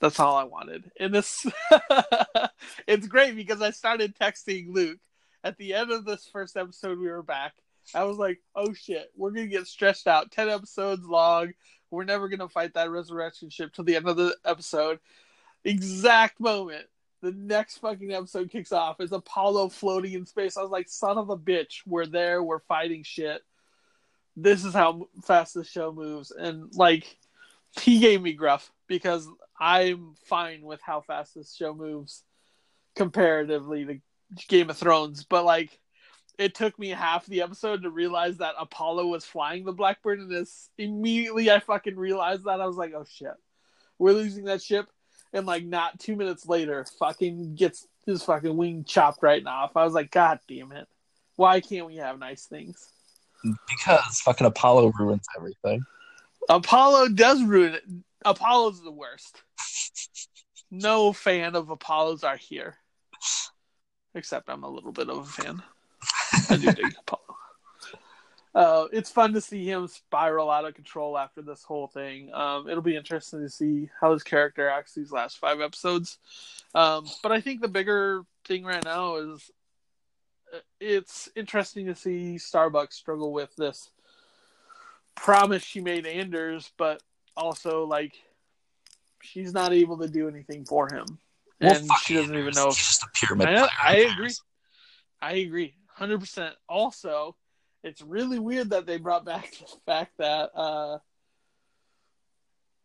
that's 0.00 0.20
all 0.20 0.36
I 0.36 0.44
wanted. 0.44 0.90
And 0.98 1.12
this, 1.14 1.44
it's 2.86 3.06
great 3.08 3.34
because 3.36 3.60
I 3.60 3.70
started 3.70 4.14
texting 4.14 4.72
Luke 4.72 4.98
at 5.44 5.56
the 5.58 5.74
end 5.74 5.90
of 5.90 6.04
this 6.04 6.28
first 6.32 6.56
episode. 6.56 6.98
We 6.98 7.08
were 7.08 7.22
back. 7.22 7.54
I 7.94 8.04
was 8.04 8.16
like, 8.16 8.40
"Oh 8.54 8.72
shit, 8.72 9.10
we're 9.16 9.30
gonna 9.30 9.46
get 9.46 9.66
stretched 9.66 10.06
out. 10.06 10.30
Ten 10.30 10.48
episodes 10.48 11.04
long. 11.04 11.52
We're 11.90 12.04
never 12.04 12.28
gonna 12.28 12.48
fight 12.48 12.74
that 12.74 12.90
resurrection 12.90 13.50
ship 13.50 13.72
till 13.72 13.84
the 13.84 13.96
end 13.96 14.08
of 14.08 14.16
the 14.16 14.36
episode." 14.44 15.00
Exact 15.64 16.40
moment 16.40 16.86
the 17.22 17.32
next 17.32 17.78
fucking 17.78 18.12
episode 18.12 18.50
kicks 18.50 18.72
off 18.72 19.00
is 19.00 19.12
Apollo 19.12 19.68
floating 19.68 20.12
in 20.12 20.26
space. 20.26 20.56
I 20.56 20.62
was 20.62 20.70
like, 20.70 20.88
"Son 20.88 21.16
of 21.16 21.30
a 21.30 21.36
bitch, 21.38 21.86
we're 21.86 22.06
there. 22.06 22.42
We're 22.42 22.58
fighting 22.58 23.04
shit." 23.04 23.42
This 24.36 24.64
is 24.64 24.74
how 24.74 25.08
fast 25.22 25.54
the 25.54 25.64
show 25.64 25.92
moves, 25.92 26.30
and 26.32 26.74
like 26.74 27.16
he 27.80 28.00
gave 28.00 28.20
me 28.20 28.32
gruff 28.32 28.72
because 28.88 29.28
I'm 29.58 30.14
fine 30.24 30.62
with 30.62 30.80
how 30.82 31.00
fast 31.00 31.34
this 31.34 31.54
show 31.54 31.72
moves 31.74 32.24
comparatively 32.96 33.84
to 33.84 34.00
Game 34.48 34.70
of 34.70 34.76
Thrones, 34.76 35.24
but 35.24 35.44
like 35.44 35.78
it 36.38 36.54
took 36.54 36.78
me 36.78 36.88
half 36.88 37.26
the 37.26 37.42
episode 37.42 37.82
to 37.82 37.90
realize 37.90 38.38
that 38.38 38.54
Apollo 38.58 39.06
was 39.06 39.24
flying 39.24 39.64
the 39.64 39.72
Blackbird, 39.72 40.20
and 40.20 40.30
this 40.30 40.70
immediately 40.78 41.50
I 41.50 41.60
fucking 41.60 41.96
realized 41.96 42.44
that 42.44 42.60
I 42.60 42.66
was 42.66 42.76
like, 42.76 42.92
oh 42.94 43.04
shit, 43.08 43.34
we're 43.98 44.12
losing 44.12 44.44
that 44.44 44.62
ship, 44.62 44.88
and 45.32 45.46
like 45.46 45.64
not 45.64 46.00
two 46.00 46.16
minutes 46.16 46.46
later, 46.46 46.86
fucking 46.98 47.54
gets 47.54 47.86
his 48.06 48.22
fucking 48.22 48.56
wing 48.56 48.84
chopped 48.84 49.22
right 49.22 49.46
off. 49.46 49.76
I 49.76 49.84
was 49.84 49.94
like, 49.94 50.10
god 50.10 50.40
damn 50.48 50.72
it, 50.72 50.88
why 51.36 51.60
can't 51.60 51.86
we 51.86 51.96
have 51.96 52.18
nice 52.18 52.46
things? 52.46 52.88
because 53.68 54.20
fucking 54.20 54.46
apollo 54.46 54.92
ruins 54.96 55.26
everything 55.36 55.84
Apollo 56.48 57.08
does 57.10 57.42
ruin 57.42 57.74
it. 57.74 57.84
Apollo's 58.24 58.82
the 58.82 58.92
worst. 58.92 59.42
No 60.74 61.12
fan 61.12 61.54
of 61.54 61.68
Apollo's 61.68 62.24
are 62.24 62.38
here. 62.38 62.78
Except 64.14 64.48
I'm 64.50 64.64
a 64.64 64.68
little 64.68 64.92
bit 64.92 65.08
of 65.08 65.18
a 65.18 65.24
fan. 65.24 65.62
I 66.50 66.56
do 66.56 66.72
dig 66.72 66.94
Apollo. 66.98 67.22
Uh, 68.54 68.86
it's 68.92 69.10
fun 69.10 69.32
to 69.32 69.40
see 69.40 69.64
him 69.64 69.88
spiral 69.88 70.50
out 70.50 70.66
of 70.66 70.74
control 70.74 71.16
after 71.16 71.40
this 71.40 71.62
whole 71.62 71.86
thing. 71.86 72.32
Um, 72.34 72.68
it'll 72.68 72.82
be 72.82 72.96
interesting 72.96 73.40
to 73.40 73.48
see 73.48 73.88
how 73.98 74.12
his 74.12 74.22
character 74.22 74.68
acts 74.68 74.94
these 74.94 75.10
last 75.10 75.38
five 75.38 75.60
episodes. 75.60 76.18
Um, 76.74 77.06
but 77.22 77.32
I 77.32 77.40
think 77.40 77.62
the 77.62 77.68
bigger 77.68 78.24
thing 78.44 78.64
right 78.64 78.84
now 78.84 79.16
is 79.16 79.50
uh, 80.54 80.58
it's 80.80 81.30
interesting 81.34 81.86
to 81.86 81.94
see 81.94 82.36
Starbuck's 82.36 82.96
struggle 82.96 83.32
with 83.32 83.56
this 83.56 83.90
promise 85.14 85.62
she 85.62 85.80
made 85.80 86.06
Anders, 86.06 86.70
but 86.76 87.02
also 87.36 87.84
like 87.84 88.14
she's 89.22 89.54
not 89.54 89.72
able 89.72 89.96
to 89.98 90.08
do 90.08 90.28
anything 90.28 90.66
for 90.66 90.92
him, 90.92 91.06
Well, 91.62 91.76
and 91.76 91.88
she 92.02 92.14
doesn't 92.14 92.36
even 92.36 92.52
know. 92.54 92.66
He's 92.66 92.76
just 92.76 93.02
a 93.02 93.08
pyramid 93.14 93.48
I 93.48 93.54
know-. 93.54 93.68
I 93.82 93.96
agree. 93.96 94.34
I 95.20 95.32
agree, 95.34 95.74
hundred 95.86 96.18
percent. 96.18 96.54
Also, 96.68 97.36
it's 97.84 98.02
really 98.02 98.38
weird 98.38 98.70
that 98.70 98.86
they 98.86 98.98
brought 98.98 99.24
back 99.24 99.50
the 99.60 99.76
fact 99.86 100.12
that 100.18 100.50
uh, 100.54 100.98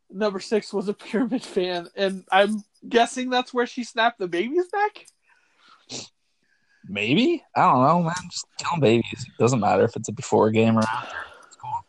number 0.09 0.39
six 0.39 0.71
was 0.73 0.87
a 0.87 0.93
pyramid 0.93 1.43
fan, 1.43 1.87
and 1.95 2.23
I'm 2.31 2.63
guessing 2.87 3.29
that's 3.29 3.53
where 3.53 3.67
she 3.67 3.83
snapped 3.83 4.19
the 4.19 4.27
baby's 4.27 4.67
neck. 4.73 5.05
Maybe 6.89 7.43
I 7.55 7.61
don't 7.61 7.83
know, 7.83 8.03
man. 8.03 8.13
Just 8.29 8.45
killing 8.59 8.79
babies 8.79 9.25
doesn't 9.39 9.59
matter 9.59 9.83
if 9.83 9.95
it's 9.95 10.07
a 10.09 10.13
before 10.13 10.51
game 10.51 10.77
or 10.77 10.81
after. 10.81 11.17
It's 11.45 11.55
cool. 11.55 11.85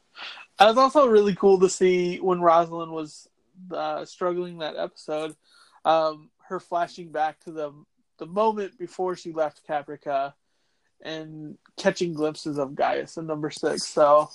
It 0.61 0.65
was 0.65 0.79
also 0.79 1.07
really 1.07 1.35
cool 1.35 1.61
to 1.61 1.69
see 1.69 2.19
when 2.19 2.41
Roslin 2.41 2.91
was 2.91 3.29
uh, 3.73 4.05
struggling 4.05 4.59
that 4.59 4.77
episode, 4.77 5.37
um, 5.85 6.31
her 6.49 6.61
flashing 6.61 7.11
back 7.11 7.39
to 7.41 7.53
the 7.53 7.73
the 8.19 8.27
moment 8.27 8.79
before 8.79 9.15
she 9.15 9.33
left 9.33 9.67
Caprica 9.67 10.33
and 11.01 11.57
catching 11.77 12.13
glimpses 12.13 12.59
of 12.59 12.75
Gaius 12.75 13.17
in 13.17 13.27
number 13.27 13.51
six. 13.51 13.85
So 13.85 14.31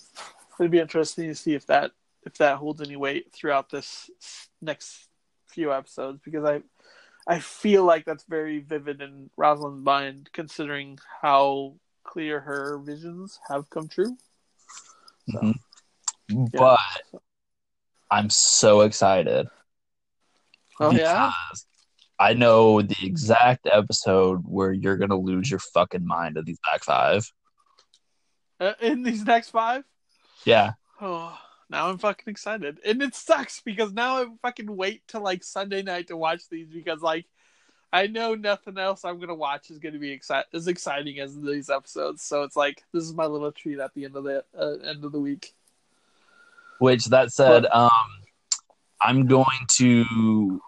it'd 0.60 0.72
be 0.72 0.80
interesting 0.80 1.28
to 1.28 1.36
see 1.36 1.54
if 1.54 1.66
that 1.68 1.92
if 2.26 2.38
that 2.38 2.58
holds 2.58 2.82
any 2.82 2.96
weight 2.96 3.34
throughout 3.34 3.70
this 3.70 4.10
next 4.62 5.10
few 5.48 5.74
episodes 5.74 6.20
because 6.24 6.46
I 6.46 6.62
I 7.28 7.40
feel 7.40 7.84
like 7.86 8.06
that's 8.06 8.26
very 8.26 8.60
vivid 8.60 9.02
in 9.02 9.30
Roslin's 9.38 9.84
mind 9.84 10.30
considering 10.34 11.00
how 11.22 11.76
clear 12.04 12.40
her 12.40 12.78
visions 12.80 13.40
have 13.48 13.70
come 13.70 13.88
true. 13.88 14.18
So, 15.32 15.40
Mhm. 15.40 15.56
yeah. 16.30 16.60
But 16.60 17.22
I'm 18.12 18.30
so 18.30 18.82
excited. 18.82 19.50
Oh 20.80 20.92
yeah. 20.92 21.32
I 22.20 22.34
know 22.34 22.82
the 22.82 22.96
exact 23.04 23.68
episode 23.70 24.44
where 24.46 24.72
you're 24.72 24.98
gonna 24.98 25.18
lose 25.20 25.50
your 25.50 25.60
fucking 25.60 26.06
mind 26.06 26.38
at 26.38 26.46
these 26.46 26.60
back 26.64 26.84
five. 26.84 27.30
Uh, 28.60 28.74
in 28.82 29.04
these 29.04 29.26
next 29.26 29.50
five. 29.50 29.84
Yeah, 30.46 30.74
Oh, 31.02 31.38
now 31.70 31.90
I'm 31.90 31.98
fucking 31.98 32.32
excited, 32.32 32.80
and 32.86 33.02
it 33.02 33.16
sucks 33.16 33.62
because 33.62 33.92
now 33.92 34.22
I 34.22 34.26
fucking 34.42 34.74
wait 34.74 35.02
till 35.08 35.22
like 35.22 35.44
Sunday 35.44 35.82
night 35.82 36.08
to 36.08 36.18
watch 36.18 36.48
these 36.50 36.70
because 36.70 37.02
like 37.02 37.26
I 37.92 38.08
know 38.08 38.36
nothing 38.36 38.78
else 38.78 39.04
I'm 39.04 39.20
gonna 39.20 39.36
watch 39.36 39.70
is 39.70 39.80
gonna 39.80 40.00
be 40.00 40.18
exci- 40.18 40.46
as 40.54 40.68
exciting 40.68 41.20
as 41.20 41.40
these 41.40 41.70
episodes. 41.70 42.24
So 42.24 42.44
it's 42.44 42.56
like 42.56 42.84
this 42.94 43.04
is 43.04 43.14
my 43.14 43.26
little 43.26 43.52
treat 43.52 43.80
at 43.80 43.94
the 43.96 44.06
end 44.06 44.16
of 44.16 44.24
the 44.24 44.46
uh, 44.58 44.78
end 44.88 45.04
of 45.04 45.12
the 45.12 45.20
week. 45.20 45.54
Which 46.80 47.06
that 47.08 47.32
said, 47.32 47.66
um, 47.66 47.90
I'm 49.02 49.26
going 49.28 49.46
to 49.78 50.62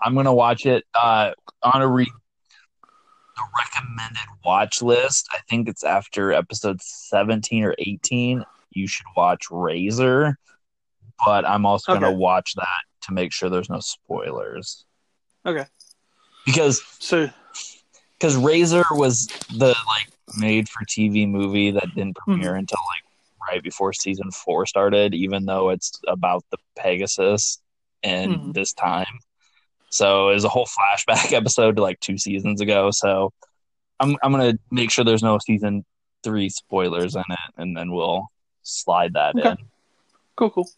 I'm 0.00 0.14
gonna 0.14 0.34
watch 0.34 0.66
it 0.66 0.84
uh, 0.94 1.32
on 1.62 1.82
a 1.82 1.88
re- 1.88 2.12
the 3.36 3.42
recommended 3.58 4.28
watch 4.44 4.80
list. 4.82 5.28
I 5.32 5.38
think 5.48 5.68
it's 5.68 5.82
after 5.84 6.32
episode 6.32 6.80
17 6.82 7.64
or 7.64 7.74
18. 7.78 8.44
You 8.70 8.86
should 8.86 9.06
watch 9.16 9.46
Razor, 9.50 10.36
but 11.24 11.44
I'm 11.44 11.66
also 11.66 11.92
gonna 12.00 12.12
watch 12.12 12.54
that 12.56 12.82
to 13.02 13.12
make 13.12 13.32
sure 13.32 13.48
there's 13.50 13.70
no 13.70 13.80
spoilers 13.80 14.84
Okay, 15.46 15.66
because 16.46 16.82
so 16.98 17.28
because 18.18 18.36
Razor 18.36 18.84
was 18.92 19.26
the 19.56 19.68
like 19.68 20.08
made 20.38 20.68
for 20.68 20.84
TV 20.86 21.28
movie 21.28 21.70
that 21.72 21.94
didn't 21.94 22.16
premiere 22.16 22.54
until 22.56 22.78
like 22.78 23.02
right 23.52 23.62
before 23.62 23.92
season 23.92 24.30
four 24.30 24.64
started, 24.66 25.12
even 25.14 25.44
though 25.44 25.68
it's 25.70 26.00
about 26.08 26.44
the 26.50 26.56
Pegasus 26.76 27.60
and 28.02 28.32
Mhm. 28.32 28.54
this 28.54 28.72
time. 28.72 29.18
So 29.94 30.30
it 30.30 30.34
was 30.34 30.44
a 30.44 30.48
whole 30.48 30.66
flashback 30.66 31.32
episode 31.36 31.76
to 31.76 31.82
like 31.82 32.00
two 32.00 32.18
seasons 32.18 32.60
ago. 32.60 32.90
So 32.90 33.32
I'm 34.00 34.16
I'm 34.24 34.32
gonna 34.32 34.58
make 34.72 34.90
sure 34.90 35.04
there's 35.04 35.22
no 35.22 35.38
season 35.38 35.84
three 36.24 36.48
spoilers 36.48 37.14
in 37.14 37.22
it, 37.30 37.38
and 37.56 37.76
then 37.76 37.92
we'll 37.92 38.26
slide 38.64 39.12
that 39.12 39.36
Okay. 39.38 39.50
in. 39.50 39.56
cool, 40.36 40.50
cool. 40.50 40.68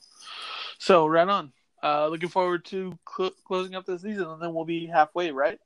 So 0.78 1.06
right 1.06 1.26
on. 1.28 1.52
Uh, 1.82 2.08
looking 2.08 2.28
forward 2.28 2.64
to 2.66 2.98
cl- 3.16 3.34
closing 3.46 3.74
up 3.74 3.86
this 3.86 4.02
season, 4.02 4.24
and 4.28 4.42
then 4.42 4.52
we'll 4.52 4.64
be 4.64 4.86
halfway, 4.86 5.30
right? 5.30 5.58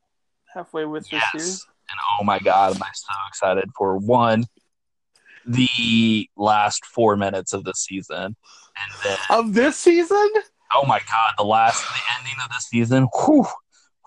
Halfway 0.55 0.85
with 0.85 1.05
this 1.09 1.13
Yes. 1.13 1.31
series. 1.33 1.67
And 1.89 1.99
oh 2.21 2.25
my 2.25 2.39
god, 2.39 2.77
am 2.77 2.83
I 2.83 2.91
so 2.93 3.09
excited 3.29 3.71
for 3.77 3.97
one 3.97 4.45
the 5.47 6.29
last 6.37 6.85
four 6.85 7.17
minutes 7.17 7.53
of 7.53 7.65
the 7.65 7.73
season, 7.75 8.17
and 8.27 8.37
then 9.03 9.19
Of 9.31 9.55
this 9.55 9.77
season? 9.79 10.29
Oh 10.73 10.87
my 10.87 11.01
god, 11.11 11.35
the 11.37 11.45
last 11.45 11.83
the 11.83 12.01
ending 12.19 12.39
of 12.43 12.49
the 12.49 12.61
season. 12.61 13.09
Whew. 13.25 13.47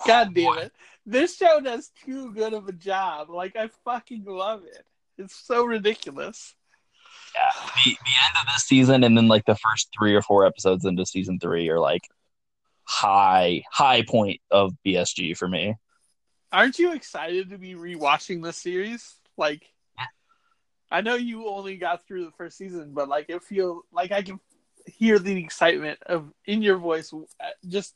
God 0.07 0.29
oh 0.29 0.33
damn 0.33 0.57
it. 0.59 0.71
This 1.05 1.35
show 1.35 1.59
does 1.59 1.91
too 2.05 2.33
good 2.33 2.53
of 2.53 2.67
a 2.67 2.71
job. 2.71 3.29
Like 3.29 3.55
I 3.55 3.69
fucking 3.83 4.25
love 4.25 4.63
it. 4.63 4.85
It's 5.17 5.35
so 5.35 5.65
ridiculous. 5.65 6.55
Yeah. 7.35 7.61
The 7.75 7.91
the 7.91 8.11
end 8.27 8.37
of 8.39 8.53
this 8.53 8.63
season 8.63 9.03
and 9.03 9.17
then 9.17 9.27
like 9.27 9.45
the 9.45 9.55
first 9.55 9.89
three 9.97 10.15
or 10.15 10.21
four 10.21 10.45
episodes 10.45 10.85
into 10.85 11.05
season 11.05 11.39
three 11.39 11.69
are 11.69 11.79
like 11.79 12.03
high 12.85 13.63
high 13.71 14.03
point 14.03 14.39
of 14.51 14.73
BSG 14.85 15.35
for 15.35 15.47
me. 15.47 15.75
Aren't 16.51 16.79
you 16.79 16.93
excited 16.93 17.49
to 17.49 17.57
be 17.57 17.73
rewatching 17.73 18.43
this 18.43 18.57
series? 18.57 19.15
Like 19.37 19.65
I 20.91 21.01
know 21.01 21.15
you 21.15 21.47
only 21.47 21.75
got 21.75 22.05
through 22.05 22.25
the 22.25 22.31
first 22.31 22.55
season, 22.55 22.91
but 22.93 23.09
like 23.09 23.25
it 23.27 23.41
feel 23.41 23.81
like 23.91 24.11
I 24.11 24.21
can 24.21 24.39
hear 24.97 25.19
the 25.19 25.37
excitement 25.37 25.99
of 26.05 26.31
in 26.45 26.61
your 26.61 26.77
voice 26.77 27.13
uh, 27.13 27.47
just 27.67 27.95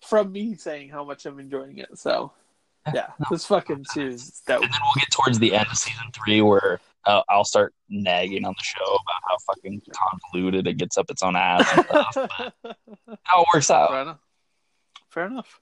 from 0.00 0.32
me 0.32 0.54
saying 0.54 0.90
how 0.90 1.04
much 1.04 1.26
I'm 1.26 1.38
enjoying 1.38 1.78
it. 1.78 1.98
So 1.98 2.32
yeah, 2.94 3.08
this 3.30 3.46
fucking 3.46 3.84
series 3.86 4.22
is 4.22 4.42
dope. 4.46 4.62
And 4.62 4.72
then 4.72 4.80
we'll 4.82 5.00
get 5.00 5.10
towards 5.10 5.38
the 5.38 5.54
end 5.54 5.66
of 5.70 5.76
season 5.76 6.04
three 6.12 6.40
where 6.40 6.80
uh, 7.06 7.22
I'll 7.28 7.44
start 7.44 7.74
nagging 7.88 8.44
on 8.44 8.54
the 8.56 8.62
show 8.62 8.84
about 8.84 9.22
how 9.28 9.36
fucking 9.46 9.82
convoluted 9.92 10.66
it 10.66 10.74
gets 10.74 10.96
up 10.98 11.10
its 11.10 11.22
own 11.22 11.36
ass 11.36 11.68
and 11.76 11.86
stuff. 11.86 12.52
How 13.22 13.42
it 13.42 13.48
works 13.54 13.70
out. 13.70 13.90
Fair 13.90 14.02
enough. 14.02 14.20
Fair 15.10 15.26
enough. 15.26 15.60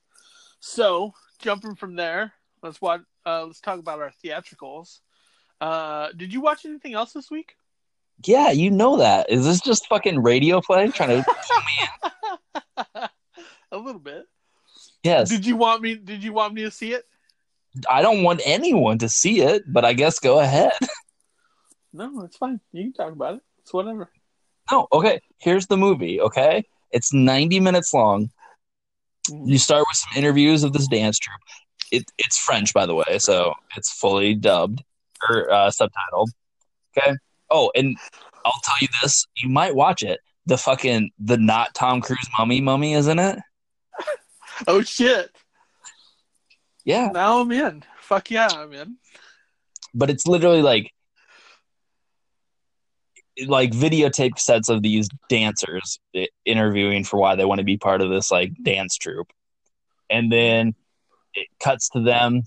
So 0.60 1.12
jumping 1.40 1.74
from 1.74 1.96
there, 1.96 2.32
let's 2.62 2.80
watch. 2.80 3.02
Uh, 3.26 3.44
let's 3.46 3.60
talk 3.60 3.78
about 3.78 4.00
our 4.00 4.12
theatricals. 4.22 5.00
Uh, 5.60 6.08
did 6.16 6.32
you 6.32 6.40
watch 6.40 6.64
anything 6.64 6.94
else 6.94 7.12
this 7.12 7.30
week? 7.30 7.56
Yeah, 8.24 8.50
you 8.50 8.70
know 8.70 8.98
that. 8.98 9.30
Is 9.30 9.44
this 9.44 9.60
just 9.60 9.86
fucking 9.88 10.22
radio 10.22 10.60
play 10.60 10.88
trying 10.88 11.22
to 11.22 11.24
pull 11.48 11.60
me 11.60 12.88
in? 12.96 13.08
A 13.72 13.78
little 13.78 14.00
bit. 14.00 14.24
Yes. 15.02 15.28
Did 15.28 15.44
you 15.44 15.56
want 15.56 15.82
me? 15.82 15.96
Did 15.96 16.22
you 16.22 16.32
want 16.32 16.54
me 16.54 16.62
to 16.62 16.70
see 16.70 16.92
it? 16.92 17.04
I 17.90 18.02
don't 18.02 18.22
want 18.22 18.40
anyone 18.44 18.98
to 18.98 19.08
see 19.08 19.40
it, 19.40 19.64
but 19.66 19.84
I 19.84 19.92
guess 19.92 20.18
go 20.18 20.40
ahead. 20.40 20.72
No, 21.96 22.22
it's 22.22 22.36
fine. 22.36 22.58
You 22.72 22.82
can 22.82 22.92
talk 22.92 23.12
about 23.12 23.36
it. 23.36 23.40
It's 23.60 23.72
whatever. 23.72 24.10
No, 24.68 24.88
okay. 24.92 25.20
Here's 25.38 25.68
the 25.68 25.76
movie, 25.76 26.20
okay? 26.20 26.64
It's 26.90 27.12
90 27.14 27.60
minutes 27.60 27.94
long. 27.94 28.30
You 29.30 29.58
start 29.58 29.84
with 29.88 29.96
some 29.96 30.18
interviews 30.18 30.64
of 30.64 30.72
this 30.72 30.88
dance 30.88 31.20
troupe. 31.20 31.40
It, 31.92 32.10
it's 32.18 32.36
French, 32.36 32.74
by 32.74 32.86
the 32.86 32.96
way, 32.96 33.18
so 33.18 33.54
it's 33.76 33.92
fully 33.92 34.34
dubbed 34.34 34.82
or 35.28 35.48
uh, 35.52 35.70
subtitled. 35.70 36.30
Okay. 36.98 37.12
Oh, 37.50 37.70
and 37.74 37.96
I'll 38.44 38.60
tell 38.64 38.76
you 38.80 38.88
this: 39.02 39.26
you 39.36 39.48
might 39.48 39.74
watch 39.74 40.02
it. 40.02 40.20
The 40.46 40.58
fucking 40.58 41.10
the 41.18 41.36
not 41.36 41.74
Tom 41.74 42.00
Cruise 42.00 42.28
mummy 42.38 42.60
mummy 42.60 42.94
isn't 42.94 43.18
it. 43.18 43.38
Oh 44.68 44.82
shit! 44.82 45.34
Yeah, 46.84 47.10
Now 47.12 47.40
I'm 47.40 47.50
in. 47.50 47.82
Fuck 47.98 48.30
yeah, 48.30 48.48
I'm 48.54 48.72
in. 48.72 48.98
but 49.94 50.10
it's 50.10 50.28
literally 50.28 50.62
like 50.62 50.92
like 53.48 53.72
videotape 53.72 54.38
sets 54.38 54.68
of 54.68 54.80
these 54.82 55.08
dancers 55.28 55.98
interviewing 56.44 57.02
for 57.02 57.18
why 57.18 57.34
they 57.34 57.44
want 57.44 57.58
to 57.58 57.64
be 57.64 57.76
part 57.76 58.00
of 58.00 58.10
this 58.10 58.30
like 58.30 58.52
dance 58.62 58.96
troupe 58.96 59.32
and 60.08 60.30
then 60.30 60.72
it 61.34 61.48
cuts 61.58 61.88
to 61.88 62.00
them 62.00 62.42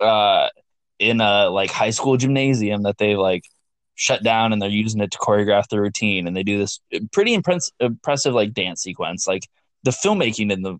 uh 0.00 0.48
in 0.98 1.22
a 1.22 1.48
like 1.48 1.70
high 1.70 1.88
school 1.88 2.18
gymnasium 2.18 2.82
that 2.82 2.98
they 2.98 3.16
like 3.16 3.44
shut 3.96 4.22
down 4.22 4.52
and 4.52 4.62
they're 4.62 4.68
using 4.68 5.00
it 5.00 5.10
to 5.10 5.18
choreograph 5.18 5.68
the 5.68 5.80
routine. 5.80 6.26
And 6.26 6.36
they 6.36 6.42
do 6.42 6.58
this 6.58 6.80
pretty 7.12 7.34
impress- 7.34 7.72
impressive 7.80 8.34
like 8.34 8.52
dance 8.54 8.82
sequence. 8.82 9.26
Like 9.26 9.48
the 9.82 9.90
filmmaking 9.90 10.52
in 10.52 10.62
the 10.62 10.78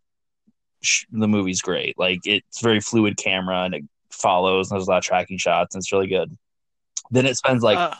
sh- 0.83 1.07
the 1.11 1.27
movie's 1.27 1.61
great. 1.63 1.99
Like 1.99 2.21
it's 2.25 2.61
very 2.61 2.81
fluid 2.81 3.17
camera 3.17 3.65
and 3.65 3.75
it 3.75 3.85
follows 4.11 4.71
and 4.71 4.79
there's 4.79 4.87
a 4.87 4.91
lot 4.91 4.99
of 4.99 5.05
tracking 5.05 5.39
shots 5.39 5.75
and 5.75 5.81
it's 5.81 5.93
really 5.93 6.07
good. 6.07 6.37
Then 7.11 7.27
it 7.27 7.37
spends 7.37 7.63
like 7.63 7.79
Uh, 7.79 7.95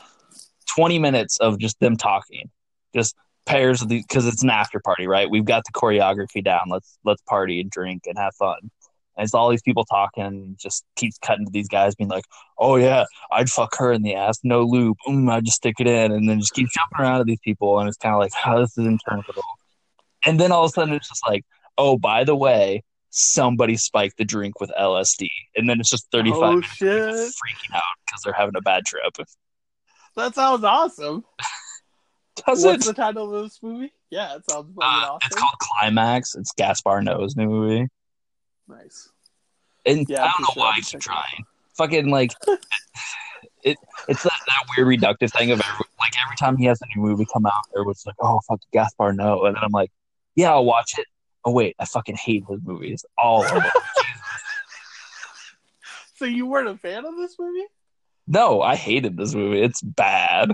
20 0.75 0.99
minutes 0.99 1.37
of 1.39 1.57
just 1.59 1.79
them 1.79 1.97
talking. 1.97 2.49
Just 2.95 3.15
pairs 3.45 3.81
of 3.81 3.89
these 3.89 4.03
because 4.03 4.27
it's 4.27 4.43
an 4.43 4.49
after 4.49 4.79
party 4.79 5.07
right? 5.07 5.29
We've 5.29 5.45
got 5.45 5.63
the 5.65 5.71
choreography 5.71 6.43
down. 6.43 6.61
Let's 6.69 6.99
let's 7.03 7.21
party 7.23 7.59
and 7.61 7.71
drink 7.71 8.03
and 8.05 8.17
have 8.17 8.35
fun 8.35 8.69
and 9.17 9.23
it's 9.25 9.33
all 9.33 9.49
these 9.49 9.61
people 9.61 9.83
talking 9.85 10.55
just 10.59 10.85
keeps 10.95 11.17
cutting 11.17 11.45
to 11.45 11.51
these 11.51 11.67
guys 11.67 11.95
being 11.95 12.09
like 12.09 12.23
oh 12.59 12.75
yeah 12.75 13.03
i'd 13.31 13.49
fuck 13.49 13.75
her 13.77 13.91
in 13.91 14.03
the 14.03 14.15
ass 14.15 14.37
no 14.43 14.61
loop. 14.63 14.95
mm, 15.07 15.29
i'd 15.31 15.43
just 15.45 15.57
stick 15.57 15.75
it 15.79 15.87
in 15.87 16.11
and 16.11 16.29
then 16.29 16.39
just 16.39 16.53
keep 16.53 16.67
jumping 16.69 16.99
around 16.99 17.19
to 17.19 17.23
these 17.25 17.39
people 17.43 17.79
and 17.79 17.87
it's 17.89 17.97
kind 17.97 18.13
of 18.15 18.19
like 18.19 18.33
how 18.33 18.59
this 18.59 18.77
is 18.77 18.85
interminable 18.85 19.43
and 20.25 20.39
then 20.39 20.51
all 20.51 20.63
of 20.65 20.69
a 20.69 20.73
sudden 20.73 20.93
it's 20.93 21.09
just 21.09 21.25
like 21.27 21.43
oh 21.77 21.97
by 21.97 22.23
the 22.23 22.35
way 22.35 22.83
somebody 23.09 23.75
spiked 23.75 24.17
the 24.17 24.25
drink 24.25 24.59
with 24.61 24.71
lsd 24.79 25.27
and 25.55 25.69
then 25.69 25.79
it's 25.79 25.89
just 25.89 26.07
35 26.11 26.39
oh 26.41 26.61
shit! 26.61 26.89
freaking 26.89 27.75
out 27.75 27.81
because 28.05 28.21
they're 28.23 28.33
having 28.33 28.55
a 28.55 28.61
bad 28.61 28.85
trip 28.85 29.01
That 30.15 30.35
sounds 30.35 30.63
awesome. 30.63 31.23
Does 32.45 32.63
What's 32.63 32.85
it? 32.85 32.95
the 32.95 33.01
title 33.01 33.33
of 33.35 33.43
this 33.45 33.59
movie? 33.63 33.91
Yeah, 34.11 34.35
it 34.35 34.43
sounds 34.49 34.71
Uh, 34.79 34.83
awesome. 34.83 35.19
it's 35.25 35.35
called 35.35 35.55
Climax. 35.59 36.35
It's 36.35 36.51
Gaspar 36.53 37.01
Noé's 37.01 37.35
new 37.35 37.47
movie. 37.47 37.87
Nice. 38.67 39.09
And 39.85 40.07
Yeah, 40.09 40.23
I 40.23 40.31
don't 40.37 40.41
know 40.41 40.61
why 40.61 40.67
I'll 40.67 40.71
I 40.73 40.75
be 40.75 40.81
keep 40.81 40.85
checking 40.85 40.99
it 40.99 41.03
trying. 41.03 41.45
Fucking 41.77 42.09
like 42.09 42.33
it. 43.63 43.77
It's 44.07 44.23
that, 44.23 44.31
that 44.47 44.63
weird 44.75 44.87
reductive 44.99 45.31
thing 45.31 45.51
of 45.51 45.61
every, 45.61 45.85
like 45.99 46.13
every 46.23 46.35
time 46.37 46.57
he 46.57 46.65
has 46.65 46.81
a 46.81 46.85
new 46.95 47.03
movie 47.03 47.27
come 47.31 47.45
out, 47.45 47.63
everyone's 47.75 48.03
like, 48.05 48.15
"Oh 48.21 48.39
fuck, 48.47 48.59
Gaspar 48.73 49.13
Noé," 49.13 49.47
and 49.47 49.55
then 49.55 49.63
I'm 49.63 49.71
like, 49.71 49.91
"Yeah, 50.35 50.51
I'll 50.51 50.65
watch 50.65 50.93
it." 50.97 51.05
Oh 51.45 51.51
wait, 51.51 51.75
I 51.79 51.85
fucking 51.85 52.15
hate 52.15 52.43
his 52.49 52.59
movies. 52.63 53.05
All 53.17 53.43
of 53.43 53.49
them. 53.51 53.63
So 56.15 56.25
you 56.25 56.47
weren't 56.47 56.67
a 56.67 56.75
fan 56.77 57.05
of 57.05 57.15
this 57.15 57.35
movie? 57.37 57.67
no, 58.25 58.61
I 58.63 58.75
hated 58.75 59.15
this 59.15 59.35
movie. 59.35 59.61
It's 59.61 59.81
bad. 59.83 60.51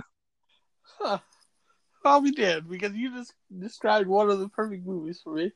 Huh. 1.00 1.20
Well, 2.04 2.22
we 2.22 2.32
did 2.32 2.70
because 2.70 2.94
you 2.94 3.16
just 3.16 3.34
described 3.58 4.10
one 4.10 4.30
of 4.30 4.40
the 4.40 4.50
perfect 4.50 4.86
movies 4.86 5.22
for 5.24 5.34
me. 5.36 5.54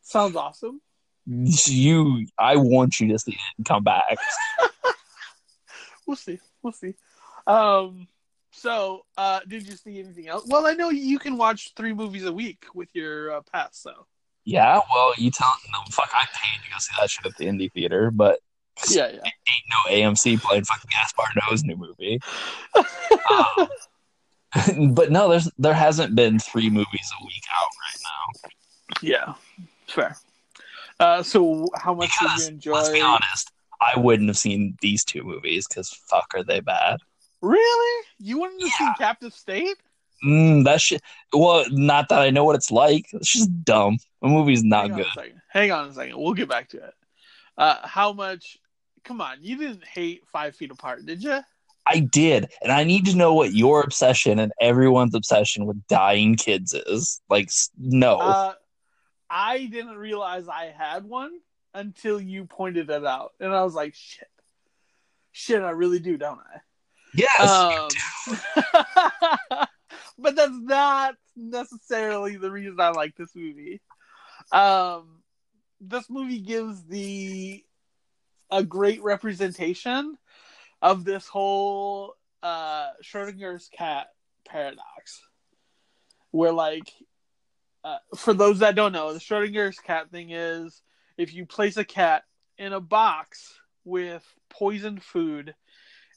Sounds 0.00 0.36
awesome. 0.36 0.80
You, 1.30 2.26
I 2.38 2.56
want 2.56 2.98
you 2.98 3.08
to 3.08 3.18
see 3.18 3.32
it 3.32 3.38
and 3.58 3.66
come 3.66 3.84
back. 3.84 4.16
We'll 6.06 6.16
see. 6.16 6.40
We'll 6.60 6.72
see. 6.72 6.94
Um. 7.46 8.08
So, 8.50 9.02
uh, 9.16 9.38
did 9.46 9.64
you 9.64 9.76
see 9.76 10.00
anything 10.00 10.26
else? 10.26 10.44
Well, 10.48 10.66
I 10.66 10.72
know 10.72 10.90
you 10.90 11.20
can 11.20 11.38
watch 11.38 11.72
three 11.76 11.94
movies 11.94 12.24
a 12.24 12.32
week 12.32 12.66
with 12.74 12.88
your 12.94 13.32
uh, 13.32 13.42
pass. 13.52 13.78
So, 13.78 14.06
Yeah, 14.44 14.80
well, 14.92 15.14
you 15.16 15.30
tell 15.30 15.52
no 15.70 15.78
fuck. 15.92 16.10
I 16.12 16.26
paid 16.34 16.64
to 16.64 16.70
go 16.70 16.78
see 16.78 16.92
that 16.98 17.10
shit 17.10 17.26
at 17.26 17.36
the 17.36 17.46
indie 17.46 17.70
theater, 17.70 18.10
but 18.10 18.40
yeah, 18.90 19.06
yeah. 19.06 19.20
ain't 19.24 19.68
no 19.70 19.88
AMC 19.88 20.40
playing 20.40 20.64
fucking 20.64 20.90
Gaspar 20.90 21.22
Noé's 21.40 21.62
new 21.62 21.76
movie. 21.76 22.18
Um, 23.30 24.94
but 24.94 25.12
no, 25.12 25.28
there's 25.28 25.48
there 25.58 25.74
hasn't 25.74 26.16
been 26.16 26.40
three 26.40 26.70
movies 26.70 27.12
a 27.20 27.24
week 27.24 27.44
out 27.56 27.68
right 27.84 28.00
now. 28.02 28.50
Yeah, 29.00 29.34
fair. 29.86 30.16
Uh, 31.00 31.22
so 31.22 31.66
how 31.74 31.94
much 31.94 32.10
Because 32.20 32.36
did 32.44 32.48
you 32.48 32.54
enjoy? 32.54 32.72
let's 32.72 32.88
be 32.90 33.00
honest, 33.00 33.50
I 33.80 33.98
wouldn't 33.98 34.28
have 34.28 34.38
seen 34.38 34.76
these 34.82 35.04
two 35.04 35.22
movies 35.24 35.66
because 35.66 35.88
fuck, 36.08 36.30
are 36.34 36.44
they 36.44 36.60
bad? 36.60 36.98
Really? 37.40 38.04
You 38.18 38.38
to 38.46 38.66
see 38.66 38.84
Yeah. 38.84 38.94
Captive 38.98 39.32
State? 39.32 39.76
Mm, 40.24 40.64
that 40.64 40.80
shit. 40.82 41.00
Well, 41.32 41.64
not 41.70 42.10
that 42.10 42.20
I 42.20 42.28
know 42.28 42.44
what 42.44 42.54
it's 42.54 42.70
like. 42.70 43.06
It's 43.14 43.32
just 43.32 43.64
dumb. 43.64 43.96
The 44.20 44.28
movie's 44.28 44.62
not 44.62 44.88
Hang 44.88 44.96
good. 44.96 45.06
On 45.06 45.10
a 45.10 45.14
second. 45.14 45.40
Hang 45.48 45.72
on 45.72 45.88
a 45.88 45.92
second. 45.94 46.18
We'll 46.18 46.34
get 46.34 46.50
back 46.50 46.68
to 46.70 46.76
it. 46.84 46.94
Uh, 47.56 47.76
how 47.82 48.12
much? 48.12 48.58
Come 49.02 49.22
on, 49.22 49.38
you 49.40 49.56
didn't 49.56 49.84
hate 49.84 50.22
Five 50.30 50.54
Feet 50.54 50.70
Apart, 50.70 51.06
did 51.06 51.22
you? 51.22 51.40
I 51.86 52.00
did, 52.00 52.50
and 52.62 52.70
I 52.70 52.84
need 52.84 53.06
to 53.06 53.16
know 53.16 53.32
what 53.32 53.54
your 53.54 53.80
obsession 53.80 54.38
and 54.38 54.52
everyone's 54.60 55.14
obsession 55.14 55.64
with 55.64 55.84
dying 55.86 56.36
kids 56.36 56.74
is. 56.74 57.22
Like, 57.30 57.48
no. 57.78 58.18
Uh, 58.18 58.54
I 59.30 59.66
didn't 59.66 59.96
realize 59.96 60.48
I 60.48 60.74
had 60.76 61.04
one 61.04 61.30
until 61.72 62.20
you 62.20 62.46
pointed 62.46 62.90
it 62.90 63.06
out, 63.06 63.32
and 63.38 63.54
I 63.54 63.62
was 63.62 63.74
like, 63.74 63.94
"Shit, 63.94 64.28
shit, 65.30 65.62
I 65.62 65.70
really 65.70 66.00
do, 66.00 66.16
don't 66.16 66.40
I?" 66.40 66.60
yes. 67.14 67.40
Um, 67.40 67.88
but 70.18 70.36
that's 70.36 70.58
not 70.58 71.14
necessarily 71.36 72.36
the 72.36 72.50
reason 72.50 72.80
I 72.80 72.90
like 72.90 73.16
this 73.16 73.34
movie. 73.34 73.80
Um, 74.52 75.22
this 75.80 76.10
movie 76.10 76.40
gives 76.40 76.84
the 76.84 77.64
a 78.50 78.64
great 78.64 79.02
representation 79.02 80.18
of 80.82 81.04
this 81.04 81.28
whole 81.28 82.14
uh, 82.42 82.88
Schrodinger's 83.02 83.68
cat 83.72 84.08
paradox, 84.46 85.22
where 86.30 86.52
like 86.52 86.92
uh, 87.84 87.98
for 88.16 88.34
those 88.34 88.58
that 88.60 88.74
don't 88.74 88.92
know, 88.92 89.12
the 89.12 89.18
Schrodinger's 89.18 89.78
cat 89.78 90.10
thing 90.10 90.30
is 90.30 90.82
if 91.16 91.34
you 91.34 91.46
place 91.46 91.76
a 91.76 91.84
cat 91.84 92.24
in 92.58 92.72
a 92.72 92.80
box 92.80 93.54
with 93.84 94.24
poisoned 94.50 95.02
food 95.02 95.54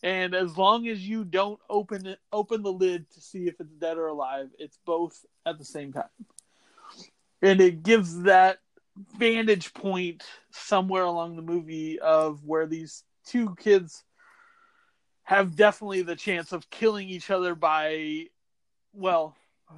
and 0.02 0.36
as 0.36 0.58
long 0.58 0.88
as 0.88 1.08
you 1.08 1.24
don't 1.24 1.60
open 1.70 2.06
it 2.06 2.20
open 2.32 2.62
the 2.62 2.72
lid 2.72 3.10
to 3.12 3.22
see 3.22 3.48
if 3.48 3.56
it's 3.60 3.74
dead 3.76 3.98
or 3.98 4.08
alive 4.08 4.50
it's 4.60 4.78
both 4.86 5.26
at 5.46 5.58
the 5.58 5.66
same 5.66 5.94
time. 5.94 6.04
And 7.42 7.62
it 7.62 7.84
gives 7.84 8.24
that 8.24 8.60
vantage 9.18 9.74
point 9.74 10.24
somewhere 10.52 11.04
along 11.04 11.36
the 11.36 11.42
movie 11.42 12.00
of 12.00 12.44
where 12.46 12.68
these 12.68 13.04
two 13.26 13.56
kids 13.56 14.04
have 15.24 15.56
definitely 15.56 16.02
the 16.02 16.16
chance 16.16 16.52
of 16.52 16.70
killing 16.70 17.10
each 17.10 17.30
other 17.30 17.56
by 17.56 18.26
well 18.94 19.36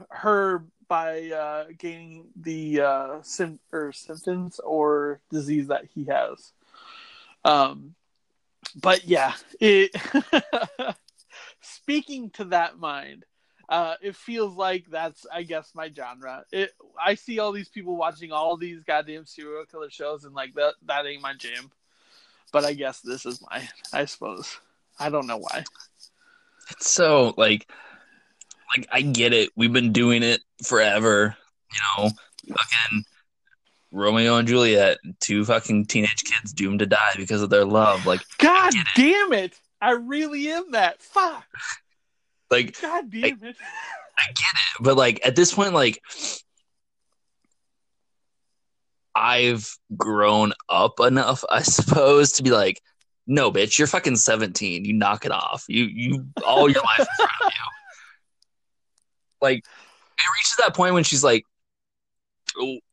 her 0.10 0.66
by 0.88 1.30
uh, 1.30 1.66
gaining 1.78 2.26
the 2.36 2.82
uh, 2.82 3.22
sim- 3.22 3.60
or 3.72 3.92
symptoms 3.92 4.60
or 4.64 5.20
disease 5.32 5.68
that 5.68 5.86
he 5.94 6.06
has 6.06 6.52
um 7.44 7.96
but 8.76 9.06
yeah, 9.06 9.34
it 9.60 9.92
speaking 11.62 12.30
to 12.32 12.46
that 12.46 12.78
mind, 12.78 13.26
uh, 13.70 13.96
it 14.02 14.16
feels 14.16 14.56
like 14.56 14.86
that's 14.90 15.26
I 15.32 15.44
guess 15.44 15.72
my 15.74 15.90
genre. 15.90 16.44
It 16.52 16.72
I 17.04 17.16
see 17.16 17.40
all 17.40 17.52
these 17.52 17.70
people 17.70 17.96
watching 17.96 18.32
all 18.32 18.58
these 18.58 18.84
goddamn 18.84 19.26
serial 19.26 19.66
killer 19.66 19.90
shows 19.90 20.26
and 20.26 20.34
like 20.34 20.54
that 20.56 20.74
that 20.88 21.06
ain't 21.06 21.22
my 21.22 21.34
jam. 21.34 21.72
But 22.52 22.66
I 22.66 22.74
guess 22.74 23.02
this 23.02 23.26
is 23.26 23.42
my 23.50 23.68
I 23.94 24.06
suppose. 24.06 24.58
I 25.00 25.10
don't 25.10 25.28
know 25.28 25.38
why. 25.38 25.64
It's 26.72 26.90
so 26.90 27.34
like, 27.38 27.70
like 28.76 28.88
I 28.92 29.02
get 29.02 29.34
it. 29.34 29.50
We've 29.56 29.74
been 29.74 29.92
doing 29.92 30.24
it 30.24 30.42
forever. 30.64 31.36
You 31.74 31.80
know, 32.04 32.10
fucking 32.48 33.04
Romeo 33.92 34.38
and 34.38 34.48
Juliet, 34.48 34.98
two 35.20 35.46
fucking 35.46 35.86
teenage 35.86 36.24
kids 36.24 36.54
doomed 36.54 36.80
to 36.80 36.86
die 36.86 37.14
because 37.18 37.42
of 37.42 37.50
their 37.50 37.66
love. 37.66 38.06
Like, 38.06 38.22
God 38.38 38.74
it. 38.76 38.88
damn 38.96 39.34
it! 39.34 39.60
I 39.82 39.92
really 39.92 40.50
am 40.50 40.72
that. 40.72 41.02
Fuck. 41.02 41.46
like 42.52 42.80
God 42.82 43.12
damn 43.12 43.24
it. 43.44 43.56
I 44.18 44.28
get 44.28 44.54
it, 44.54 44.82
but 44.82 44.96
like 44.96 45.26
at 45.26 45.36
this 45.36 45.54
point, 45.54 45.74
like 45.74 46.02
I've 49.16 49.78
grown 49.96 50.54
up 50.70 51.00
enough, 51.00 51.44
I 51.50 51.62
suppose, 51.62 52.34
to 52.34 52.44
be 52.44 52.52
like, 52.52 52.82
no, 53.28 53.52
bitch, 53.52 53.80
you're 53.80 53.88
fucking 53.88 54.18
17. 54.18 54.86
You 54.86 54.94
knock 54.94 55.26
it 55.26 55.32
off. 55.32 55.66
You 55.68 55.86
you 55.86 56.26
all 56.46 56.70
your 56.70 56.84
life 56.84 57.00
in 57.00 57.06
front 57.18 57.32
of 57.46 57.52
you. 57.52 57.72
Like 59.42 59.60
it 59.60 60.32
reaches 60.38 60.56
that 60.60 60.76
point 60.76 60.94
when 60.94 61.04
she's 61.04 61.24
like 61.24 61.44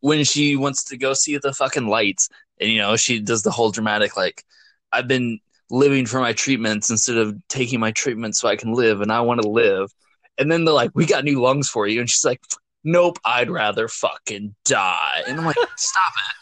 when 0.00 0.24
she 0.24 0.56
wants 0.56 0.84
to 0.84 0.96
go 0.96 1.14
see 1.14 1.38
the 1.38 1.52
fucking 1.52 1.86
lights 1.86 2.28
and 2.60 2.70
you 2.70 2.78
know, 2.78 2.96
she 2.96 3.20
does 3.20 3.42
the 3.42 3.50
whole 3.50 3.70
dramatic 3.70 4.16
like 4.16 4.44
I've 4.92 5.08
been 5.08 5.40
living 5.70 6.06
for 6.06 6.20
my 6.20 6.32
treatments 6.32 6.90
instead 6.90 7.16
of 7.16 7.36
taking 7.48 7.80
my 7.80 7.92
treatment 7.92 8.36
so 8.36 8.48
I 8.48 8.56
can 8.56 8.72
live 8.72 9.00
and 9.00 9.10
I 9.10 9.22
want 9.22 9.40
to 9.42 9.48
live. 9.48 9.90
And 10.38 10.50
then 10.50 10.64
they're 10.64 10.74
like, 10.74 10.90
We 10.94 11.06
got 11.06 11.24
new 11.24 11.40
lungs 11.40 11.68
for 11.68 11.86
you 11.86 12.00
and 12.00 12.08
she's 12.08 12.24
like, 12.24 12.40
Nope, 12.84 13.18
I'd 13.24 13.50
rather 13.50 13.88
fucking 13.88 14.54
die. 14.64 15.22
And 15.26 15.38
I'm 15.38 15.46
like, 15.46 15.56
Stop 15.76 16.12
it. 16.16 16.36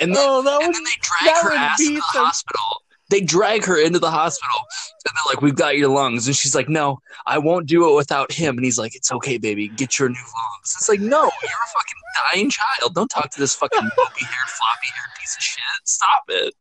And 0.00 0.14
then, 0.14 0.22
oh, 0.26 0.42
that 0.42 0.62
and 0.62 0.68
would 0.68 0.74
then 0.74 0.84
they 0.84 0.90
drag 1.02 1.42
her 1.42 1.52
ass 1.52 1.80
into 1.80 1.94
the 1.94 2.00
hospital. 2.00 2.82
They 3.10 3.20
drag 3.20 3.64
her 3.64 3.76
into 3.76 3.98
the 3.98 4.10
hospital, 4.10 4.56
and 5.04 5.14
they're 5.14 5.34
like, 5.34 5.42
"We've 5.42 5.56
got 5.56 5.76
your 5.76 5.88
lungs," 5.88 6.26
and 6.26 6.36
she's 6.36 6.54
like, 6.54 6.68
"No, 6.68 7.00
I 7.26 7.38
won't 7.38 7.66
do 7.66 7.90
it 7.90 7.96
without 7.96 8.30
him." 8.32 8.56
And 8.56 8.64
he's 8.64 8.78
like, 8.78 8.94
"It's 8.94 9.10
okay, 9.12 9.36
baby, 9.36 9.68
get 9.68 9.98
your 9.98 10.08
new 10.08 10.14
lungs." 10.14 10.74
It's 10.76 10.88
like, 10.88 11.00
no, 11.00 11.22
you're 11.22 11.24
a 11.24 11.70
fucking 11.74 12.00
dying 12.32 12.50
child. 12.50 12.94
Don't 12.94 13.08
talk 13.08 13.30
to 13.30 13.40
this 13.40 13.54
fucking 13.54 13.80
mopey 13.80 14.24
haired, 14.24 14.48
floppy 14.48 14.88
haired 14.94 15.10
piece 15.18 15.36
of 15.36 15.42
shit. 15.42 15.60
Stop 15.84 16.24
it. 16.28 16.54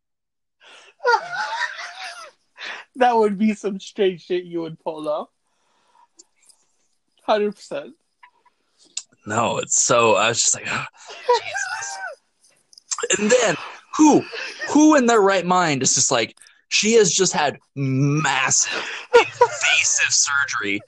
that 2.95 3.15
would 3.15 3.37
be 3.37 3.53
some 3.53 3.79
straight 3.79 4.19
shit 4.21 4.43
you 4.43 4.61
would 4.61 4.79
pull 4.79 5.07
off. 5.07 5.29
Hundred 7.23 7.55
percent. 7.55 7.93
No, 9.25 9.59
it's 9.59 9.83
so. 9.83 10.15
I 10.15 10.29
was 10.29 10.39
just 10.39 10.55
like, 10.55 10.65
"Ah, 10.67 10.87
Jesus. 11.09 11.99
And 13.19 13.31
then 13.31 13.55
who, 13.99 14.23
who 14.69 14.95
in 14.95 15.05
their 15.07 15.19
right 15.19 15.45
mind 15.45 15.83
is 15.83 15.93
just 15.93 16.09
like, 16.09 16.37
she 16.69 16.93
has 16.93 17.11
just 17.11 17.33
had 17.33 17.59
massive, 17.75 18.71
invasive 19.13 20.09
surgery. 20.09 20.79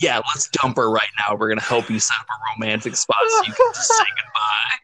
Yeah, 0.00 0.18
let's 0.18 0.48
dump 0.50 0.76
her 0.76 0.88
right 0.88 1.08
now. 1.18 1.34
We're 1.34 1.48
gonna 1.48 1.62
help 1.62 1.90
you 1.90 1.98
set 1.98 2.16
up 2.20 2.26
a 2.26 2.36
romantic 2.54 2.94
spot 2.94 3.16
so 3.26 3.38
you 3.44 3.52
can 3.52 3.72
just 3.74 3.88
say 3.88 4.04
goodbye. 4.16 4.78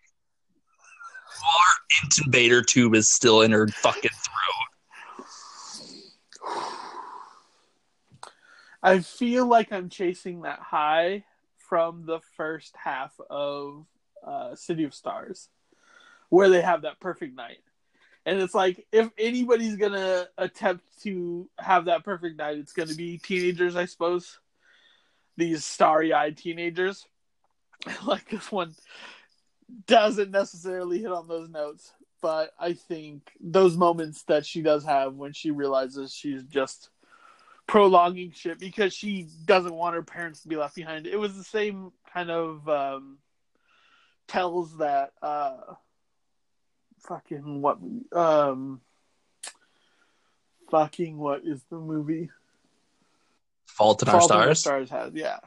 our 1.47 2.03
intubator 2.03 2.67
tube 2.67 2.97
is 2.97 3.09
still 3.09 3.43
in 3.43 3.53
her 3.53 3.69
fucking 3.69 4.11
throat. 4.11 5.27
I 8.83 8.99
feel 9.01 9.47
like 9.47 9.73
I'm 9.73 9.91
chasing 9.91 10.43
that 10.43 10.59
high 10.59 11.25
from 11.59 12.05
the 12.07 12.19
first 12.37 12.75
half 12.83 13.13
of 13.29 13.87
uh, 14.27 14.57
City 14.57 14.85
of 14.85 14.95
Stars, 14.95 15.49
where 16.31 16.49
they 16.49 16.63
have 16.63 16.83
that 16.83 17.01
perfect 17.01 17.37
night. 17.37 17.59
And 18.25 18.41
it's 18.41 18.55
like 18.55 18.87
if 18.93 19.11
anybody's 19.19 19.77
gonna 19.77 20.29
attempt 20.39 20.85
to 21.03 21.49
have 21.59 21.87
that 21.87 22.05
perfect 22.05 22.39
night, 22.39 22.59
it's 22.59 22.73
gonna 22.73 22.95
be 22.95 23.19
teenagers, 23.19 23.77
I 23.77 23.85
suppose. 23.85 24.39
these 25.37 25.65
starry-eyed 25.65 26.37
teenagers. 26.37 27.07
like 28.07 28.29
this 28.29 28.51
one 28.53 28.75
doesn't 29.87 30.31
necessarily 30.31 30.99
hit 30.99 31.13
on 31.13 31.29
those 31.29 31.49
notes, 31.49 31.93
but 32.21 32.53
I 32.59 32.75
think 32.75 33.31
those 33.41 33.77
moments 33.77 34.23
that 34.25 34.45
she 34.45 34.63
does 34.63 34.85
have 34.85 35.15
when 35.15 35.33
she 35.33 35.51
realizes 35.51 36.13
she's 36.13 36.43
just 36.45 36.91
prolonging 37.67 38.33
shit 38.33 38.59
because 38.59 38.93
she 38.93 39.29
doesn't 39.45 39.75
want 39.75 39.95
her 39.95 40.03
parents 40.03 40.43
to 40.43 40.49
be 40.49 40.57
left 40.57 40.75
behind. 40.75 41.07
It 41.07 41.17
was 41.17 41.37
the 41.37 41.45
same 41.45 41.93
kind 42.13 42.31
of 42.31 42.69
um, 42.69 43.19
tells 44.27 44.77
that 44.79 45.13
uh, 45.23 45.57
fucking 47.01 47.63
what 47.63 47.79
um 48.13 48.81
fucking 50.71 51.19
what 51.19 51.43
is 51.45 51.63
the 51.71 51.79
movie 51.79 52.31
Fault 53.67 54.03
in 54.03 54.09
Our 54.09 54.19
Fault 54.19 54.31
in 54.31 54.37
Our 54.37 54.55
Stars. 54.55 54.89
Stars 54.89 54.91
has 54.91 55.13
yeah, 55.15 55.39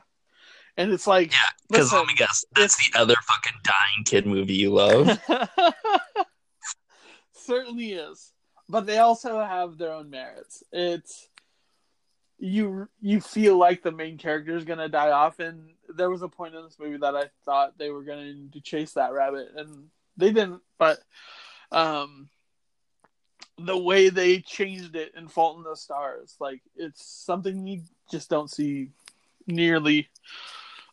and 0.78 0.91
it's 0.91 1.08
like 1.08 1.32
Yeah, 1.32 1.38
because 1.70 1.91
let 1.91 2.08
me 2.08 2.14
guess, 2.16 2.45
that's 2.56 2.78
the 2.78 2.97
other 2.97 3.16
fucking 3.28 3.60
dying 3.64 4.04
kid 4.06 4.26
movie 4.26 4.54
you 4.54 4.72
love. 4.72 5.20
certainly 7.34 7.93
is 7.93 8.32
but 8.70 8.86
they 8.86 8.97
also 8.97 9.39
have 9.39 9.78
their 9.78 9.91
own 9.91 10.10
merits 10.10 10.64
it's 10.72 11.30
you 12.39 12.88
you 13.01 13.22
feel 13.22 13.58
like 13.58 13.84
the 13.84 13.91
main 13.91 14.18
character 14.18 14.56
is 14.56 14.66
gonna 14.66 14.89
die 14.89 15.12
off 15.12 15.39
and 15.39 15.70
there 15.95 16.10
was 16.10 16.22
a 16.22 16.28
point 16.28 16.56
in 16.56 16.64
this 16.64 16.80
movie 16.80 16.97
that 16.97 17.16
i 17.16 17.26
thought 17.45 17.78
they 17.78 17.89
were 17.89 18.04
going 18.04 18.49
to 18.51 18.62
chase 18.62 18.93
that 18.93 19.14
rabbit 19.14 19.49
and 19.56 19.88
they 20.18 20.32
didn't 20.32 20.62
but 20.78 20.99
um 21.74 22.30
the 23.57 23.78
way 23.78 24.09
they 24.09 24.39
changed 24.39 24.95
it 24.95 25.13
in 25.15 25.28
fault 25.28 25.57
in 25.57 25.63
the 25.63 25.76
stars 25.76 26.36
like 26.39 26.61
it's 26.76 27.05
something 27.05 27.67
you 27.67 27.82
just 28.09 28.30
don't 28.30 28.49
see 28.49 28.89
nearly 29.47 30.09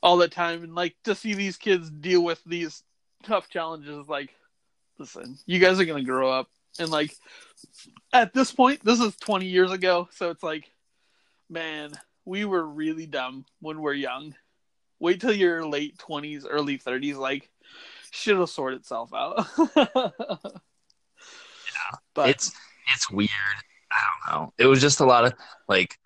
all 0.02 0.16
the 0.16 0.28
time. 0.28 0.62
And 0.62 0.74
like 0.74 0.96
to 1.04 1.14
see 1.14 1.34
these 1.34 1.56
kids 1.56 1.90
deal 1.90 2.22
with 2.22 2.42
these 2.44 2.82
tough 3.22 3.48
challenges 3.50 4.08
like 4.08 4.34
listen 4.98 5.36
you 5.46 5.58
guys 5.58 5.78
are 5.78 5.84
gonna 5.84 6.02
grow 6.02 6.30
up. 6.30 6.48
And 6.78 6.90
like 6.90 7.14
at 8.12 8.32
this 8.32 8.52
point 8.52 8.84
this 8.84 9.00
is 9.00 9.16
20 9.16 9.46
years 9.46 9.72
ago 9.72 10.08
so 10.12 10.30
it's 10.30 10.42
like 10.42 10.70
man 11.48 11.92
we 12.24 12.44
were 12.44 12.64
really 12.64 13.06
dumb 13.06 13.44
when 13.60 13.80
we're 13.80 13.94
young. 13.94 14.34
Wait 14.98 15.20
till 15.20 15.32
your 15.32 15.66
late 15.66 15.96
20s 15.98 16.44
early 16.48 16.78
30s 16.78 17.16
like 17.16 17.50
shit 18.10 18.36
will 18.36 18.46
sort 18.46 18.74
itself 18.74 19.12
out 19.14 19.46
but 22.14 22.30
it's 22.30 22.53
it's 22.95 23.11
weird. 23.11 23.30
I 23.93 23.97
don't 24.28 24.43
know. 24.43 24.53
It 24.59 24.66
was 24.66 24.80
just 24.80 25.01
a 25.01 25.05
lot 25.05 25.24
of 25.24 25.34
like 25.68 25.99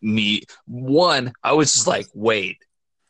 me. 0.00 0.42
One, 0.66 1.32
I 1.42 1.52
was 1.52 1.72
just 1.72 1.86
like, 1.86 2.06
wait, 2.14 2.58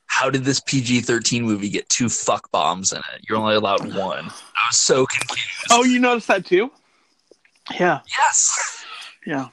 how 0.06 0.30
did 0.30 0.44
this 0.44 0.60
PG 0.60 1.00
thirteen 1.02 1.44
movie 1.44 1.70
get 1.70 1.88
two 1.88 2.08
fuck 2.08 2.50
bombs 2.50 2.92
in 2.92 2.98
it? 2.98 3.24
You're 3.28 3.38
only 3.38 3.54
allowed 3.54 3.94
one. 3.94 4.26
I 4.26 4.68
was 4.68 4.80
so 4.80 5.06
confused. 5.06 5.66
oh 5.70 5.84
you 5.84 5.98
noticed 5.98 6.28
that 6.28 6.44
too 6.44 6.70
yeah 7.78 8.00
yes. 8.08 8.84
yeah 9.26 9.48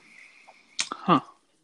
Huh. 0.91 1.19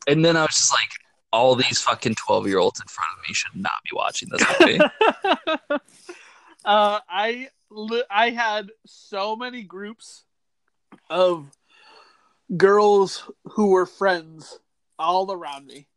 And 0.07 0.25
then 0.25 0.35
I 0.35 0.41
was 0.41 0.55
just 0.55 0.71
like, 0.73 0.89
all 1.31 1.55
these 1.55 1.81
fucking 1.81 2.15
twelve 2.15 2.47
year 2.47 2.59
olds 2.59 2.81
in 2.81 2.87
front 2.87 3.09
of 3.17 3.27
me 3.27 3.33
should 3.33 3.55
not 3.55 3.83
be 3.83 3.91
watching 3.93 4.29
this 4.31 4.43
movie. 4.59 4.79
uh, 6.65 6.99
I 7.09 7.49
I 8.09 8.31
had 8.31 8.71
so 8.85 9.35
many 9.35 9.63
groups 9.63 10.25
of 11.09 11.49
girls 12.55 13.29
who 13.45 13.67
were 13.67 13.85
friends 13.85 14.59
all 14.99 15.31
around 15.31 15.67
me. 15.67 15.87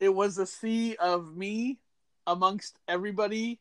It 0.00 0.10
was 0.10 0.38
a 0.38 0.46
sea 0.46 0.96
of 0.96 1.36
me 1.36 1.78
amongst 2.26 2.76
everybody 2.86 3.58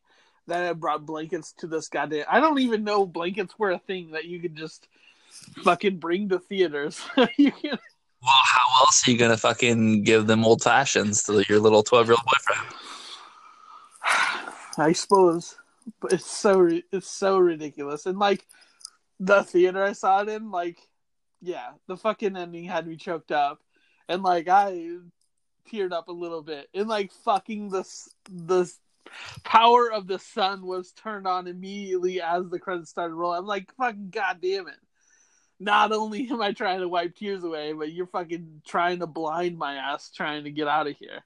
that 0.47 0.65
had 0.65 0.79
brought 0.79 1.05
blankets 1.05 1.53
to 1.53 1.67
this 1.67 1.89
goddamn. 1.89 2.25
I 2.29 2.39
don't 2.39 2.59
even 2.59 2.83
know 2.83 3.05
blankets 3.05 3.57
were 3.57 3.71
a 3.71 3.79
thing 3.79 4.11
that 4.11 4.25
you 4.25 4.39
could 4.39 4.55
just 4.55 4.87
fucking 5.63 5.97
bring 5.97 6.29
to 6.29 6.39
theaters. 6.39 7.01
you 7.37 7.51
can 7.51 7.77
well, 8.21 8.43
how 8.45 8.79
else 8.81 9.07
are 9.07 9.11
you 9.11 9.17
gonna 9.17 9.37
fucking 9.37 10.03
give 10.03 10.27
them 10.27 10.43
old 10.43 10.63
fashions 10.63 11.23
to 11.23 11.43
your 11.47 11.59
little 11.59 11.83
twelve 11.83 12.07
year 12.07 12.15
old 12.15 12.25
boyfriend? 12.25 12.73
I 14.77 14.91
suppose, 14.93 15.55
but 15.99 16.13
it's 16.13 16.29
so 16.29 16.69
it's 16.91 17.09
so 17.09 17.38
ridiculous. 17.38 18.05
And 18.05 18.19
like 18.19 18.45
the 19.19 19.43
theater 19.43 19.83
I 19.83 19.93
saw 19.93 20.21
it 20.21 20.29
in, 20.29 20.51
like 20.51 20.79
yeah, 21.41 21.71
the 21.88 21.97
fucking 21.97 22.35
ending 22.35 22.65
had 22.65 22.88
me 22.88 22.95
choked 22.95 23.31
up, 23.31 23.59
and 24.07 24.23
like 24.23 24.47
I 24.47 24.97
teared 25.71 25.91
up 25.91 26.07
a 26.07 26.13
little 26.13 26.41
bit. 26.41 26.67
And 26.73 26.88
like 26.88 27.11
fucking 27.23 27.69
the 27.69 27.85
the 28.31 28.71
power 29.43 29.91
of 29.91 30.07
the 30.07 30.19
sun 30.19 30.65
was 30.65 30.91
turned 30.91 31.27
on 31.27 31.47
immediately 31.47 32.21
as 32.21 32.49
the 32.49 32.59
credits 32.59 32.89
started 32.89 33.15
rolling. 33.15 33.39
I'm 33.39 33.45
like 33.45 33.73
fucking 33.77 34.09
goddamn 34.09 34.67
it. 34.67 34.79
Not 35.59 35.91
only 35.91 36.29
am 36.29 36.41
I 36.41 36.51
trying 36.51 36.81
to 36.81 36.89
wipe 36.89 37.15
tears 37.15 37.43
away, 37.43 37.73
but 37.73 37.91
you're 37.91 38.07
fucking 38.07 38.61
trying 38.65 38.99
to 38.99 39.07
blind 39.07 39.57
my 39.57 39.75
ass 39.75 40.11
trying 40.11 40.43
to 40.43 40.51
get 40.51 40.67
out 40.67 40.88
of 40.88 40.95
here. 40.97 41.23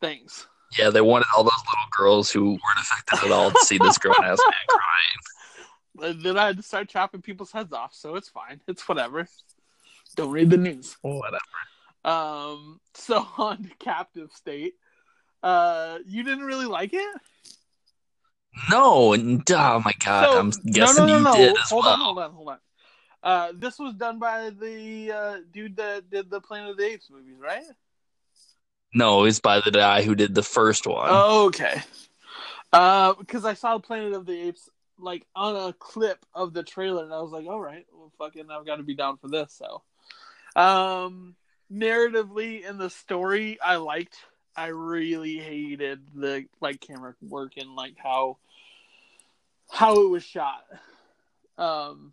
Thanks. 0.00 0.46
Yeah, 0.78 0.90
they 0.90 1.00
wanted 1.00 1.26
all 1.36 1.44
those 1.44 1.52
little 1.52 1.88
girls 1.96 2.30
who 2.30 2.50
weren't 2.50 2.80
affected 2.80 3.24
at 3.24 3.32
all 3.32 3.50
to 3.50 3.58
see 3.64 3.78
this 3.78 3.98
grown 3.98 4.14
ass 4.22 4.38
man 4.38 4.54
crying. 4.68 6.12
And 6.14 6.22
then 6.22 6.38
I 6.38 6.46
had 6.48 6.56
to 6.58 6.62
start 6.62 6.88
chopping 6.88 7.22
people's 7.22 7.52
heads 7.52 7.72
off, 7.72 7.94
so 7.94 8.16
it's 8.16 8.28
fine. 8.28 8.60
It's 8.68 8.86
whatever. 8.88 9.26
Don't 10.16 10.30
read 10.30 10.50
the 10.50 10.56
news. 10.56 10.96
Whatever. 11.02 11.38
Um, 12.04 12.80
so 12.94 13.26
on 13.38 13.64
to 13.64 13.70
Captive 13.78 14.30
State. 14.32 14.74
Uh, 15.42 15.98
you 16.06 16.22
didn't 16.22 16.44
really 16.44 16.66
like 16.66 16.92
it? 16.92 17.16
No, 18.70 19.12
and 19.12 19.42
oh 19.50 19.82
my 19.84 19.92
god, 20.04 20.24
So- 20.32 20.38
I'm 20.38 20.50
guessing 20.72 21.06
no, 21.06 21.18
no, 21.18 21.22
no, 21.22 21.34
you 21.36 21.38
no. 21.46 21.48
did 21.54 21.58
as 21.62 21.70
hold 21.70 21.84
well. 21.84 21.94
on, 21.94 22.00
hold 22.00 22.18
on, 22.18 22.32
hold 22.32 22.48
on. 22.48 22.58
Uh, 23.22 23.52
this 23.56 23.78
was 23.78 23.94
done 23.94 24.18
by 24.18 24.50
the 24.50 25.10
uh, 25.12 25.36
dude 25.52 25.76
that 25.76 26.08
did 26.10 26.30
the 26.30 26.40
Planet 26.40 26.70
of 26.70 26.76
the 26.76 26.84
Apes 26.84 27.10
movies, 27.10 27.36
right? 27.40 27.64
No, 28.94 29.24
it's 29.24 29.40
by 29.40 29.60
the 29.60 29.70
guy 29.70 30.02
who 30.02 30.14
did 30.14 30.34
the 30.34 30.42
first 30.42 30.86
one. 30.86 31.08
Oh, 31.10 31.46
okay. 31.46 31.82
Uh, 32.72 33.14
because 33.14 33.44
I 33.44 33.54
saw 33.54 33.78
Planet 33.78 34.14
of 34.14 34.26
the 34.26 34.48
Apes 34.48 34.68
like 34.98 35.26
on 35.34 35.56
a 35.56 35.72
clip 35.72 36.24
of 36.34 36.52
the 36.52 36.62
trailer, 36.62 37.04
and 37.04 37.12
I 37.12 37.20
was 37.20 37.32
like, 37.32 37.46
"All 37.46 37.60
right, 37.60 37.86
well, 37.92 38.12
fucking, 38.18 38.50
I've 38.50 38.66
got 38.66 38.76
to 38.76 38.82
be 38.82 38.94
down 38.94 39.18
for 39.18 39.28
this." 39.28 39.52
So, 39.52 39.82
um, 40.60 41.36
narratively 41.72 42.68
in 42.68 42.78
the 42.78 42.90
story, 42.90 43.58
I 43.62 43.76
liked. 43.76 44.16
I 44.56 44.68
really 44.68 45.36
hated 45.36 46.00
the 46.14 46.46
like 46.60 46.80
camera 46.80 47.14
work 47.20 47.52
and 47.58 47.76
like 47.76 47.94
how 48.02 48.38
how 49.70 50.02
it 50.02 50.08
was 50.08 50.24
shot. 50.24 50.64
Um, 51.58 52.12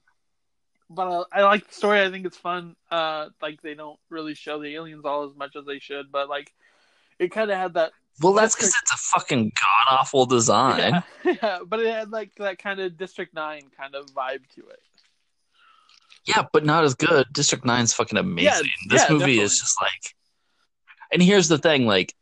but 0.89 1.27
I, 1.31 1.39
I 1.39 1.43
like 1.43 1.67
the 1.67 1.73
story. 1.73 2.01
I 2.01 2.09
think 2.11 2.25
it's 2.25 2.37
fun. 2.37 2.75
Uh, 2.91 3.29
like 3.41 3.61
they 3.61 3.73
don't 3.73 3.99
really 4.09 4.35
show 4.35 4.61
the 4.61 4.75
aliens 4.75 5.05
all 5.05 5.25
as 5.25 5.35
much 5.35 5.55
as 5.55 5.65
they 5.65 5.79
should, 5.79 6.11
but 6.11 6.29
like 6.29 6.53
it 7.19 7.31
kind 7.31 7.51
of 7.51 7.57
had 7.57 7.73
that 7.75 7.91
well, 8.21 8.33
that's 8.33 8.55
because 8.55 8.73
it's 8.81 8.93
a 8.93 8.97
fucking 8.97 9.51
god 9.59 9.99
awful 9.99 10.25
design. 10.25 11.03
yeah, 11.25 11.35
yeah, 11.41 11.59
but 11.65 11.79
it 11.79 11.87
had 11.87 12.11
like 12.11 12.31
that 12.37 12.59
kind 12.59 12.79
of 12.79 12.97
District 12.97 13.33
Nine 13.33 13.63
kind 13.75 13.95
of 13.95 14.05
vibe 14.07 14.47
to 14.55 14.67
it. 14.67 14.79
Yeah, 16.25 16.43
but 16.53 16.63
not 16.63 16.83
as 16.83 16.93
good. 16.93 17.25
District 17.33 17.65
Nine's 17.65 17.93
fucking 17.93 18.17
amazing. 18.17 18.69
this 18.87 19.01
yeah, 19.01 19.07
movie 19.09 19.19
definitely. 19.19 19.39
is 19.39 19.59
just 19.59 19.81
like. 19.81 20.15
And 21.11 21.21
here's 21.21 21.47
the 21.47 21.57
thing, 21.57 21.85
like, 21.85 22.15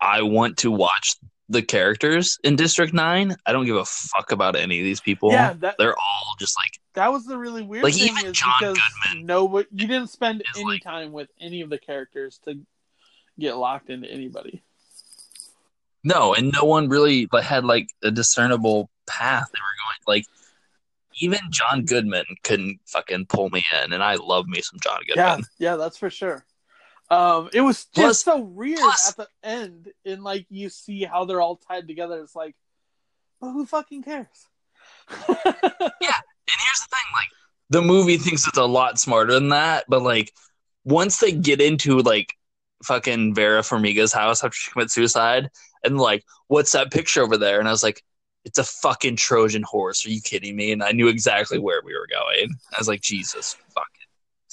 I 0.00 0.22
want 0.22 0.58
to 0.58 0.70
watch 0.70 1.16
the 1.48 1.62
characters 1.62 2.38
in 2.42 2.56
District 2.56 2.94
Nine. 2.94 3.36
I 3.44 3.52
don't 3.52 3.66
give 3.66 3.76
a 3.76 3.84
fuck 3.84 4.32
about 4.32 4.56
any 4.56 4.78
of 4.80 4.84
these 4.84 5.00
people. 5.00 5.30
Yeah, 5.30 5.52
that 5.60 5.76
They're 5.78 5.96
all 5.96 6.34
just 6.38 6.56
like 6.58 6.78
that 6.94 7.12
was 7.12 7.26
the 7.26 7.36
really 7.36 7.62
weird 7.62 7.84
Like, 7.84 7.94
thing 7.94 8.04
even 8.08 8.26
is 8.26 8.32
John 8.32 8.52
because 8.60 8.78
Goodman 9.04 9.26
no, 9.26 9.58
you 9.70 9.86
didn't 9.86 10.08
spend 10.10 10.42
any 10.56 10.64
like- 10.64 10.82
time 10.82 11.12
with 11.12 11.28
any 11.40 11.60
of 11.60 11.70
the 11.70 11.78
characters 11.78 12.38
to 12.44 12.58
get 13.38 13.56
locked 13.56 13.90
into 13.90 14.08
anybody. 14.10 14.62
no, 16.02 16.34
and 16.34 16.52
no 16.52 16.64
one 16.64 16.88
really 16.88 17.28
like 17.32 17.44
had 17.44 17.64
like 17.64 17.88
a 18.02 18.10
discernible 18.10 18.90
path 19.06 19.48
they 19.52 19.58
were 19.58 19.62
going. 19.62 20.16
Like 20.16 20.26
even 21.20 21.40
John 21.50 21.84
Goodman 21.84 22.24
couldn't 22.42 22.80
fucking 22.86 23.26
pull 23.26 23.50
me 23.50 23.64
in, 23.84 23.92
and 23.92 24.02
I 24.02 24.14
love 24.16 24.46
me 24.46 24.60
some 24.62 24.80
John 24.82 24.98
Goodman. 25.06 25.16
Yeah, 25.24 25.34
Goodman. 25.36 25.48
yeah, 25.58 25.76
that's 25.76 25.96
for 25.98 26.10
sure. 26.10 26.44
Um, 27.10 27.50
it 27.52 27.60
was 27.60 27.84
just 27.86 27.94
Plus- 27.94 28.22
so 28.24 28.38
weird 28.40 28.78
plus- 28.78 29.10
at 29.10 29.16
the 29.16 29.28
end, 29.48 29.92
and 30.04 30.24
like 30.24 30.46
you 30.48 30.68
see 30.68 31.04
how 31.04 31.24
they're 31.24 31.40
all 31.40 31.56
tied 31.56 31.86
together. 31.86 32.20
It's 32.20 32.34
like, 32.34 32.56
but 33.40 33.50
who 33.52 33.66
fucking 33.66 34.02
cares? 34.02 34.26
Yeah, 35.44 36.16
and 36.50 36.60
here's 36.60 36.80
the 36.80 36.90
thing, 36.90 37.12
like 37.14 37.28
the 37.70 37.82
movie 37.82 38.16
thinks 38.18 38.46
it's 38.46 38.58
a 38.58 38.64
lot 38.64 38.98
smarter 38.98 39.32
than 39.32 39.50
that, 39.50 39.84
but 39.88 40.02
like 40.02 40.32
once 40.84 41.18
they 41.18 41.32
get 41.32 41.60
into 41.60 41.98
like 42.00 42.34
fucking 42.84 43.34
Vera 43.34 43.62
Farmiga's 43.62 44.12
house 44.12 44.44
after 44.44 44.54
she 44.56 44.70
commits 44.70 44.94
suicide, 44.94 45.50
and 45.82 45.98
like, 45.98 46.24
what's 46.48 46.72
that 46.72 46.92
picture 46.92 47.22
over 47.22 47.36
there? 47.36 47.58
And 47.58 47.68
I 47.68 47.70
was 47.70 47.82
like, 47.82 48.02
it's 48.44 48.58
a 48.58 48.64
fucking 48.64 49.16
Trojan 49.16 49.62
horse. 49.62 50.04
Are 50.06 50.10
you 50.10 50.20
kidding 50.20 50.54
me? 50.56 50.72
And 50.72 50.82
I 50.82 50.92
knew 50.92 51.08
exactly 51.08 51.58
where 51.58 51.80
we 51.84 51.94
were 51.94 52.08
going. 52.10 52.50
I 52.72 52.78
was 52.78 52.88
like, 52.88 53.00
Jesus 53.00 53.56
fucking 53.74 54.03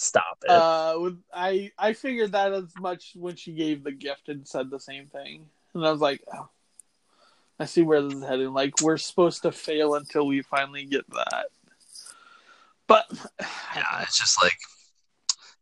Stop 0.01 0.39
it. 0.45 0.49
Uh, 0.49 1.11
I 1.31 1.71
I 1.77 1.93
figured 1.93 2.31
that 2.31 2.53
as 2.53 2.73
much 2.79 3.11
when 3.13 3.35
she 3.35 3.51
gave 3.51 3.83
the 3.83 3.91
gift 3.91 4.29
and 4.29 4.47
said 4.47 4.71
the 4.71 4.79
same 4.79 5.05
thing, 5.05 5.45
and 5.75 5.85
I 5.85 5.91
was 5.91 6.01
like, 6.01 6.23
oh, 6.33 6.49
I 7.59 7.65
see 7.65 7.83
where 7.83 8.01
this 8.01 8.15
is 8.15 8.23
heading. 8.23 8.51
Like 8.51 8.81
we're 8.81 8.97
supposed 8.97 9.43
to 9.43 9.51
fail 9.51 9.93
until 9.93 10.25
we 10.25 10.41
finally 10.41 10.85
get 10.85 11.07
that. 11.11 11.45
But 12.87 13.05
yeah, 13.75 14.01
it's 14.01 14.17
just 14.17 14.41
like, 14.41 14.57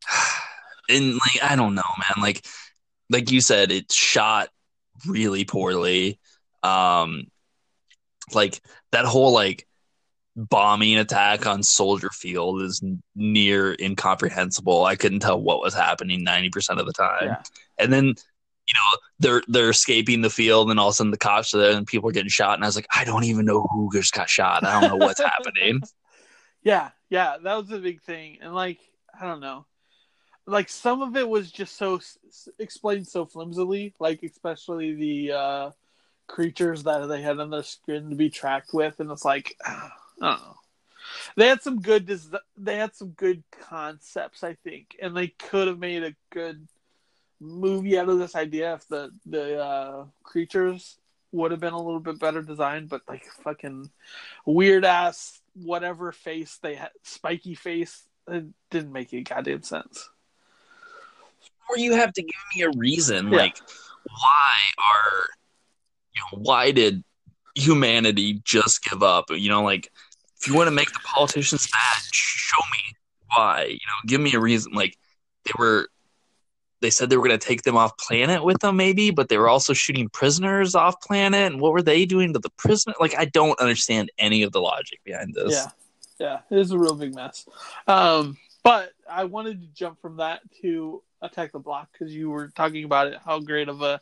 and 0.89 1.15
like 1.15 1.43
I 1.43 1.57
don't 1.57 1.75
know, 1.75 1.81
man. 1.97 2.23
Like, 2.23 2.45
like 3.09 3.31
you 3.31 3.41
said, 3.41 3.73
it's 3.73 3.93
shot 3.93 4.47
really 5.05 5.43
poorly. 5.43 6.17
Um, 6.63 7.25
like 8.33 8.61
that 8.93 9.03
whole 9.03 9.33
like 9.33 9.67
bombing 10.49 10.97
attack 10.97 11.45
on 11.45 11.63
Soldier 11.63 12.09
Field 12.11 12.61
is 12.61 12.81
near 13.15 13.75
incomprehensible. 13.79 14.85
I 14.85 14.95
couldn't 14.95 15.19
tell 15.19 15.39
what 15.41 15.61
was 15.61 15.73
happening 15.73 16.23
ninety 16.23 16.49
percent 16.49 16.79
of 16.79 16.85
the 16.85 16.93
time, 16.93 17.25
Yeah. 17.27 17.43
and 17.77 17.91
then 17.91 18.05
you 18.05 18.73
know 18.75 18.97
they're 19.19 19.43
they're 19.47 19.69
escaping 19.69 20.21
the 20.21 20.29
field, 20.29 20.69
and 20.71 20.79
all 20.79 20.87
of 20.89 20.91
a 20.91 20.95
sudden 20.95 21.11
the 21.11 21.17
cops 21.17 21.53
are 21.53 21.57
there, 21.59 21.75
and 21.77 21.85
people 21.87 22.09
are 22.09 22.13
getting 22.13 22.29
shot, 22.29 22.55
and 22.55 22.63
I 22.63 22.67
was 22.67 22.75
like, 22.75 22.87
I 22.95 23.03
don't 23.03 23.23
even 23.25 23.45
know 23.45 23.67
who 23.71 23.89
just 23.93 24.13
got 24.13 24.29
shot. 24.29 24.63
I 24.65 24.79
don't 24.79 24.89
know 24.99 25.05
what's 25.05 25.21
happening. 25.21 25.81
Yeah, 26.61 26.89
yeah, 27.09 27.37
that 27.41 27.55
was 27.55 27.71
a 27.71 27.79
big 27.79 28.01
thing, 28.01 28.39
and 28.41 28.53
like 28.53 28.79
I 29.19 29.25
don't 29.25 29.39
know, 29.39 29.65
like 30.45 30.67
some 30.67 31.01
of 31.01 31.15
it 31.15 31.27
was 31.27 31.51
just 31.51 31.77
so 31.77 31.95
s- 31.95 32.17
explained 32.59 33.07
so 33.07 33.25
flimsily, 33.25 33.93
like 33.97 34.23
especially 34.23 34.93
the 34.93 35.31
uh 35.31 35.71
creatures 36.27 36.83
that 36.83 37.05
they 37.07 37.21
had 37.21 37.39
on 37.39 37.49
their 37.49 37.63
screen 37.63 38.09
to 38.09 38.15
be 38.17 38.29
tracked 38.29 38.73
with, 38.73 38.99
and 38.99 39.09
it's 39.09 39.23
like 39.23 39.55
I. 40.21 40.39
They 41.35 41.47
had 41.47 41.61
some 41.61 41.81
good 41.81 42.05
des- 42.05 42.37
they 42.57 42.77
had 42.77 42.95
some 42.95 43.09
good 43.09 43.43
concepts, 43.61 44.43
I 44.43 44.53
think, 44.55 44.95
and 45.01 45.15
they 45.15 45.27
could 45.27 45.67
have 45.67 45.79
made 45.79 46.03
a 46.03 46.15
good 46.31 46.67
movie 47.39 47.97
out 47.97 48.09
of 48.09 48.19
this 48.19 48.35
idea 48.35 48.73
if 48.75 48.87
the 48.87 49.11
the 49.25 49.59
uh, 49.59 50.05
creatures 50.23 50.97
would 51.31 51.51
have 51.51 51.59
been 51.59 51.73
a 51.73 51.81
little 51.81 51.99
bit 51.99 52.19
better 52.19 52.41
designed, 52.41 52.89
but 52.89 53.01
like 53.07 53.25
fucking 53.43 53.89
weird 54.45 54.83
ass 54.85 55.39
whatever 55.53 56.11
face 56.11 56.57
they 56.61 56.75
had, 56.75 56.89
spiky 57.03 57.53
face, 57.55 58.07
it 58.27 58.45
didn't 58.71 58.91
make 58.91 59.13
any 59.13 59.23
goddamn 59.23 59.61
sense. 59.63 60.09
or 61.69 61.77
you 61.77 61.93
have 61.93 62.13
to 62.13 62.21
give 62.21 62.41
me 62.55 62.63
a 62.63 62.71
reason 62.77 63.31
Yeah. 63.31 63.37
like 63.37 63.57
why 64.05 64.55
are 64.77 65.25
you 66.15 66.21
know 66.37 66.41
why 66.43 66.71
did 66.71 67.03
humanity 67.55 68.41
just 68.43 68.83
give 68.83 69.03
up 69.03 69.25
you 69.29 69.49
know 69.49 69.63
like 69.63 69.91
if 70.39 70.47
you 70.47 70.55
want 70.55 70.67
to 70.67 70.71
make 70.71 70.91
the 70.91 70.99
politicians 70.99 71.67
mad, 71.73 72.03
show 72.11 72.61
me 72.71 72.95
why 73.35 73.65
you 73.65 73.73
know 73.73 74.07
give 74.07 74.19
me 74.19 74.33
a 74.33 74.39
reason 74.39 74.73
like 74.73 74.97
they 75.45 75.51
were 75.59 75.87
they 76.81 76.89
said 76.89 77.09
they 77.09 77.17
were 77.17 77.27
going 77.27 77.37
to 77.37 77.47
take 77.47 77.61
them 77.61 77.77
off 77.77 77.95
planet 77.97 78.43
with 78.43 78.59
them 78.59 78.75
maybe 78.75 79.11
but 79.11 79.29
they 79.29 79.37
were 79.37 79.47
also 79.49 79.71
shooting 79.71 80.09
prisoners 80.09 80.73
off 80.73 80.99
planet 81.01 81.51
and 81.51 81.61
what 81.61 81.71
were 81.71 81.81
they 81.81 82.05
doing 82.05 82.33
to 82.33 82.39
the 82.39 82.49
prisoner 82.57 82.95
like 82.99 83.15
i 83.19 83.25
don't 83.25 83.59
understand 83.59 84.11
any 84.17 84.41
of 84.41 84.51
the 84.51 84.59
logic 84.59 84.99
behind 85.03 85.33
this 85.35 85.51
Yeah, 85.53 85.67
yeah, 86.19 86.39
it 86.49 86.59
is 86.59 86.71
a 86.71 86.77
real 86.77 86.95
big 86.95 87.15
mess. 87.15 87.47
Um, 87.87 88.37
but 88.63 88.91
I 89.09 89.23
wanted 89.23 89.61
to 89.61 89.67
jump 89.67 90.01
from 90.01 90.17
that 90.17 90.41
to 90.61 91.01
Attack 91.21 91.53
the 91.53 91.59
Block 91.59 91.89
because 91.91 92.13
you 92.13 92.29
were 92.29 92.49
talking 92.49 92.83
about 92.83 93.07
it, 93.07 93.19
how 93.23 93.39
great 93.39 93.69
of 93.69 93.81
a 93.81 93.99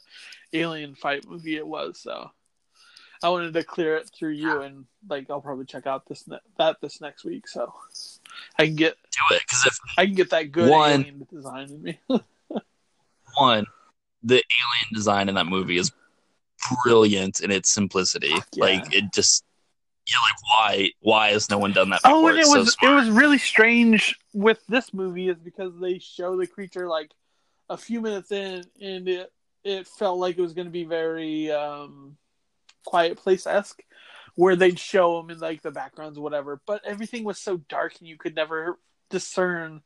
alien 0.51 0.95
fight 0.95 1.27
movie 1.27 1.57
it 1.57 1.65
was. 1.67 1.99
So 1.99 2.31
I 3.24 3.30
wanted 3.30 3.53
to 3.53 3.63
clear 3.63 3.97
it 3.97 4.09
through 4.13 4.32
you, 4.34 4.61
and 4.61 4.86
like 5.09 5.30
I'll 5.30 5.41
probably 5.41 5.65
check 5.65 5.88
out 5.88 6.07
this 6.07 6.28
ne- 6.28 6.38
that 6.57 6.78
this 6.82 7.01
next 7.01 7.24
week, 7.26 7.47
so 7.47 7.74
I 8.59 8.65
can 8.65 8.76
get 8.76 8.95
do 9.11 9.36
it 9.36 9.41
because 9.47 9.65
if 9.65 9.80
I 9.97 10.05
can 10.05 10.15
get 10.15 10.30
that 10.32 10.51
good 10.51 10.70
One- 10.70 11.01
alien 11.01 11.28
design 11.32 11.70
in 11.70 11.82
me. 11.82 11.99
one, 13.38 13.65
the 14.24 14.36
alien 14.36 14.93
design 14.93 15.30
in 15.30 15.36
that 15.36 15.47
movie 15.47 15.78
is 15.78 15.91
brilliant 16.84 17.41
in 17.41 17.51
its 17.51 17.72
simplicity. 17.74 18.30
yeah. 18.30 18.63
Like 18.63 18.93
it 18.93 19.13
just 19.13 19.43
you're 20.07 20.22
like, 20.22 20.41
why 20.43 20.91
why 21.01 21.30
has 21.32 21.49
no 21.49 21.57
one 21.57 21.74
done 21.74 21.89
that 21.89 22.01
before? 22.01 22.18
Oh, 22.18 22.28
and 22.28 22.38
it 22.38 22.41
It's 22.41 22.51
so 22.51 22.59
was 22.59 22.78
it 22.82 22.89
was 22.89 23.09
really 23.09 23.38
strange 23.38 24.15
with 24.34 24.59
this 24.68 24.93
movie 24.93 25.30
is 25.30 25.38
because 25.38 25.74
they 25.80 25.99
show 25.99 26.38
the 26.38 26.47
creature 26.47 26.88
like 26.88 27.11
a 27.70 27.78
few 27.78 27.99
minutes 28.01 28.32
in, 28.32 28.63
and 28.82 29.07
it 29.09 29.32
it 29.63 29.88
felt 29.88 30.20
like 30.20 30.38
it 30.38 30.41
was 30.41 30.53
going 30.53 30.68
to 30.68 30.72
be 30.72 30.86
very 30.86 31.51
um, 31.51 32.15
quiet 32.88 33.17
place 33.17 33.45
esque, 33.45 33.83
where 34.35 34.55
they'd 34.55 34.79
show 34.79 35.17
them 35.17 35.29
in 35.29 35.39
like 35.39 35.61
the 35.61 35.71
backgrounds 35.71 36.17
or 36.17 36.21
whatever. 36.21 36.61
But 36.65 36.85
everything 36.85 37.23
was 37.23 37.38
so 37.38 37.57
dark, 37.57 37.95
and 37.99 38.07
you 38.07 38.17
could 38.17 38.35
never 38.35 38.79
discern 39.09 39.81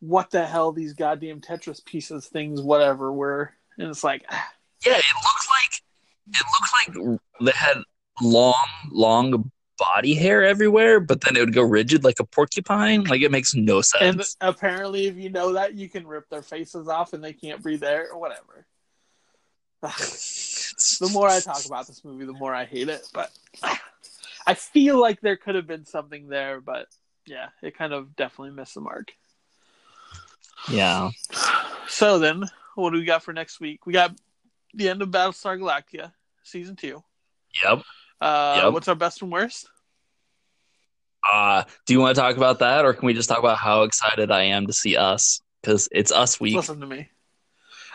what 0.00 0.30
the 0.30 0.44
hell 0.44 0.72
these 0.72 0.94
goddamn 0.94 1.40
Tetris 1.40 1.84
pieces 1.84 2.26
things 2.26 2.60
whatever 2.60 3.12
were. 3.12 3.54
And 3.78 3.88
it's 3.88 4.04
like, 4.04 4.24
ah, 4.30 4.48
yeah, 4.84 4.96
it 4.96 5.16
looks 5.16 5.48
like 5.60 5.82
it 6.28 6.46
looks 6.46 6.72
like 6.78 7.20
they 7.40 7.58
had 7.58 7.78
long, 8.20 8.66
long 8.90 9.50
body 9.76 10.14
hair 10.14 10.44
everywhere, 10.44 11.00
but 11.00 11.20
then 11.20 11.36
it 11.36 11.40
would 11.40 11.54
go 11.54 11.62
rigid 11.62 12.04
like 12.04 12.20
a 12.20 12.24
porcupine. 12.24 13.04
Like 13.04 13.22
it 13.22 13.30
makes 13.30 13.54
no 13.54 13.80
sense. 13.80 14.36
and 14.40 14.50
apparently, 14.50 15.06
if 15.06 15.16
you 15.16 15.30
know 15.30 15.52
that, 15.54 15.74
you 15.74 15.88
can 15.88 16.06
rip 16.06 16.28
their 16.28 16.42
faces 16.42 16.88
off 16.88 17.12
and 17.12 17.22
they 17.22 17.32
can't 17.32 17.62
breathe 17.62 17.84
air 17.84 18.08
or 18.12 18.18
whatever. 18.18 18.66
the 21.00 21.10
more 21.12 21.28
I 21.28 21.40
talk 21.40 21.64
about 21.66 21.86
this 21.86 22.04
movie, 22.04 22.24
the 22.24 22.32
more 22.32 22.54
I 22.54 22.64
hate 22.64 22.88
it. 22.88 23.08
But 23.12 23.30
I 24.46 24.54
feel 24.54 25.00
like 25.00 25.20
there 25.20 25.36
could 25.36 25.54
have 25.54 25.66
been 25.66 25.84
something 25.86 26.28
there, 26.28 26.60
but 26.60 26.88
yeah, 27.26 27.48
it 27.62 27.76
kind 27.76 27.92
of 27.92 28.16
definitely 28.16 28.54
missed 28.54 28.74
the 28.74 28.80
mark. 28.80 29.12
yeah. 30.70 31.10
So 31.88 32.18
then, 32.18 32.44
what 32.74 32.90
do 32.90 32.98
we 32.98 33.04
got 33.04 33.22
for 33.22 33.32
next 33.32 33.60
week? 33.60 33.86
We 33.86 33.92
got 33.92 34.16
the 34.74 34.88
end 34.88 35.02
of 35.02 35.10
Battlestar 35.10 35.58
Galactica, 35.58 36.12
season 36.42 36.76
two. 36.76 37.02
Yep. 37.62 37.82
Uh, 38.20 38.60
Yep. 38.64 38.72
What's 38.72 38.88
our 38.88 38.94
best 38.94 39.22
and 39.22 39.30
worst? 39.30 39.68
Uh, 41.30 41.64
do 41.86 41.94
you 41.94 42.00
want 42.00 42.14
to 42.14 42.20
talk 42.20 42.36
about 42.36 42.58
that, 42.58 42.84
or 42.84 42.92
can 42.92 43.06
we 43.06 43.14
just 43.14 43.28
talk 43.28 43.38
about 43.38 43.56
how 43.58 43.82
excited 43.82 44.30
I 44.30 44.44
am 44.44 44.66
to 44.66 44.72
see 44.72 44.96
us? 44.96 45.40
Because 45.62 45.88
it's 45.90 46.12
us 46.12 46.38
week. 46.38 46.56
Listen 46.56 46.80
to 46.80 46.86
me. 46.86 47.08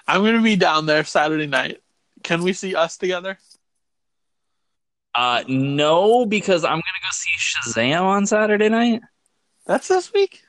I'm 0.10 0.22
going 0.22 0.36
to 0.36 0.41
be 0.41 0.55
down 0.55 0.86
there 0.86 1.03
Saturday 1.03 1.47
night. 1.47 1.82
Can 2.24 2.43
we 2.43 2.53
see 2.53 2.76
us 2.76 2.97
together? 2.97 3.38
Uh, 5.16 5.43
no, 5.47 6.26
because 6.26 6.64
I'm 6.64 6.70
gonna 6.70 6.82
go 7.01 7.10
see 7.12 7.32
Shazam 7.38 8.01
on 8.03 8.26
Saturday 8.26 8.70
night. 8.70 9.01
That's 9.66 9.88
this 9.88 10.14
week. 10.14 10.41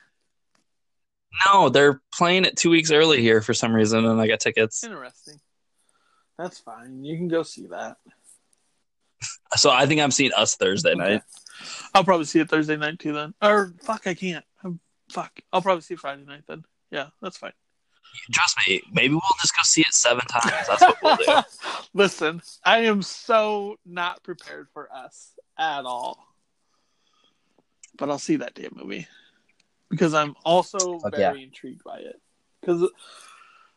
No, 1.47 1.71
they're 1.71 2.03
playing 2.15 2.45
it 2.45 2.57
two 2.57 2.71
weeks 2.71 2.91
early 2.91 3.21
here 3.23 3.41
for 3.41 3.55
some 3.55 3.73
reason, 3.73 4.05
and 4.05 4.21
I 4.21 4.27
got 4.27 4.41
tickets. 4.41 4.85
Interesting. 4.85 5.41
That's 6.39 6.59
fine. 6.59 7.05
You 7.05 7.17
can 7.17 7.29
go 7.29 7.43
see 7.43 7.67
that. 7.69 7.97
So 9.57 9.71
I 9.71 9.87
think 9.87 10.01
I'm 10.01 10.11
seeing 10.11 10.33
us 10.35 10.57
Thursday 10.57 10.91
Okay. 10.91 10.99
night. 10.99 11.23
I'll 11.95 12.05
probably 12.05 12.27
see 12.27 12.41
it 12.41 12.49
Thursday 12.49 12.77
night 12.77 12.99
too. 12.99 13.13
Then, 13.13 13.35
or 13.43 13.75
fuck, 13.83 14.07
I 14.07 14.15
can't. 14.15 14.45
Um, 14.63 14.79
fuck, 15.11 15.41
I'll 15.53 15.63
probably 15.63 15.83
see 15.83 15.97
Friday 15.97 16.25
night 16.25 16.45
then. 16.47 16.65
Yeah, 16.91 17.09
that's 17.23 17.39
fine. 17.39 17.53
Trust 18.33 18.57
me, 18.67 18.83
maybe 18.93 19.15
we'll 19.15 19.23
just 19.41 19.55
go 19.55 19.63
see 19.63 19.81
it 19.83 19.93
seven 19.93 20.25
times. 20.27 20.69
That's 20.69 20.83
what 20.83 20.97
we'll 21.03 21.17
do. 21.17 21.43
Listen, 21.95 22.43
I 22.65 22.81
am 22.81 23.03
so 23.03 23.77
not 23.85 24.23
prepared 24.23 24.69
for 24.73 24.89
us 24.93 25.33
at 25.59 25.85
all. 25.85 26.25
But 27.97 28.11
I'll 28.11 28.19
see 28.19 28.37
that 28.37 28.55
damn 28.55 28.73
movie 28.75 29.07
because 29.91 30.15
I'm 30.15 30.35
also 30.45 31.01
Fuck 31.01 31.17
very 31.17 31.43
intrigued 31.43 31.85
by 31.85 31.99
it. 31.99 32.21
Because 32.61 32.89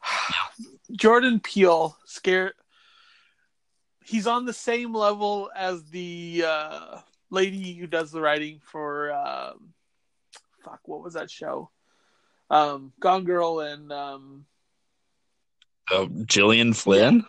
Jordan 0.92 1.40
Peele 1.40 1.98
scare 2.06 2.54
he's 4.06 4.28
on 4.28 4.46
the 4.46 4.54
same 4.54 4.94
level 4.94 5.50
as 5.56 5.84
the 5.86 6.44
uh, 6.46 7.00
lady 7.30 7.74
who 7.74 7.88
does 7.88 8.12
the 8.12 8.22
writing 8.22 8.60
for 8.64 9.12
um, 9.14 9.74
fuck 10.64 10.80
what 10.86 11.04
was 11.04 11.14
that 11.14 11.32
show? 11.32 11.70
Um, 12.50 12.94
Gone 13.00 13.24
Girl 13.26 13.60
and 13.62 13.92
um, 13.92 14.46
Oh, 15.92 16.08
Gillian 16.26 16.74
Flynn. 16.74 17.26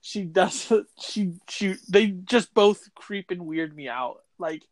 she 0.00 0.22
does 0.24 0.72
she 1.00 1.32
she 1.48 1.74
they 1.88 2.08
just 2.08 2.54
both 2.54 2.88
creep 2.94 3.30
and 3.30 3.46
weird 3.46 3.74
me 3.74 3.88
out. 3.88 4.18
Like 4.38 4.62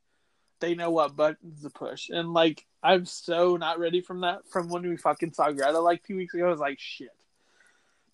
they 0.61 0.75
know 0.75 0.91
what 0.91 1.17
buttons 1.17 1.63
to 1.63 1.71
push. 1.71 2.09
And 2.11 2.33
like 2.33 2.65
i'm 2.83 3.07
so 3.07 3.57
not 3.57 3.79
ready 3.79 4.01
from 4.03 4.21
that 4.21 4.47
from 4.51 4.69
when 4.69 4.83
we 4.83 4.97
fucking 4.99 5.33
saw 5.33 5.51
greta 5.51 5.81
like 5.81 6.03
two 6.05 6.17
weeks 6.17 6.35
ago. 6.35 6.47
I 6.47 6.51
was 6.51 6.61
like 6.61 6.79
shit. 6.79 7.09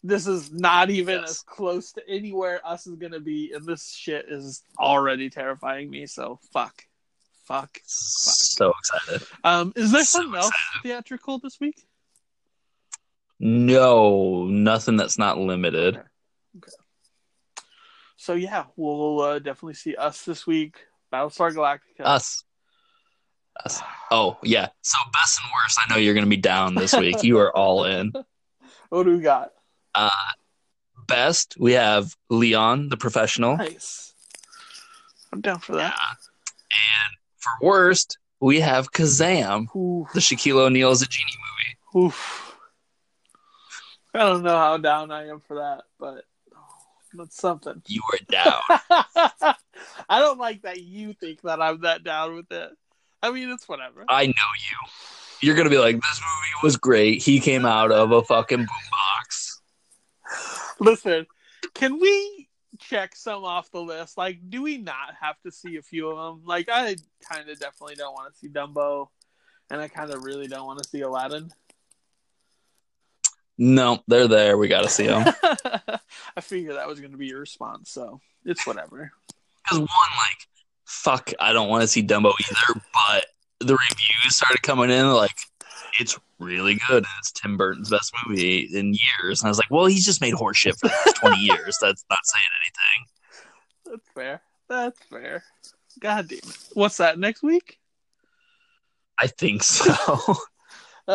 This 0.02 0.26
is 0.26 0.50
not 0.50 0.88
even 0.88 1.20
Yes. 1.20 1.30
as 1.30 1.40
close 1.40 1.92
to 1.92 2.08
anywhere 2.08 2.60
us 2.64 2.86
is 2.86 2.94
gonna 2.96 3.20
be. 3.20 3.52
And 3.52 3.66
this 3.66 3.92
shit 3.92 4.26
is 4.30 4.62
already 4.78 5.28
terrifying 5.28 5.90
me 5.90 6.06
so 6.06 6.38
fuck 6.52 6.84
fuck 7.50 7.80
So 7.84 8.72
excited. 8.78 9.26
um 9.42 9.72
is 9.74 9.90
there 9.90 10.04
So 10.04 10.20
something 10.20 10.38
else 10.40 10.52
theatrical 10.84 11.38
this 11.40 11.58
week 11.58 11.84
No, 13.40 14.46
nothing 14.46 14.96
that's 14.96 15.18
not 15.18 15.38
limited. 15.38 15.96
Okay. 16.56 16.72
So 18.16 18.34
yeah 18.34 18.64
we'll 18.76 19.20
uh, 19.20 19.38
definitely 19.40 19.74
see 19.74 19.96
us 19.96 20.24
this 20.24 20.46
week 20.46 20.76
battlestar 21.12 21.50
galactica 21.52 22.04
Us. 22.06 22.44
Us. 23.64 23.82
Oh 24.10 24.38
yeah. 24.42 24.68
So 24.82 24.98
best 25.12 25.40
and 25.42 25.50
worst. 25.52 25.78
I 25.80 25.92
know 25.92 25.98
you're 26.00 26.14
gonna 26.14 26.26
be 26.26 26.36
down 26.36 26.74
this 26.76 26.94
week. 26.94 27.22
you 27.24 27.38
are 27.38 27.54
all 27.56 27.84
in. 27.84 28.12
What 28.90 29.04
do 29.04 29.16
we 29.16 29.22
got? 29.22 29.50
Uh, 29.94 30.10
best 31.06 31.54
we 31.58 31.72
have 31.74 32.16
Leon 32.28 32.88
the 32.88 32.96
professional. 32.96 33.56
Nice. 33.56 34.14
I'm 35.32 35.40
down 35.40 35.60
for 35.60 35.76
that. 35.76 35.94
And 36.72 37.16
for 37.40 37.66
worst, 37.66 38.18
we 38.40 38.60
have 38.60 38.92
Kazam, 38.92 39.74
Oof. 39.76 40.12
the 40.12 40.20
Shaquille 40.20 40.66
O'Neal 40.66 40.90
is 40.90 41.02
a 41.02 41.06
genie 41.06 41.32
movie. 41.94 42.06
Oof. 42.06 42.56
I 44.14 44.20
don't 44.20 44.42
know 44.42 44.56
how 44.56 44.76
down 44.76 45.10
I 45.10 45.28
am 45.28 45.40
for 45.40 45.56
that, 45.56 45.82
but 45.98 46.24
that's 47.14 47.36
something. 47.36 47.82
You 47.86 48.02
are 48.12 48.18
down. 48.28 49.54
I 50.08 50.20
don't 50.20 50.38
like 50.38 50.62
that 50.62 50.80
you 50.80 51.12
think 51.12 51.42
that 51.42 51.60
I'm 51.60 51.82
that 51.82 52.02
down 52.02 52.34
with 52.34 52.50
it. 52.50 52.70
I 53.22 53.30
mean, 53.30 53.50
it's 53.50 53.68
whatever. 53.68 54.04
I 54.08 54.26
know 54.26 54.32
you. 54.32 54.88
You're 55.42 55.56
gonna 55.56 55.70
be 55.70 55.78
like, 55.78 55.96
this 55.96 56.20
movie 56.20 56.62
was 56.62 56.76
great. 56.76 57.22
He 57.22 57.40
came 57.40 57.64
out 57.64 57.92
of 57.92 58.12
a 58.12 58.22
fucking 58.22 58.66
boombox. 58.66 59.58
Listen, 60.80 61.26
can 61.74 61.98
we 62.00 62.48
check 62.90 63.14
some 63.14 63.44
off 63.44 63.70
the 63.70 63.80
list? 63.80 64.18
Like, 64.18 64.38
do 64.50 64.62
we 64.62 64.76
not 64.78 65.14
have 65.20 65.40
to 65.42 65.52
see 65.52 65.76
a 65.76 65.82
few 65.82 66.10
of 66.10 66.16
them? 66.16 66.44
Like, 66.44 66.68
I 66.70 66.96
kind 67.30 67.48
of 67.48 67.58
definitely 67.58 67.94
don't 67.94 68.12
want 68.12 68.32
to 68.32 68.38
see 68.38 68.48
Dumbo, 68.48 69.08
and 69.70 69.80
I 69.80 69.88
kind 69.88 70.10
of 70.10 70.24
really 70.24 70.48
don't 70.48 70.66
want 70.66 70.82
to 70.82 70.88
see 70.88 71.00
Aladdin. 71.00 71.50
No, 73.56 74.00
they're 74.08 74.26
there. 74.26 74.56
We 74.56 74.68
gotta 74.68 74.88
see 74.88 75.06
them. 75.06 75.32
I 76.36 76.40
figured 76.40 76.76
that 76.76 76.88
was 76.88 76.98
going 76.98 77.12
to 77.12 77.18
be 77.18 77.26
your 77.26 77.40
response, 77.40 77.90
so 77.90 78.20
it's 78.44 78.66
whatever. 78.66 79.12
Because 79.62 79.78
one, 79.78 79.88
like, 79.88 80.48
fuck, 80.86 81.32
I 81.38 81.52
don't 81.52 81.68
want 81.68 81.82
to 81.82 81.88
see 81.88 82.02
Dumbo 82.02 82.32
either. 82.40 82.80
But 82.92 83.26
the 83.60 83.74
reviews 83.74 84.36
started 84.36 84.62
coming 84.62 84.90
in 84.90 85.12
like, 85.12 85.36
it's 85.98 86.18
really 86.38 86.78
good. 86.88 87.04
It's 87.18 87.32
Tim 87.32 87.56
Burton's 87.56 87.90
best 87.90 88.12
movie 88.26 88.68
in 88.72 88.94
years. 88.94 89.40
And 89.40 89.48
I 89.48 89.50
was 89.50 89.58
like, 89.58 89.70
well, 89.70 89.86
he's 89.86 90.04
just 90.04 90.20
made 90.20 90.34
horseshit 90.34 90.78
for 90.78 90.88
the 90.88 90.94
last 91.06 91.16
twenty 91.16 91.38
years. 91.40 91.76
That's 91.80 92.04
not 92.10 92.18
saying 92.24 92.44
anything. 92.62 93.06
That's 93.86 94.08
fair. 94.14 94.42
That's 94.68 94.98
fair. 95.10 95.42
God 96.00 96.28
damn 96.28 96.38
it. 96.38 96.58
What's 96.74 96.98
that, 96.98 97.18
next 97.18 97.42
week? 97.42 97.78
I 99.18 99.26
think 99.26 99.62
so. 99.62 99.94
Uh, 101.08 101.12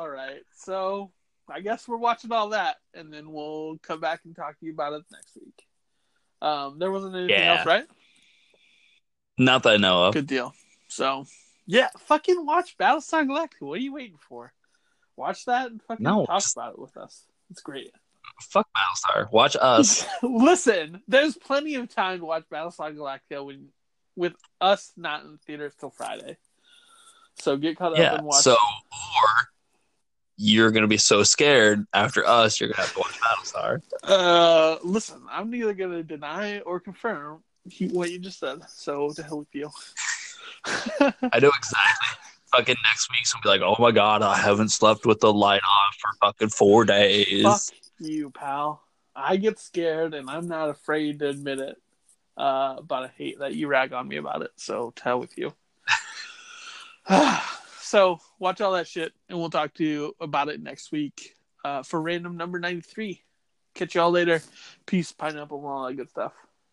all 0.00 0.08
right. 0.10 0.40
So 0.56 1.12
I 1.48 1.60
guess 1.60 1.86
we're 1.86 1.96
watching 1.98 2.32
all 2.32 2.48
that, 2.48 2.76
and 2.92 3.12
then 3.12 3.30
we'll 3.30 3.78
come 3.84 4.00
back 4.00 4.22
and 4.24 4.34
talk 4.34 4.58
to 4.58 4.66
you 4.66 4.72
about 4.72 4.94
it 4.94 5.02
next 5.12 5.36
week. 5.36 5.64
Um, 6.42 6.80
there 6.80 6.90
wasn't 6.90 7.14
anything 7.14 7.38
Yeah. 7.38 7.58
else, 7.58 7.66
right? 7.66 7.84
not 9.38 9.62
that 9.62 9.74
I 9.74 9.76
know 9.76 10.06
of. 10.06 10.14
Good 10.14 10.26
deal. 10.26 10.54
So 10.88 11.24
yeah, 11.68 11.88
fucking 11.98 12.46
watch 12.46 12.78
Battlestar 12.78 13.26
Galactica. 13.26 13.60
What 13.60 13.74
are 13.74 13.82
you 13.82 13.92
waiting 13.92 14.16
for? 14.18 14.54
Watch 15.16 15.44
that 15.44 15.70
and 15.70 15.82
fucking 15.82 16.02
No. 16.02 16.24
talk 16.24 16.42
about 16.56 16.72
it 16.72 16.78
with 16.78 16.96
us. 16.96 17.26
It's 17.50 17.60
great. 17.60 17.92
Fuck 18.40 18.66
Battlestar. 18.74 19.30
Watch 19.30 19.54
us. 19.60 20.06
Listen, 20.22 21.02
there's 21.08 21.36
plenty 21.36 21.74
of 21.74 21.94
time 21.94 22.20
to 22.20 22.24
watch 22.24 22.44
Battlestar 22.50 22.96
Galactica 22.96 23.44
when, 23.44 23.68
with 24.16 24.32
us 24.62 24.92
not 24.96 25.24
in 25.24 25.32
the 25.32 25.38
theaters 25.38 25.74
till 25.78 25.90
Friday. 25.90 26.38
So 27.34 27.58
get 27.58 27.76
caught 27.76 27.92
up 27.92 27.98
yeah. 27.98 28.14
and 28.14 28.24
watch. 28.26 28.42
So, 28.42 28.52
or 28.52 29.48
you're 30.38 30.70
gonna 30.70 30.88
be 30.88 30.96
so 30.96 31.22
scared 31.22 31.86
after 31.92 32.26
us, 32.26 32.60
you're 32.60 32.70
gonna 32.70 32.80
have 32.80 32.94
to 32.94 32.98
watch 32.98 33.20
Battlestar. 33.20 33.82
Uh, 34.02 34.78
listen, 34.82 35.20
I'm 35.30 35.50
neither 35.50 35.74
gonna 35.74 36.02
deny 36.02 36.60
or 36.60 36.80
confirm 36.80 37.42
what 37.90 38.10
you 38.10 38.18
just 38.18 38.38
said. 38.38 38.60
So 38.68 39.10
to 39.12 39.22
hell 39.22 39.40
with 39.40 39.48
you. 39.52 39.70
I 41.00 41.38
know 41.40 41.50
exactly. 41.56 42.08
Fucking 42.52 42.76
next 42.84 43.10
week's 43.10 43.32
gonna 43.32 43.42
be 43.42 43.48
like, 43.48 43.60
oh 43.60 43.80
my 43.80 43.90
god, 43.90 44.22
I 44.22 44.36
haven't 44.36 44.70
slept 44.70 45.04
with 45.04 45.20
the 45.20 45.32
light 45.32 45.60
off 45.62 45.96
for 46.00 46.26
fucking 46.26 46.48
four 46.48 46.84
days. 46.84 47.42
Fuck 47.42 47.60
you, 47.98 48.30
pal. 48.30 48.82
I 49.14 49.36
get 49.36 49.58
scared 49.58 50.14
and 50.14 50.30
I'm 50.30 50.48
not 50.48 50.70
afraid 50.70 51.18
to 51.18 51.28
admit 51.28 51.58
it. 51.58 51.76
Uh, 52.36 52.80
but 52.82 53.02
I 53.02 53.10
hate 53.16 53.40
that 53.40 53.54
you 53.54 53.66
rag 53.66 53.92
on 53.92 54.06
me 54.06 54.16
about 54.16 54.42
it. 54.42 54.52
So 54.56 54.92
to 54.96 55.02
hell 55.02 55.20
with 55.20 55.36
you. 55.36 55.52
so 57.80 58.20
watch 58.38 58.60
all 58.60 58.72
that 58.72 58.86
shit 58.86 59.12
and 59.28 59.38
we'll 59.38 59.50
talk 59.50 59.74
to 59.74 59.84
you 59.84 60.14
about 60.20 60.48
it 60.48 60.62
next 60.62 60.92
week 60.92 61.34
uh, 61.64 61.82
for 61.82 62.00
random 62.00 62.36
number 62.36 62.60
93. 62.60 63.22
Catch 63.74 63.94
y'all 63.94 64.10
later. 64.10 64.40
Peace, 64.86 65.12
pineapple, 65.12 65.58
and 65.58 65.66
all 65.66 65.86
that 65.86 65.94
good 65.94 66.10
stuff. 66.10 66.32